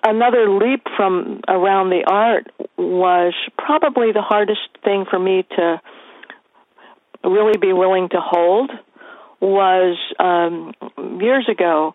another 0.04 0.48
leap 0.50 0.86
from 0.96 1.40
around 1.48 1.90
the 1.90 2.04
art 2.06 2.46
was 2.76 3.34
probably 3.58 4.12
the 4.12 4.22
hardest 4.22 4.60
thing 4.84 5.04
for 5.08 5.18
me 5.18 5.44
to 5.56 5.80
really 7.24 7.58
be 7.58 7.72
willing 7.72 8.08
to 8.10 8.20
hold 8.20 8.70
was 9.40 9.96
um, 10.18 10.72
years 11.20 11.48
ago 11.48 11.94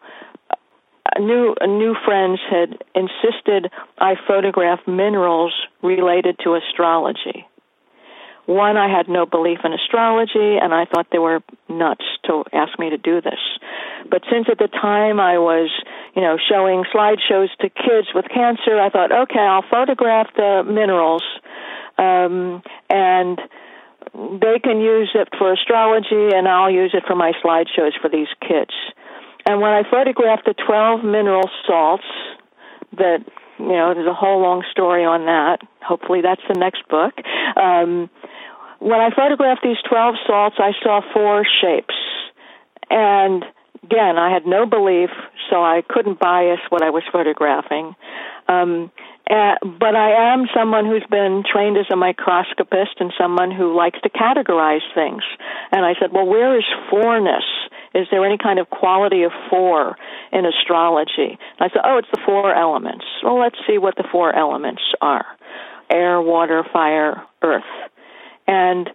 new 1.19 1.55
new 1.65 1.95
friends 2.05 2.39
had 2.49 2.83
insisted 2.93 3.71
I 3.97 4.15
photograph 4.27 4.79
minerals 4.87 5.53
related 5.81 6.37
to 6.43 6.55
astrology 6.55 7.47
one, 8.47 8.77
I 8.77 8.87
had 8.87 9.09
no 9.09 9.25
belief 9.25 9.59
in 9.63 9.73
astrology, 9.73 10.57
and 10.57 10.73
I 10.73 10.85
thought 10.85 11.07
they 11.11 11.19
were 11.19 11.41
nuts 11.67 12.05
to 12.25 12.45
ask 12.53 12.79
me 12.79 12.89
to 12.89 12.97
do 12.97 13.21
this. 13.21 13.39
But 14.09 14.23
since 14.31 14.47
at 14.49 14.57
the 14.57 14.69
time 14.69 15.19
I 15.19 15.37
was, 15.37 15.69
you 16.15 16.21
know, 16.21 16.37
showing 16.49 16.85
slideshows 16.93 17.49
to 17.59 17.69
kids 17.69 18.07
with 18.15 18.25
cancer, 18.33 18.79
I 18.79 18.89
thought, 18.89 19.11
okay, 19.11 19.39
I'll 19.39 19.65
photograph 19.69 20.27
the 20.35 20.63
minerals, 20.65 21.23
um, 21.97 22.63
and 22.89 23.37
they 24.39 24.59
can 24.63 24.79
use 24.79 25.11
it 25.13 25.27
for 25.37 25.51
astrology, 25.51 26.31
and 26.33 26.47
I'll 26.47 26.71
use 26.71 26.91
it 26.93 27.03
for 27.05 27.15
my 27.15 27.33
slideshows 27.43 27.99
for 28.01 28.09
these 28.09 28.31
kids. 28.39 28.71
And 29.45 29.59
when 29.59 29.71
I 29.71 29.83
photographed 29.89 30.45
the 30.45 30.53
12 30.53 31.03
mineral 31.03 31.49
salts 31.67 32.07
that 32.97 33.25
you 33.59 33.69
know, 33.69 33.93
there's 33.93 34.07
a 34.07 34.13
whole 34.13 34.41
long 34.41 34.63
story 34.71 35.03
on 35.03 35.25
that. 35.25 35.59
Hopefully, 35.81 36.21
that's 36.21 36.41
the 36.47 36.59
next 36.59 36.87
book. 36.89 37.13
Um, 37.55 38.09
when 38.79 38.99
I 38.99 39.09
photographed 39.15 39.61
these 39.63 39.77
12 39.89 40.15
salts, 40.25 40.55
I 40.59 40.71
saw 40.83 41.01
four 41.13 41.45
shapes. 41.61 41.95
And 42.89 43.43
again, 43.83 44.17
I 44.17 44.31
had 44.31 44.45
no 44.45 44.65
belief, 44.65 45.09
so 45.49 45.63
I 45.63 45.83
couldn't 45.87 46.19
bias 46.19 46.59
what 46.69 46.83
I 46.83 46.89
was 46.89 47.03
photographing. 47.11 47.95
Um, 48.47 48.91
uh, 49.29 49.55
but 49.61 49.93
I 49.93 50.31
am 50.33 50.47
someone 50.55 50.85
who's 50.85 51.05
been 51.09 51.43
trained 51.43 51.77
as 51.77 51.85
a 51.91 51.97
microscopist 51.97 52.95
and 52.99 53.11
someone 53.19 53.51
who 53.51 53.75
likes 53.75 53.99
to 54.03 54.09
categorize 54.09 54.87
things. 54.95 55.21
And 55.71 55.85
I 55.85 55.95
said, 55.99 56.13
well, 56.13 56.25
where 56.25 56.57
is 56.57 56.63
fourness? 56.89 57.43
Is 57.93 58.07
there 58.09 58.25
any 58.25 58.37
kind 58.37 58.57
of 58.59 58.69
quality 58.69 59.23
of 59.23 59.31
four 59.49 59.97
in 60.31 60.45
astrology? 60.45 61.37
And 61.59 61.59
I 61.59 61.67
said, 61.69 61.81
oh, 61.83 61.97
it's 61.97 62.11
the 62.13 62.21
four 62.25 62.53
elements. 62.55 63.05
Well, 63.21 63.39
let's 63.39 63.57
see 63.67 63.77
what 63.77 63.95
the 63.97 64.05
four 64.11 64.33
elements 64.33 64.81
are 65.01 65.25
air, 65.89 66.21
water, 66.21 66.63
fire, 66.71 67.23
earth. 67.41 67.63
And 68.47 68.89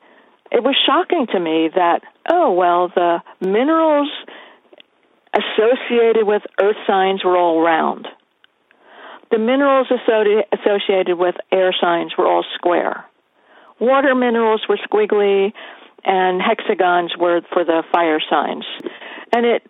it 0.50 0.62
was 0.62 0.76
shocking 0.86 1.26
to 1.32 1.40
me 1.40 1.70
that, 1.74 2.02
oh, 2.30 2.52
well, 2.52 2.88
the 2.94 3.22
minerals 3.40 4.10
associated 5.34 6.26
with 6.26 6.42
earth 6.60 6.76
signs 6.86 7.24
were 7.24 7.36
all 7.36 7.60
round. 7.60 8.08
The 9.30 9.38
minerals 9.38 9.88
associated 9.90 11.18
with 11.18 11.36
air 11.50 11.74
signs 11.80 12.12
were 12.18 12.26
all 12.26 12.44
square. 12.54 13.06
Water 13.80 14.14
minerals 14.14 14.62
were 14.68 14.76
squiggly, 14.76 15.52
and 16.04 16.42
hexagons 16.42 17.16
were 17.18 17.40
for 17.52 17.64
the 17.64 17.82
fire 17.92 18.20
signs. 18.28 18.66
And 19.32 19.46
it 19.46 19.62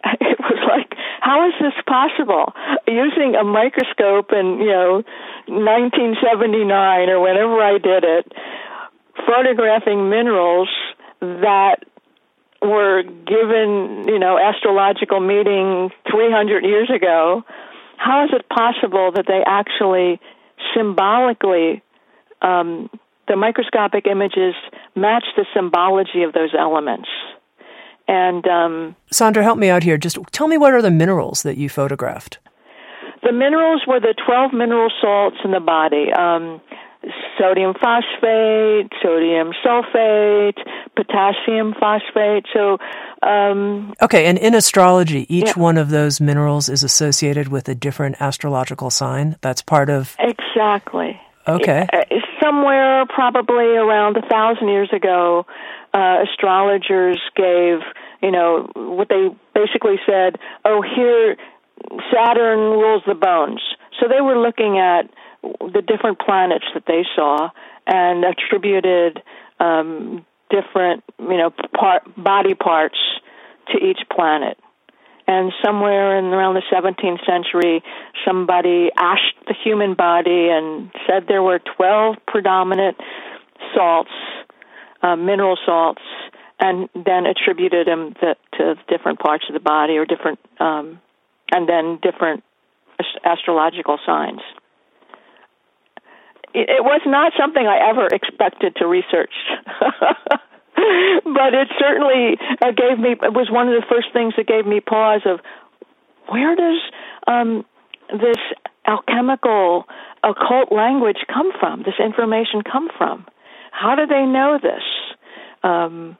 it 0.20 0.38
was 0.40 0.58
like, 0.64 0.96
how 1.20 1.46
is 1.46 1.54
this 1.60 1.76
possible? 1.86 2.54
Using 2.88 3.36
a 3.36 3.44
microscope 3.44 4.32
in, 4.32 4.56
you 4.58 4.72
know, 4.72 5.04
1979 5.46 7.10
or 7.10 7.20
whenever 7.20 7.60
I 7.60 7.76
did 7.76 8.04
it, 8.04 8.32
photographing 9.26 10.10
minerals 10.10 10.68
that 11.20 11.84
were 12.62 13.02
given, 13.02 14.06
you 14.08 14.18
know, 14.18 14.38
astrological 14.38 15.20
meaning 15.20 15.90
300 16.10 16.64
years 16.64 16.90
ago, 16.94 17.42
how 17.96 18.24
is 18.24 18.30
it 18.32 18.48
possible 18.48 19.12
that 19.14 19.26
they 19.26 19.42
actually 19.46 20.20
symbolically, 20.74 21.82
um, 22.42 22.90
the 23.28 23.36
microscopic 23.36 24.06
images 24.06 24.54
match 24.94 25.24
the 25.36 25.46
symbology 25.54 26.22
of 26.22 26.32
those 26.32 26.50
elements? 26.58 27.08
And 28.08 28.46
um, 28.46 28.96
Sondra, 29.12 29.42
help 29.42 29.58
me 29.58 29.68
out 29.68 29.82
here. 29.82 29.96
Just 29.96 30.18
tell 30.32 30.48
me 30.48 30.58
what 30.58 30.74
are 30.74 30.82
the 30.82 30.90
minerals 30.90 31.42
that 31.44 31.56
you 31.56 31.68
photographed? 31.68 32.38
The 33.22 33.32
minerals 33.32 33.82
were 33.86 34.00
the 34.00 34.14
12 34.26 34.52
mineral 34.52 34.90
salts 35.00 35.36
in 35.44 35.52
the 35.52 35.60
body. 35.60 36.12
Um, 36.12 36.60
sodium 37.38 37.74
phosphate, 37.74 38.92
sodium 39.02 39.52
sulfate, 39.64 40.58
potassium 40.96 41.74
phosphate. 41.78 42.46
So, 42.52 42.78
um, 43.22 43.94
okay, 44.02 44.26
and 44.26 44.38
in 44.38 44.54
astrology, 44.54 45.26
each 45.34 45.48
yeah. 45.48 45.62
one 45.62 45.78
of 45.78 45.90
those 45.90 46.20
minerals 46.20 46.68
is 46.68 46.82
associated 46.82 47.48
with 47.48 47.68
a 47.68 47.74
different 47.74 48.20
astrological 48.20 48.90
sign. 48.90 49.36
That's 49.40 49.62
part 49.62 49.88
of 49.88 50.16
exactly. 50.18 51.20
Okay, 51.48 51.86
uh, 51.92 52.04
somewhere 52.42 53.06
probably 53.06 53.76
around 53.76 54.16
a 54.16 54.28
thousand 54.28 54.68
years 54.68 54.90
ago, 54.92 55.46
uh, 55.94 56.24
astrologers 56.28 57.20
gave 57.34 57.80
you 58.22 58.30
know 58.30 58.70
what 58.74 59.08
they 59.08 59.28
basically 59.54 59.96
said. 60.06 60.36
Oh, 60.64 60.82
here 60.82 61.36
Saturn 62.12 62.58
rules 62.58 63.02
the 63.06 63.14
bones. 63.14 63.62
So 63.98 64.08
they 64.08 64.20
were 64.20 64.38
looking 64.38 64.78
at 64.78 65.10
the 65.42 65.82
different 65.86 66.18
planets 66.18 66.64
that 66.74 66.84
they 66.86 67.04
saw 67.14 67.50
and 67.86 68.24
attributed 68.24 69.22
um, 69.58 70.24
different, 70.50 71.04
you 71.18 71.36
know, 71.36 71.50
part, 71.50 72.02
body 72.16 72.54
parts 72.54 72.98
to 73.68 73.78
each 73.78 74.00
planet. 74.10 74.58
And 75.26 75.52
somewhere 75.64 76.18
in 76.18 76.26
around 76.26 76.54
the 76.54 76.62
17th 76.72 77.24
century, 77.24 77.82
somebody 78.26 78.90
asked 78.96 79.36
the 79.46 79.54
human 79.54 79.94
body 79.94 80.48
and 80.50 80.90
said 81.06 81.26
there 81.28 81.42
were 81.42 81.60
12 81.76 82.16
predominant 82.26 82.96
salts, 83.74 84.10
uh, 85.02 85.14
mineral 85.14 85.56
salts, 85.64 86.02
and 86.58 86.88
then 86.94 87.26
attributed 87.26 87.86
them 87.86 88.14
the, 88.20 88.36
to 88.58 88.74
different 88.88 89.20
parts 89.20 89.44
of 89.48 89.54
the 89.54 89.60
body 89.60 89.96
or 89.96 90.04
different, 90.04 90.40
um, 90.58 91.00
and 91.52 91.68
then 91.68 91.98
different 92.02 92.42
astrological 93.24 93.98
signs 94.04 94.40
it 96.54 96.82
was 96.84 97.00
not 97.06 97.32
something 97.38 97.66
I 97.66 97.90
ever 97.90 98.06
expected 98.06 98.76
to 98.76 98.86
research. 98.86 99.32
but 99.80 101.54
it 101.54 101.68
certainly 101.78 102.38
uh, 102.62 102.72
gave 102.72 102.98
me 102.98 103.12
it 103.12 103.32
was 103.32 103.48
one 103.50 103.68
of 103.68 103.74
the 103.74 103.86
first 103.88 104.08
things 104.12 104.34
that 104.36 104.46
gave 104.46 104.66
me 104.66 104.80
pause 104.80 105.22
of 105.24 105.40
where 106.28 106.54
does 106.56 106.80
um, 107.26 107.64
this 108.10 108.38
alchemical 108.86 109.84
occult 110.22 110.72
language 110.72 111.18
come 111.32 111.52
from? 111.58 111.82
This 111.82 111.98
information 112.02 112.62
come 112.62 112.88
from? 112.96 113.26
How 113.72 113.94
do 113.94 114.06
they 114.06 114.26
know 114.26 114.58
this? 114.60 114.82
Um, 115.62 116.16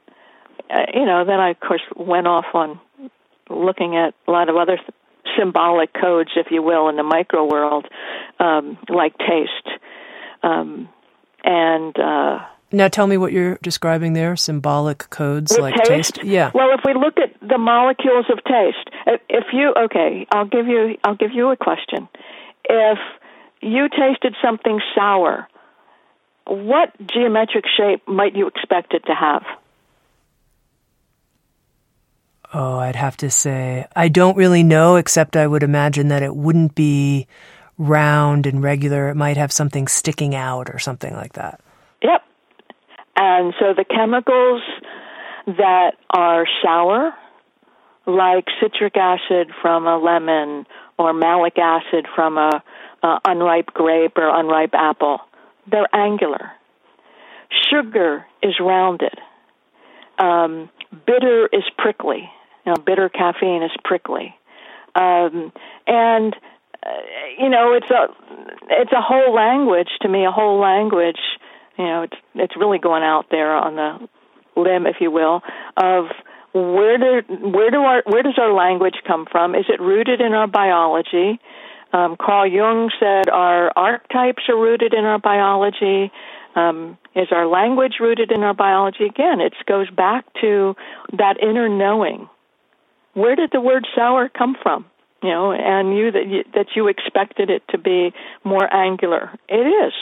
uh, 0.70 0.86
you 0.94 1.04
know 1.04 1.24
then 1.24 1.40
i 1.40 1.50
of 1.50 1.60
course 1.60 1.82
went 1.96 2.26
off 2.26 2.44
on 2.54 2.78
looking 3.48 3.96
at 3.96 4.14
a 4.28 4.30
lot 4.30 4.48
of 4.48 4.56
other 4.56 4.78
symbolic 5.36 5.92
codes 5.92 6.30
if 6.36 6.46
you 6.50 6.62
will 6.62 6.88
in 6.88 6.96
the 6.96 7.02
micro 7.02 7.44
world 7.44 7.86
um, 8.38 8.78
like 8.88 9.16
taste 9.18 9.80
um, 10.42 10.88
and 11.44 11.98
uh, 11.98 12.40
now 12.72 12.88
tell 12.88 13.06
me 13.06 13.16
what 13.16 13.32
you're 13.32 13.58
describing 13.62 14.12
there 14.12 14.36
symbolic 14.36 15.10
codes 15.10 15.56
like 15.58 15.74
taste? 15.84 16.16
taste? 16.16 16.24
yeah 16.24 16.50
well 16.54 16.70
if 16.72 16.80
we 16.84 16.94
look 16.94 17.18
at 17.18 17.34
the 17.46 17.58
molecules 17.58 18.26
of 18.30 18.42
taste 18.44 18.90
if 19.28 19.44
you 19.52 19.74
okay 19.76 20.26
i'll 20.32 20.46
give 20.46 20.66
you 20.66 20.96
i'll 21.04 21.16
give 21.16 21.32
you 21.32 21.50
a 21.50 21.56
question 21.56 22.08
if 22.64 22.98
you 23.60 23.88
tasted 23.88 24.34
something 24.42 24.80
sour 24.94 25.48
what 26.46 26.92
geometric 27.06 27.64
shape 27.76 28.06
might 28.06 28.34
you 28.34 28.46
expect 28.46 28.94
it 28.94 29.04
to 29.06 29.14
have 29.14 29.42
oh 32.54 32.78
i'd 32.78 32.96
have 32.96 33.16
to 33.16 33.30
say 33.30 33.86
i 33.96 34.08
don't 34.08 34.36
really 34.36 34.62
know 34.62 34.96
except 34.96 35.36
i 35.36 35.46
would 35.46 35.62
imagine 35.62 36.08
that 36.08 36.22
it 36.22 36.34
wouldn't 36.34 36.74
be 36.74 37.26
round 37.80 38.46
and 38.46 38.62
regular. 38.62 39.08
It 39.08 39.14
might 39.16 39.38
have 39.38 39.50
something 39.50 39.88
sticking 39.88 40.34
out 40.34 40.68
or 40.68 40.78
something 40.78 41.14
like 41.14 41.32
that. 41.32 41.60
Yep. 42.02 42.22
And 43.16 43.54
so 43.58 43.72
the 43.74 43.84
chemicals 43.84 44.62
that 45.46 45.92
are 46.10 46.44
sour, 46.62 47.12
like 48.06 48.44
citric 48.60 48.96
acid 48.96 49.50
from 49.62 49.86
a 49.86 49.96
lemon 49.96 50.66
or 50.98 51.14
malic 51.14 51.58
acid 51.58 52.06
from 52.14 52.36
a, 52.36 52.62
a 53.02 53.18
unripe 53.24 53.68
grape 53.68 54.12
or 54.16 54.28
unripe 54.28 54.74
apple. 54.74 55.20
They're 55.70 55.88
angular. 55.94 56.52
Sugar 57.70 58.26
is 58.42 58.54
rounded. 58.60 59.18
Um, 60.18 60.68
bitter 61.06 61.48
is 61.50 61.64
prickly. 61.78 62.28
You 62.66 62.72
know, 62.72 62.82
bitter 62.84 63.08
caffeine 63.08 63.62
is 63.62 63.70
prickly. 63.84 64.34
Um, 64.94 65.52
and 65.86 66.34
uh, 66.34 66.38
you 67.38 67.48
know, 67.48 67.72
it's 67.74 67.90
a 67.90 68.08
it's 68.70 68.92
a 68.92 69.00
whole 69.00 69.34
language 69.34 69.90
to 70.02 70.08
me, 70.08 70.24
a 70.24 70.30
whole 70.30 70.60
language. 70.60 71.20
You 71.78 71.84
know, 71.84 72.02
it's 72.02 72.16
it's 72.34 72.56
really 72.56 72.78
going 72.78 73.02
out 73.02 73.26
there 73.30 73.54
on 73.54 73.76
the 73.76 74.08
limb, 74.60 74.86
if 74.86 74.96
you 75.00 75.10
will, 75.10 75.42
of 75.76 76.06
where 76.52 76.98
do 76.98 77.22
where 77.50 77.70
do 77.70 77.78
our 77.78 78.02
where 78.06 78.22
does 78.22 78.38
our 78.38 78.52
language 78.52 78.96
come 79.06 79.26
from? 79.30 79.54
Is 79.54 79.66
it 79.68 79.80
rooted 79.80 80.20
in 80.20 80.32
our 80.32 80.46
biology? 80.46 81.40
Um, 81.92 82.16
Carl 82.20 82.50
Jung 82.50 82.90
said 83.00 83.28
our 83.28 83.72
archetypes 83.76 84.44
are 84.48 84.56
rooted 84.56 84.94
in 84.94 85.04
our 85.04 85.18
biology. 85.18 86.12
Um, 86.54 86.98
is 87.14 87.28
our 87.30 87.46
language 87.46 87.94
rooted 88.00 88.32
in 88.32 88.42
our 88.42 88.54
biology? 88.54 89.04
Again, 89.04 89.40
it 89.40 89.54
goes 89.66 89.90
back 89.90 90.24
to 90.40 90.74
that 91.16 91.42
inner 91.42 91.68
knowing. 91.68 92.28
Where 93.14 93.34
did 93.34 93.50
the 93.52 93.60
word 93.60 93.86
sour 93.94 94.28
come 94.28 94.56
from? 94.62 94.89
You 95.22 95.28
know, 95.28 95.52
and 95.52 95.96
you 95.96 96.10
that 96.12 96.26
you, 96.26 96.44
that 96.54 96.66
you 96.74 96.88
expected 96.88 97.50
it 97.50 97.62
to 97.70 97.78
be 97.78 98.12
more 98.42 98.72
angular. 98.72 99.30
It 99.48 99.66
is. 99.66 99.92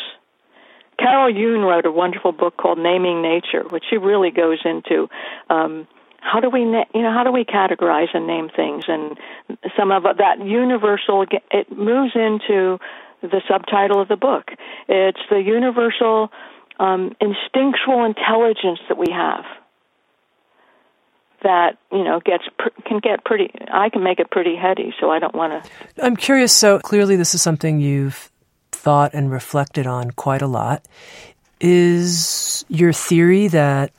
Carol 0.98 1.32
Yoon 1.32 1.68
wrote 1.68 1.86
a 1.86 1.92
wonderful 1.92 2.32
book 2.32 2.56
called 2.56 2.78
Naming 2.78 3.22
Nature, 3.22 3.62
which 3.68 3.84
she 3.88 3.98
really 3.98 4.30
goes 4.30 4.58
into 4.64 5.08
um, 5.48 5.86
how 6.20 6.40
do 6.40 6.50
we 6.50 6.60
you 6.60 7.02
know 7.02 7.12
how 7.12 7.24
do 7.24 7.32
we 7.32 7.44
categorize 7.44 8.08
and 8.14 8.26
name 8.26 8.50
things 8.54 8.84
and 8.88 9.18
some 9.76 9.90
of 9.92 10.02
that 10.02 10.44
universal 10.44 11.24
it 11.50 11.70
moves 11.76 12.12
into 12.14 12.78
the 13.22 13.40
subtitle 13.48 14.00
of 14.00 14.08
the 14.08 14.16
book 14.16 14.50
it's 14.88 15.20
the 15.30 15.40
universal 15.40 16.30
um, 16.80 17.14
instinctual 17.20 18.04
intelligence 18.04 18.80
that 18.88 18.98
we 18.98 19.10
have 19.10 19.44
that 21.42 21.78
you 21.92 22.04
know 22.04 22.20
gets 22.20 22.44
can 22.84 22.98
get 22.98 23.24
pretty 23.24 23.50
i 23.70 23.88
can 23.88 24.02
make 24.02 24.18
it 24.18 24.30
pretty 24.30 24.56
heady 24.56 24.92
so 25.00 25.10
i 25.10 25.18
don't 25.18 25.34
want 25.34 25.64
to 25.64 26.04
i'm 26.04 26.16
curious 26.16 26.52
so 26.52 26.78
clearly 26.80 27.16
this 27.16 27.34
is 27.34 27.40
something 27.40 27.80
you've 27.80 28.30
thought 28.78 29.12
and 29.12 29.30
reflected 29.30 29.86
on 29.86 30.10
quite 30.12 30.42
a 30.42 30.46
lot. 30.46 30.86
Is 31.60 32.64
your 32.68 32.92
theory 32.92 33.48
that 33.48 33.92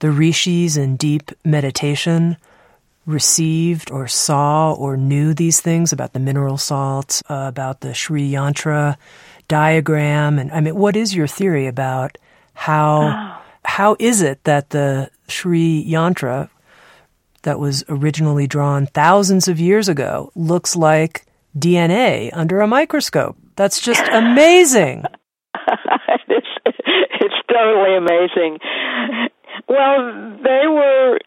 the 0.00 0.10
rishis 0.10 0.76
in 0.76 0.96
deep 0.96 1.32
meditation 1.44 2.36
received 3.06 3.90
or 3.90 4.06
saw 4.06 4.74
or 4.74 4.96
knew 4.96 5.32
these 5.32 5.60
things 5.60 5.92
about 5.92 6.12
the 6.12 6.20
mineral 6.20 6.58
salts, 6.58 7.22
uh, 7.30 7.46
about 7.48 7.80
the 7.80 7.94
Sri 7.94 8.30
Yantra 8.30 8.96
diagram, 9.48 10.38
and 10.38 10.52
I 10.52 10.60
mean, 10.60 10.76
what 10.76 10.94
is 10.94 11.16
your 11.16 11.26
theory 11.26 11.66
about 11.66 12.18
how 12.52 13.40
how 13.64 13.96
is 13.98 14.20
it 14.20 14.44
that 14.44 14.70
the 14.70 15.10
Sri 15.26 15.84
Yantra 15.88 16.50
that 17.42 17.58
was 17.58 17.84
originally 17.88 18.46
drawn 18.46 18.86
thousands 18.86 19.48
of 19.48 19.60
years 19.60 19.88
ago 19.88 20.30
looks 20.34 20.76
like 20.76 21.26
DNA 21.56 22.30
under 22.32 22.60
a 22.60 22.66
microscope? 22.66 23.36
That's 23.56 23.80
just 23.80 24.02
amazing. 24.12 25.04
it's, 26.28 26.46
it's 26.66 27.34
totally 27.50 27.96
amazing. 27.96 28.58
Well, 29.68 30.38
they 30.42 30.66
were 30.66 31.18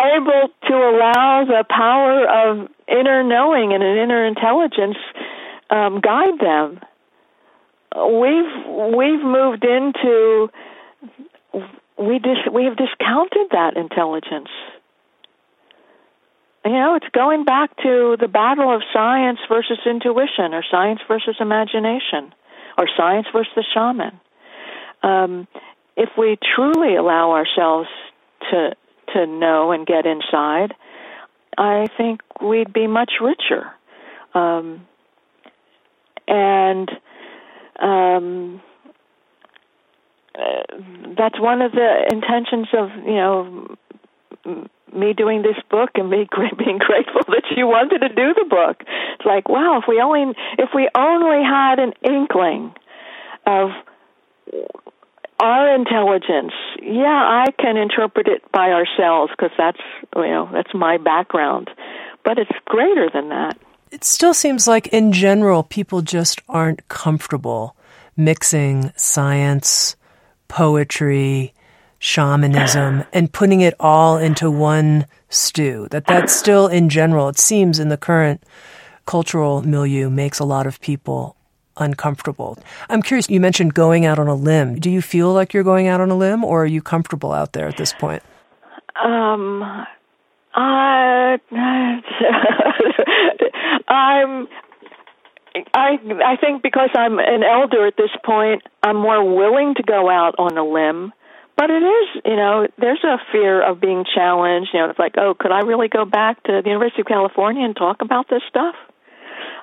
able 0.00 0.48
to 0.68 0.74
allow 0.74 1.44
the 1.46 1.64
power 1.68 2.26
of 2.26 2.68
inner 2.88 3.22
knowing 3.22 3.72
and 3.72 3.82
an 3.82 3.96
inner 3.98 4.26
intelligence 4.26 4.96
um, 5.70 6.00
guide 6.00 6.38
them. 6.40 6.80
We've 7.94 8.94
we've 8.96 9.22
moved 9.22 9.64
into 9.64 10.48
we 11.98 12.18
dis, 12.18 12.38
we 12.52 12.64
have 12.64 12.76
discounted 12.76 13.48
that 13.52 13.76
intelligence. 13.76 14.48
You 16.64 16.72
know, 16.72 16.94
it's 16.94 17.08
going 17.12 17.44
back 17.44 17.76
to 17.78 18.16
the 18.20 18.28
battle 18.28 18.72
of 18.74 18.82
science 18.92 19.40
versus 19.48 19.78
intuition, 19.84 20.54
or 20.54 20.62
science 20.70 21.00
versus 21.08 21.36
imagination, 21.40 22.32
or 22.78 22.88
science 22.96 23.26
versus 23.32 23.52
the 23.56 23.64
shaman. 23.74 24.20
Um, 25.02 25.48
if 25.96 26.10
we 26.16 26.38
truly 26.54 26.94
allow 26.94 27.32
ourselves 27.32 27.88
to 28.50 28.76
to 29.12 29.26
know 29.26 29.72
and 29.72 29.86
get 29.86 30.06
inside, 30.06 30.74
I 31.58 31.88
think 31.96 32.20
we'd 32.40 32.72
be 32.72 32.86
much 32.86 33.14
richer. 33.20 33.72
Um, 34.32 34.86
and 36.28 36.90
um, 37.80 38.62
uh, 40.34 40.62
that's 41.18 41.38
one 41.40 41.60
of 41.60 41.72
the 41.72 42.08
intentions 42.10 42.68
of 42.72 42.90
you 43.04 43.14
know 43.14 43.76
me 44.94 45.12
doing 45.12 45.42
this 45.42 45.56
book 45.70 45.90
and 45.94 46.10
me 46.10 46.28
being 46.58 46.78
grateful 46.78 47.22
that 47.28 47.44
you 47.56 47.66
wanted 47.66 48.00
to 48.00 48.08
do 48.08 48.34
the 48.34 48.46
book. 48.48 48.82
It's 49.14 49.26
like 49.26 49.48
wow, 49.48 49.80
if 49.80 49.84
we 49.88 50.00
only 50.00 50.34
if 50.58 50.70
we 50.74 50.88
only 50.94 51.42
had 51.44 51.78
an 51.78 51.92
inkling 52.02 52.74
of 53.46 53.70
our 55.40 55.74
intelligence, 55.74 56.52
yeah, 56.80 57.44
I 57.44 57.46
can 57.58 57.76
interpret 57.76 58.28
it 58.28 58.42
by 58.52 58.70
ourselves 58.70 59.32
because 59.36 59.52
that's 59.58 59.80
you 60.16 60.22
know 60.22 60.48
that's 60.52 60.74
my 60.74 60.98
background, 60.98 61.70
but 62.24 62.38
it's 62.38 62.50
greater 62.66 63.08
than 63.12 63.30
that. 63.30 63.58
It 63.92 64.04
still 64.04 64.32
seems 64.32 64.66
like, 64.66 64.86
in 64.86 65.12
general, 65.12 65.62
people 65.62 66.00
just 66.00 66.40
aren't 66.48 66.88
comfortable 66.88 67.76
mixing 68.16 68.90
science, 68.96 69.96
poetry, 70.48 71.52
shamanism, 72.02 73.04
and 73.12 73.32
putting 73.32 73.60
it 73.60 73.74
all 73.78 74.18
into 74.18 74.50
one 74.50 75.06
stew. 75.28 75.86
That 75.92 76.04
that's 76.04 76.34
still, 76.34 76.66
in 76.66 76.88
general, 76.88 77.28
it 77.28 77.38
seems 77.38 77.78
in 77.78 77.90
the 77.90 77.96
current 77.96 78.42
cultural 79.06 79.62
milieu, 79.62 80.10
makes 80.10 80.40
a 80.40 80.44
lot 80.44 80.66
of 80.66 80.80
people 80.80 81.36
uncomfortable. 81.76 82.58
I'm 82.90 83.02
curious, 83.02 83.30
you 83.30 83.38
mentioned 83.38 83.74
going 83.74 84.04
out 84.04 84.18
on 84.18 84.26
a 84.26 84.34
limb. 84.34 84.80
Do 84.80 84.90
you 84.90 85.00
feel 85.00 85.32
like 85.32 85.54
you're 85.54 85.62
going 85.62 85.86
out 85.86 86.00
on 86.00 86.10
a 86.10 86.16
limb 86.16 86.44
or 86.44 86.64
are 86.64 86.66
you 86.66 86.82
comfortable 86.82 87.32
out 87.32 87.52
there 87.52 87.68
at 87.68 87.76
this 87.76 87.92
point? 87.92 88.24
Um, 89.02 89.62
I, 90.54 91.38
I'm, 93.88 94.48
I, 95.72 95.98
I 96.24 96.36
think 96.40 96.64
because 96.64 96.90
I'm 96.94 97.20
an 97.20 97.44
elder 97.44 97.86
at 97.86 97.96
this 97.96 98.10
point, 98.24 98.62
I'm 98.82 98.96
more 98.96 99.36
willing 99.36 99.76
to 99.76 99.84
go 99.84 100.10
out 100.10 100.34
on 100.38 100.58
a 100.58 100.64
limb. 100.64 101.12
But 101.62 101.70
it 101.70 101.84
is, 101.84 102.22
you 102.24 102.34
know, 102.34 102.66
there's 102.76 103.04
a 103.04 103.18
fear 103.30 103.62
of 103.62 103.80
being 103.80 104.04
challenged. 104.12 104.70
You 104.74 104.80
know, 104.80 104.90
it's 104.90 104.98
like, 104.98 105.14
oh, 105.16 105.34
could 105.38 105.52
I 105.52 105.60
really 105.60 105.86
go 105.86 106.04
back 106.04 106.42
to 106.42 106.60
the 106.60 106.68
University 106.68 107.02
of 107.02 107.06
California 107.06 107.64
and 107.64 107.76
talk 107.76 108.02
about 108.02 108.28
this 108.28 108.42
stuff? 108.48 108.74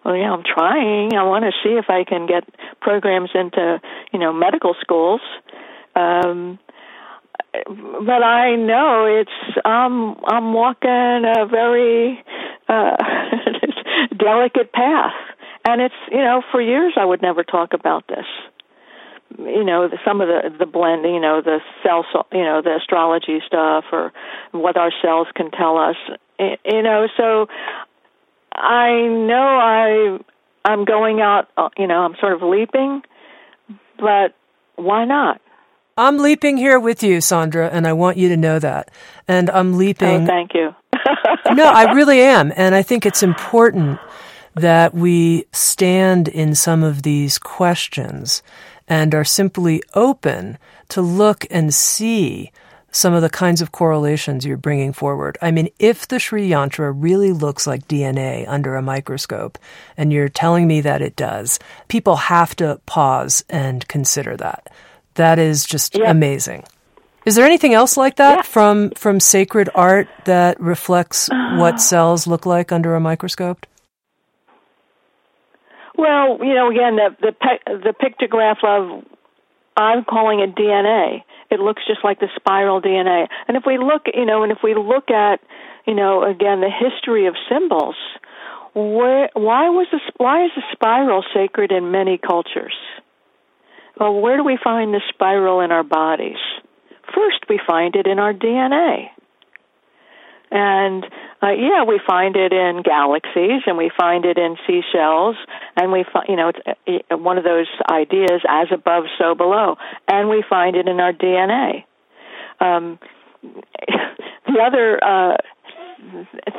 well, 0.05 0.15
yeah, 0.15 0.31
I'm 0.31 0.43
trying. 0.43 1.13
I 1.13 1.23
want 1.23 1.43
to 1.43 1.51
see 1.61 1.75
if 1.75 1.89
I 1.89 2.05
can 2.05 2.25
get 2.25 2.45
programs 2.79 3.31
into, 3.35 3.81
you 4.13 4.19
know, 4.19 4.31
medical 4.31 4.75
schools. 4.79 5.19
Um, 5.93 6.57
but 7.65 8.23
I 8.23 8.55
know 8.55 9.19
it's 9.19 9.59
I'm 9.65 10.15
I'm 10.23 10.53
walking 10.53 10.89
a 10.89 11.47
very 11.47 12.23
uh, 12.69 12.95
delicate 14.17 14.71
path, 14.71 15.19
and 15.67 15.81
it's 15.81 15.95
you 16.13 16.19
know 16.23 16.43
for 16.49 16.61
years 16.61 16.93
I 16.95 17.03
would 17.03 17.21
never 17.21 17.43
talk 17.43 17.73
about 17.73 18.07
this. 18.07 18.25
You 19.37 19.63
know, 19.63 19.87
the, 19.87 19.97
some 20.05 20.21
of 20.21 20.27
the 20.27 20.49
the 20.57 20.65
blending, 20.65 21.13
you 21.13 21.21
know, 21.21 21.41
the 21.41 21.59
cell, 21.83 22.05
you 22.31 22.43
know, 22.43 22.61
the 22.61 22.77
astrology 22.77 23.39
stuff, 23.45 23.85
or 23.91 24.11
what 24.51 24.75
our 24.77 24.91
cells 25.01 25.27
can 25.35 25.51
tell 25.51 25.77
us. 25.77 25.95
You 26.39 26.81
know, 26.81 27.07
so 27.15 27.47
I 28.53 29.07
know 29.07 29.35
I 29.35 30.19
I'm 30.65 30.85
going 30.85 31.21
out, 31.21 31.49
uh, 31.57 31.69
you 31.77 31.87
know, 31.87 32.01
I'm 32.01 32.15
sort 32.19 32.33
of 32.33 32.41
leaping, 32.41 33.01
but 33.97 34.35
why 34.75 35.05
not? 35.05 35.41
I'm 35.97 36.17
leaping 36.17 36.57
here 36.57 36.79
with 36.79 37.03
you, 37.03 37.17
Sondra, 37.17 37.69
and 37.71 37.85
I 37.85 37.93
want 37.93 38.17
you 38.17 38.29
to 38.29 38.37
know 38.37 38.57
that. 38.59 38.89
And 39.27 39.49
I'm 39.49 39.77
leaping. 39.77 40.23
Oh, 40.23 40.25
thank 40.25 40.53
you. 40.53 40.73
no, 41.53 41.65
I 41.65 41.91
really 41.93 42.21
am. 42.21 42.53
And 42.55 42.73
I 42.73 42.83
think 42.83 43.05
it's 43.05 43.21
important 43.21 43.99
that 44.55 44.93
we 44.93 45.45
stand 45.51 46.27
in 46.27 46.55
some 46.55 46.83
of 46.83 47.01
these 47.03 47.37
questions 47.37 48.41
and 48.89 49.13
are 49.15 49.23
simply 49.23 49.81
open 49.93 50.57
to 50.89 51.01
look 51.01 51.45
and 51.49 51.73
see 51.73 52.51
some 52.91 53.13
of 53.13 53.21
the 53.21 53.29
kinds 53.29 53.61
of 53.61 53.71
correlations 53.71 54.45
you're 54.45 54.57
bringing 54.57 54.91
forward. 54.91 55.37
I 55.41 55.51
mean, 55.51 55.69
if 55.77 56.07
the 56.07 56.19
Sri 56.19 56.49
Yantra 56.49 56.91
really 56.95 57.31
looks 57.31 57.67
like 57.67 57.87
DNA 57.87 58.47
under 58.47 58.75
a 58.75 58.81
microscope, 58.81 59.59
and 59.95 60.11
you're 60.11 60.27
telling 60.27 60.67
me 60.67 60.81
that 60.81 61.01
it 61.01 61.15
does, 61.15 61.59
people 61.87 62.15
have 62.15 62.55
to 62.57 62.81
pause 62.87 63.45
and 63.47 63.87
consider 63.87 64.35
that. 64.37 64.71
That 65.15 65.37
is 65.37 65.65
just 65.65 65.95
amazing. 65.95 66.63
Is 67.25 67.35
there 67.35 67.45
anything 67.45 67.73
else 67.73 67.97
like 67.97 68.15
that 68.15 68.37
yeah. 68.37 68.41
from 68.43 68.91
from 68.91 69.19
sacred 69.19 69.69
art 69.75 70.07
that 70.25 70.59
reflects 70.59 71.29
what 71.57 71.81
cells 71.81 72.25
look 72.25 72.45
like 72.45 72.71
under 72.71 72.95
a 72.95 72.99
microscope? 72.99 73.65
Well, 75.99 76.39
you 76.41 76.55
know, 76.55 76.71
again, 76.71 76.95
the 76.95 77.09
the 77.19 77.33
the 77.67 77.93
pictograph 77.93 78.63
of 78.63 79.03
I'm 79.75 80.05
calling 80.05 80.39
it 80.39 80.55
DNA. 80.55 81.23
It 81.51 81.59
looks 81.59 81.81
just 81.87 82.03
like 82.03 82.19
the 82.19 82.29
spiral 82.35 82.81
DNA. 82.81 83.27
And 83.47 83.57
if 83.57 83.63
we 83.65 83.77
look, 83.77 84.03
you 84.13 84.25
know, 84.25 84.43
and 84.43 84.51
if 84.51 84.59
we 84.63 84.75
look 84.75 85.09
at, 85.09 85.41
you 85.85 85.95
know, 85.95 86.23
again 86.23 86.61
the 86.61 86.69
history 86.69 87.27
of 87.27 87.35
symbols, 87.49 87.95
where, 88.73 89.29
why 89.33 89.69
was 89.69 89.87
the 89.91 89.99
why 90.17 90.45
is 90.45 90.51
the 90.55 90.63
spiral 90.71 91.23
sacred 91.33 91.73
in 91.73 91.91
many 91.91 92.17
cultures? 92.17 92.75
Well, 93.99 94.21
where 94.21 94.37
do 94.37 94.45
we 94.45 94.57
find 94.63 94.93
the 94.93 95.01
spiral 95.09 95.59
in 95.59 95.73
our 95.73 95.83
bodies? 95.83 96.39
First, 97.13 97.43
we 97.49 97.59
find 97.67 97.95
it 97.97 98.07
in 98.07 98.19
our 98.19 98.33
DNA. 98.33 99.07
And 100.51 101.05
uh, 101.43 101.51
yeah, 101.51 101.83
we 101.87 101.99
find 102.05 102.35
it 102.35 102.51
in 102.51 102.81
galaxies, 102.83 103.61
and 103.67 103.77
we 103.77 103.91
find 103.95 104.25
it 104.25 104.37
in 104.37 104.57
seashells, 104.65 105.35
and 105.75 105.91
we 105.91 106.03
find, 106.11 106.25
you 106.27 106.35
know, 106.35 106.51
it's 106.85 107.05
uh, 107.11 107.17
one 107.17 107.37
of 107.37 107.43
those 107.43 107.67
ideas, 107.89 108.41
as 108.47 108.67
above, 108.73 109.03
so 109.17 109.35
below, 109.35 109.75
and 110.07 110.29
we 110.29 110.43
find 110.49 110.75
it 110.75 110.87
in 110.87 110.99
our 110.99 111.13
DNA. 111.13 111.83
Um, 112.59 112.99
the 113.41 114.59
other 114.61 115.03
uh, 115.03 115.37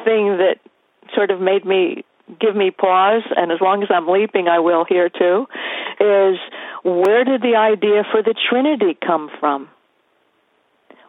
thing 0.05 0.39
that 0.39 0.57
sort 1.15 1.31
of 1.31 1.41
made 1.41 1.65
me 1.65 2.05
give 2.41 2.55
me 2.55 2.71
pause, 2.71 3.23
and 3.37 3.51
as 3.51 3.59
long 3.61 3.83
as 3.83 3.89
I'm 3.93 4.07
leaping, 4.07 4.47
I 4.47 4.61
will 4.61 4.85
here 4.89 5.09
too, 5.09 5.47
is 5.99 6.39
where 6.85 7.25
did 7.25 7.43
the 7.43 7.57
idea 7.57 8.05
for 8.11 8.23
the 8.23 8.35
Trinity 8.49 8.97
come 9.05 9.31
from? 9.41 9.69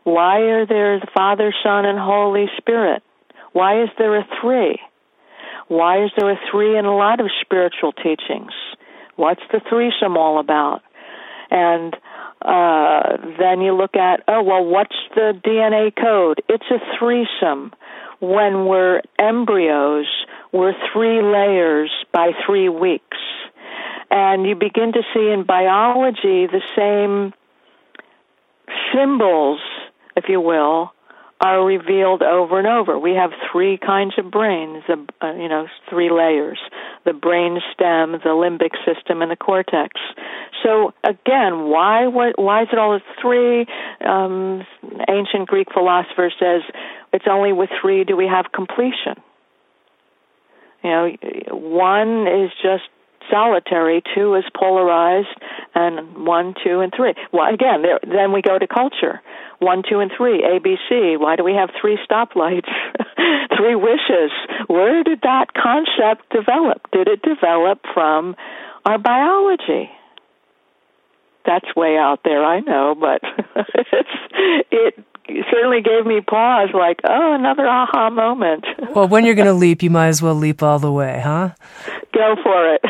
Why 0.03 0.39
are 0.39 0.65
there 0.65 0.99
the 0.99 1.07
Father, 1.13 1.53
Son, 1.63 1.85
and 1.85 1.99
Holy 1.99 2.47
Spirit? 2.57 3.03
Why 3.53 3.83
is 3.83 3.89
there 3.97 4.17
a 4.17 4.27
three? 4.41 4.79
Why 5.67 6.03
is 6.03 6.11
there 6.17 6.31
a 6.31 6.39
three 6.51 6.77
in 6.77 6.85
a 6.85 6.95
lot 6.95 7.19
of 7.19 7.27
spiritual 7.41 7.93
teachings? 7.93 8.51
What's 9.15 9.41
the 9.51 9.61
threesome 9.69 10.17
all 10.17 10.39
about? 10.39 10.81
And 11.49 11.95
uh, 12.41 13.17
then 13.37 13.61
you 13.61 13.73
look 13.73 13.95
at, 13.95 14.23
oh, 14.27 14.41
well, 14.41 14.65
what's 14.65 14.95
the 15.15 15.39
DNA 15.45 15.95
code? 15.95 16.41
It's 16.49 16.65
a 16.71 16.79
threesome. 16.97 17.71
When 18.19 18.65
we're 18.65 19.01
embryos, 19.19 20.07
we're 20.51 20.73
three 20.91 21.21
layers 21.21 21.91
by 22.11 22.31
three 22.45 22.69
weeks. 22.69 23.17
And 24.09 24.45
you 24.45 24.55
begin 24.55 24.93
to 24.93 25.01
see 25.13 25.29
in 25.31 25.43
biology 25.43 26.47
the 26.47 26.61
same 26.75 27.33
symbols 28.93 29.59
if 30.21 30.29
you 30.29 30.41
will, 30.41 30.91
are 31.41 31.65
revealed 31.65 32.21
over 32.21 32.59
and 32.59 32.67
over. 32.67 32.99
We 32.99 33.15
have 33.15 33.31
three 33.51 33.77
kinds 33.77 34.13
of 34.19 34.29
brains, 34.29 34.83
uh, 34.87 35.33
you 35.33 35.49
know, 35.49 35.67
three 35.89 36.11
layers: 36.11 36.59
the 37.03 37.13
brain 37.13 37.59
stem, 37.73 38.11
the 38.11 38.29
limbic 38.29 38.75
system, 38.85 39.21
and 39.21 39.31
the 39.31 39.35
cortex. 39.35 39.99
So 40.63 40.93
again, 41.03 41.69
why 41.69 42.05
why 42.07 42.61
is 42.61 42.67
it 42.71 42.77
all 42.77 42.99
three? 43.21 43.65
Um, 44.05 44.65
ancient 45.09 45.47
Greek 45.47 45.67
philosopher 45.73 46.31
says 46.39 46.61
it's 47.11 47.25
only 47.29 47.53
with 47.53 47.69
three 47.81 48.03
do 48.03 48.15
we 48.15 48.27
have 48.27 48.51
completion. 48.53 49.15
You 50.83 50.89
know, 50.89 51.11
one 51.51 52.27
is 52.27 52.51
just 52.61 52.83
solitary, 53.31 54.03
two 54.13 54.35
is 54.35 54.43
polarized, 54.55 55.35
and 55.73 56.25
one, 56.25 56.53
two, 56.63 56.81
and 56.81 56.93
three. 56.95 57.13
Well, 57.31 57.51
again, 57.51 57.81
there, 57.81 57.99
then 58.03 58.31
we 58.31 58.41
go 58.41 58.59
to 58.59 58.67
culture. 58.67 59.21
One, 59.59 59.83
two, 59.87 59.99
and 59.99 60.11
three, 60.15 60.41
ABC. 60.43 61.19
Why 61.19 61.35
do 61.35 61.43
we 61.43 61.53
have 61.53 61.69
three 61.79 61.97
stoplights? 62.09 62.69
three 63.57 63.75
wishes. 63.75 64.31
Where 64.67 65.03
did 65.03 65.21
that 65.21 65.53
concept 65.53 66.29
develop? 66.31 66.89
Did 66.91 67.07
it 67.07 67.21
develop 67.21 67.79
from 67.93 68.35
our 68.85 68.97
biology? 68.97 69.89
That's 71.45 71.75
way 71.75 71.97
out 71.97 72.19
there, 72.23 72.43
I 72.43 72.59
know, 72.59 72.95
but 72.99 73.21
it's, 73.75 74.09
it 74.71 75.05
certainly 75.51 75.81
gave 75.81 76.05
me 76.05 76.21
pause, 76.21 76.69
like, 76.73 76.99
oh, 77.03 77.33
another 77.33 77.67
aha 77.67 78.09
moment. 78.09 78.65
well, 78.95 79.07
when 79.07 79.25
you're 79.25 79.35
going 79.35 79.47
to 79.47 79.53
leap, 79.53 79.83
you 79.83 79.89
might 79.89 80.07
as 80.07 80.21
well 80.21 80.35
leap 80.35 80.63
all 80.63 80.79
the 80.79 80.91
way, 80.91 81.21
huh? 81.23 81.51
Go 82.13 82.35
for 82.43 82.73
it. 82.75 82.81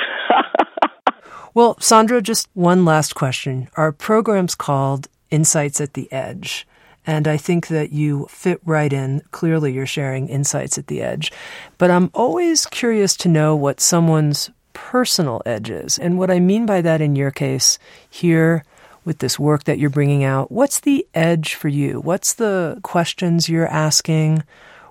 well, 1.54 1.76
Sondra, 1.76 2.22
just 2.22 2.48
one 2.54 2.86
last 2.86 3.16
question. 3.16 3.70
Our 3.76 3.92
program's 3.92 4.56
called 4.56 5.08
Insights 5.30 5.82
at 5.82 5.94
the 5.94 6.12
Edge. 6.12 6.68
And 7.06 7.28
I 7.28 7.38
think 7.38 7.68
that 7.68 7.92
you 7.92 8.28
fit 8.30 8.62
right 8.64 8.94
in. 8.94 9.22
Clearly, 9.32 9.74
you're 9.74 9.88
sharing 9.88 10.30
insights 10.30 10.78
at 10.78 10.88
the 10.88 11.02
edge. 11.02 11.32
But 11.80 11.90
I'm 11.90 12.12
always 12.14 12.68
curious 12.68 13.18
to 13.18 13.30
know 13.30 13.56
what 13.56 13.80
someone's 13.80 14.52
personal 14.74 15.42
edge 15.46 15.70
is. 15.70 15.98
And 15.98 16.18
what 16.18 16.30
I 16.30 16.40
mean 16.40 16.66
by 16.66 16.82
that 16.82 17.02
in 17.02 17.16
your 17.16 17.32
case 17.32 17.80
here 18.10 18.64
with 19.04 19.20
this 19.20 19.40
work 19.40 19.64
that 19.64 19.80
you're 19.80 19.90
bringing 19.90 20.24
out, 20.24 20.52
what's 20.52 20.80
the 20.80 21.08
edge 21.14 21.56
for 21.56 21.68
you? 21.68 22.00
What's 22.00 22.34
the 22.34 22.80
questions 22.84 23.50
you're 23.50 23.68
asking? 23.68 24.44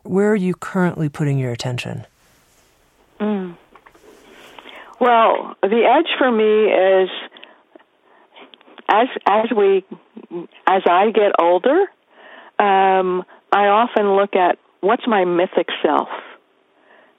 Where 0.02 0.30
are 0.30 0.36
you 0.36 0.54
currently 0.54 1.08
putting 1.08 1.38
your 1.38 1.52
attention? 1.52 2.06
Mm. 3.20 3.56
Well, 5.00 5.56
the 5.62 5.84
edge 5.84 6.10
for 6.18 6.30
me 6.30 6.66
is 6.66 7.10
as 8.88 9.06
as 9.26 9.46
we 9.56 9.84
as 10.66 10.82
I 10.86 11.10
get 11.10 11.32
older, 11.40 11.80
um, 12.58 13.24
I 13.52 13.66
often 13.68 14.16
look 14.16 14.34
at 14.34 14.58
what's 14.80 15.06
my 15.06 15.24
mythic 15.24 15.68
self 15.82 16.08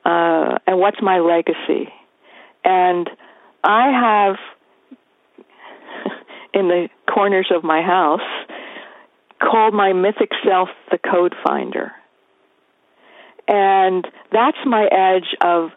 uh, 0.06 0.58
and 0.68 0.80
what's 0.80 1.02
my 1.02 1.20
legacy, 1.20 1.92
and 2.64 3.10
I 3.64 3.92
have 3.92 4.36
in 6.54 6.68
the 6.68 6.90
corners 7.12 7.52
of 7.54 7.64
my 7.64 7.82
house 7.82 8.22
called 9.42 9.74
my 9.74 9.94
mythic 9.94 10.32
self 10.46 10.70
the 10.92 10.98
code 10.98 11.36
finder. 11.46 11.92
And 13.48 14.08
that's 14.32 14.58
my 14.66 14.86
edge 14.86 15.36
of 15.42 15.72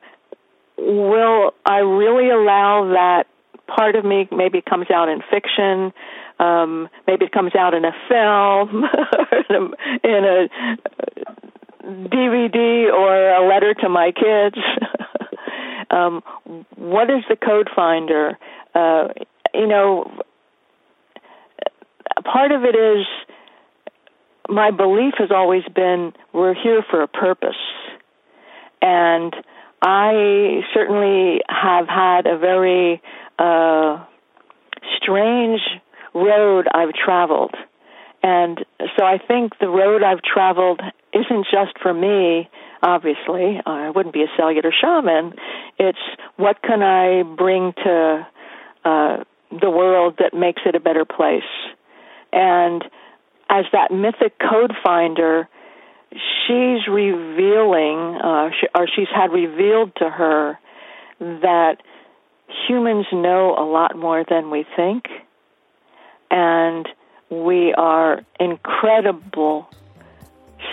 will 0.76 1.52
I 1.64 1.78
really 1.78 2.30
allow 2.30 2.92
that 2.92 3.26
part 3.66 3.96
of 3.96 4.04
me 4.04 4.28
maybe 4.30 4.58
it 4.58 4.66
comes 4.66 4.90
out 4.90 5.08
in 5.08 5.22
fiction, 5.30 5.92
um, 6.38 6.88
maybe 7.06 7.24
it 7.24 7.32
comes 7.32 7.54
out 7.54 7.74
in 7.74 7.84
a 7.84 7.92
film, 8.08 8.84
in 10.04 10.24
a 10.24 10.48
DVD 11.84 12.92
or 12.92 13.30
a 13.30 13.48
letter 13.48 13.74
to 13.74 13.88
my 13.88 14.12
kids. 14.12 14.56
um, 15.90 16.22
what 16.76 17.10
is 17.10 17.24
the 17.28 17.36
code 17.36 17.68
finder? 17.74 18.38
Uh, 18.74 19.08
you 19.52 19.66
know, 19.66 20.10
part 22.24 22.52
of 22.52 22.64
it 22.64 22.74
is 22.76 23.06
my 24.48 24.70
belief 24.70 25.14
has 25.18 25.30
always 25.30 25.62
been 25.74 26.12
we're 26.32 26.54
here 26.54 26.84
for 26.90 27.02
a 27.02 27.08
purpose. 27.08 27.56
And 28.82 29.34
I 29.80 30.60
certainly 30.72 31.40
have 31.48 31.88
had 31.88 32.26
a 32.26 32.38
very 32.38 33.02
uh, 33.38 34.04
strange 34.96 35.60
road 36.14 36.66
I've 36.72 36.92
traveled. 36.92 37.54
And 38.22 38.64
so 38.96 39.04
I 39.04 39.18
think 39.18 39.58
the 39.60 39.68
road 39.68 40.02
I've 40.02 40.22
traveled 40.22 40.80
isn't 41.12 41.46
just 41.50 41.78
for 41.82 41.92
me, 41.92 42.48
obviously. 42.82 43.60
I 43.66 43.90
wouldn't 43.90 44.14
be 44.14 44.22
a 44.22 44.36
cellular 44.36 44.72
shaman. 44.72 45.34
It's 45.78 45.98
what 46.36 46.62
can 46.62 46.82
I 46.82 47.22
bring 47.22 47.74
to 47.84 48.26
uh, 48.84 49.24
the 49.50 49.70
world 49.70 50.16
that 50.18 50.32
makes 50.34 50.62
it 50.64 50.74
a 50.74 50.80
better 50.80 51.04
place. 51.04 51.42
And 52.34 52.84
as 53.48 53.64
that 53.72 53.92
mythic 53.92 54.38
code 54.38 54.72
finder, 54.82 55.48
she's 56.12 56.86
revealing, 56.88 58.16
uh, 58.22 58.50
she, 58.60 58.66
or 58.74 58.88
she's 58.88 59.08
had 59.14 59.32
revealed 59.32 59.94
to 59.96 60.10
her 60.10 60.58
that 61.20 61.76
humans 62.66 63.06
know 63.12 63.54
a 63.56 63.64
lot 63.64 63.96
more 63.96 64.24
than 64.28 64.50
we 64.50 64.66
think, 64.76 65.06
and 66.30 66.88
we 67.30 67.72
are 67.74 68.22
incredible, 68.40 69.68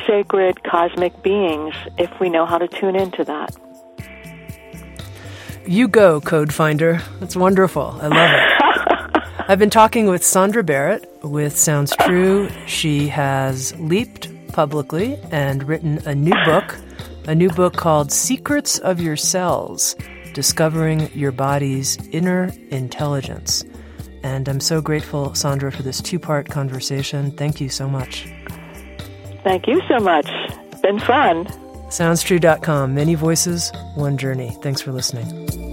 sacred 0.08 0.64
cosmic 0.64 1.22
beings 1.22 1.76
if 1.98 2.10
we 2.20 2.30
know 2.30 2.46
how 2.46 2.58
to 2.58 2.68
tune 2.68 2.96
into 2.96 3.24
that. 3.24 3.56
You 5.68 5.88
go, 5.88 6.20
Code 6.22 6.52
Finder. 6.52 7.02
That's 7.20 7.36
wonderful. 7.36 8.00
I 8.02 8.08
love 8.08 8.32
it. 8.34 8.62
I've 9.52 9.60
been 9.60 9.70
talking 9.70 10.08
with 10.08 10.22
Sondra 10.22 10.66
Barrett 10.66 11.06
with 11.24 11.58
Sounds 11.58 11.94
True. 12.00 12.48
She 12.68 13.10
has 13.10 13.78
leaped 13.82 14.30
publicly 14.54 15.20
and 15.30 15.68
written 15.68 15.98
a 16.08 16.16
new 16.16 16.34
book, 16.46 16.78
a 17.28 17.36
new 17.36 17.50
book 17.50 17.76
called 17.76 18.14
Secrets 18.14 18.80
of 18.80 19.02
Your 19.02 19.18
Cells 19.18 19.98
Discovering 20.32 21.12
Your 21.14 21.34
Body's 21.34 21.98
Inner 22.14 22.54
Intelligence. 22.70 23.66
And 24.24 24.48
I'm 24.48 24.62
so 24.62 24.80
grateful, 24.80 25.32
Sondra, 25.32 25.76
for 25.76 25.84
this 25.84 26.00
two 26.00 26.18
part 26.18 26.48
conversation. 26.48 27.32
Thank 27.32 27.60
you 27.60 27.68
so 27.68 27.90
much. 27.90 28.30
Thank 29.44 29.68
you 29.68 29.82
so 29.90 29.98
much. 30.00 30.28
Been 30.82 31.00
fun. 31.00 31.48
SoundsTrue.com. 31.90 32.96
Many 32.96 33.16
voices, 33.16 33.70
one 33.96 34.18
journey. 34.18 34.56
Thanks 34.62 34.80
for 34.80 34.94
listening. 34.94 35.71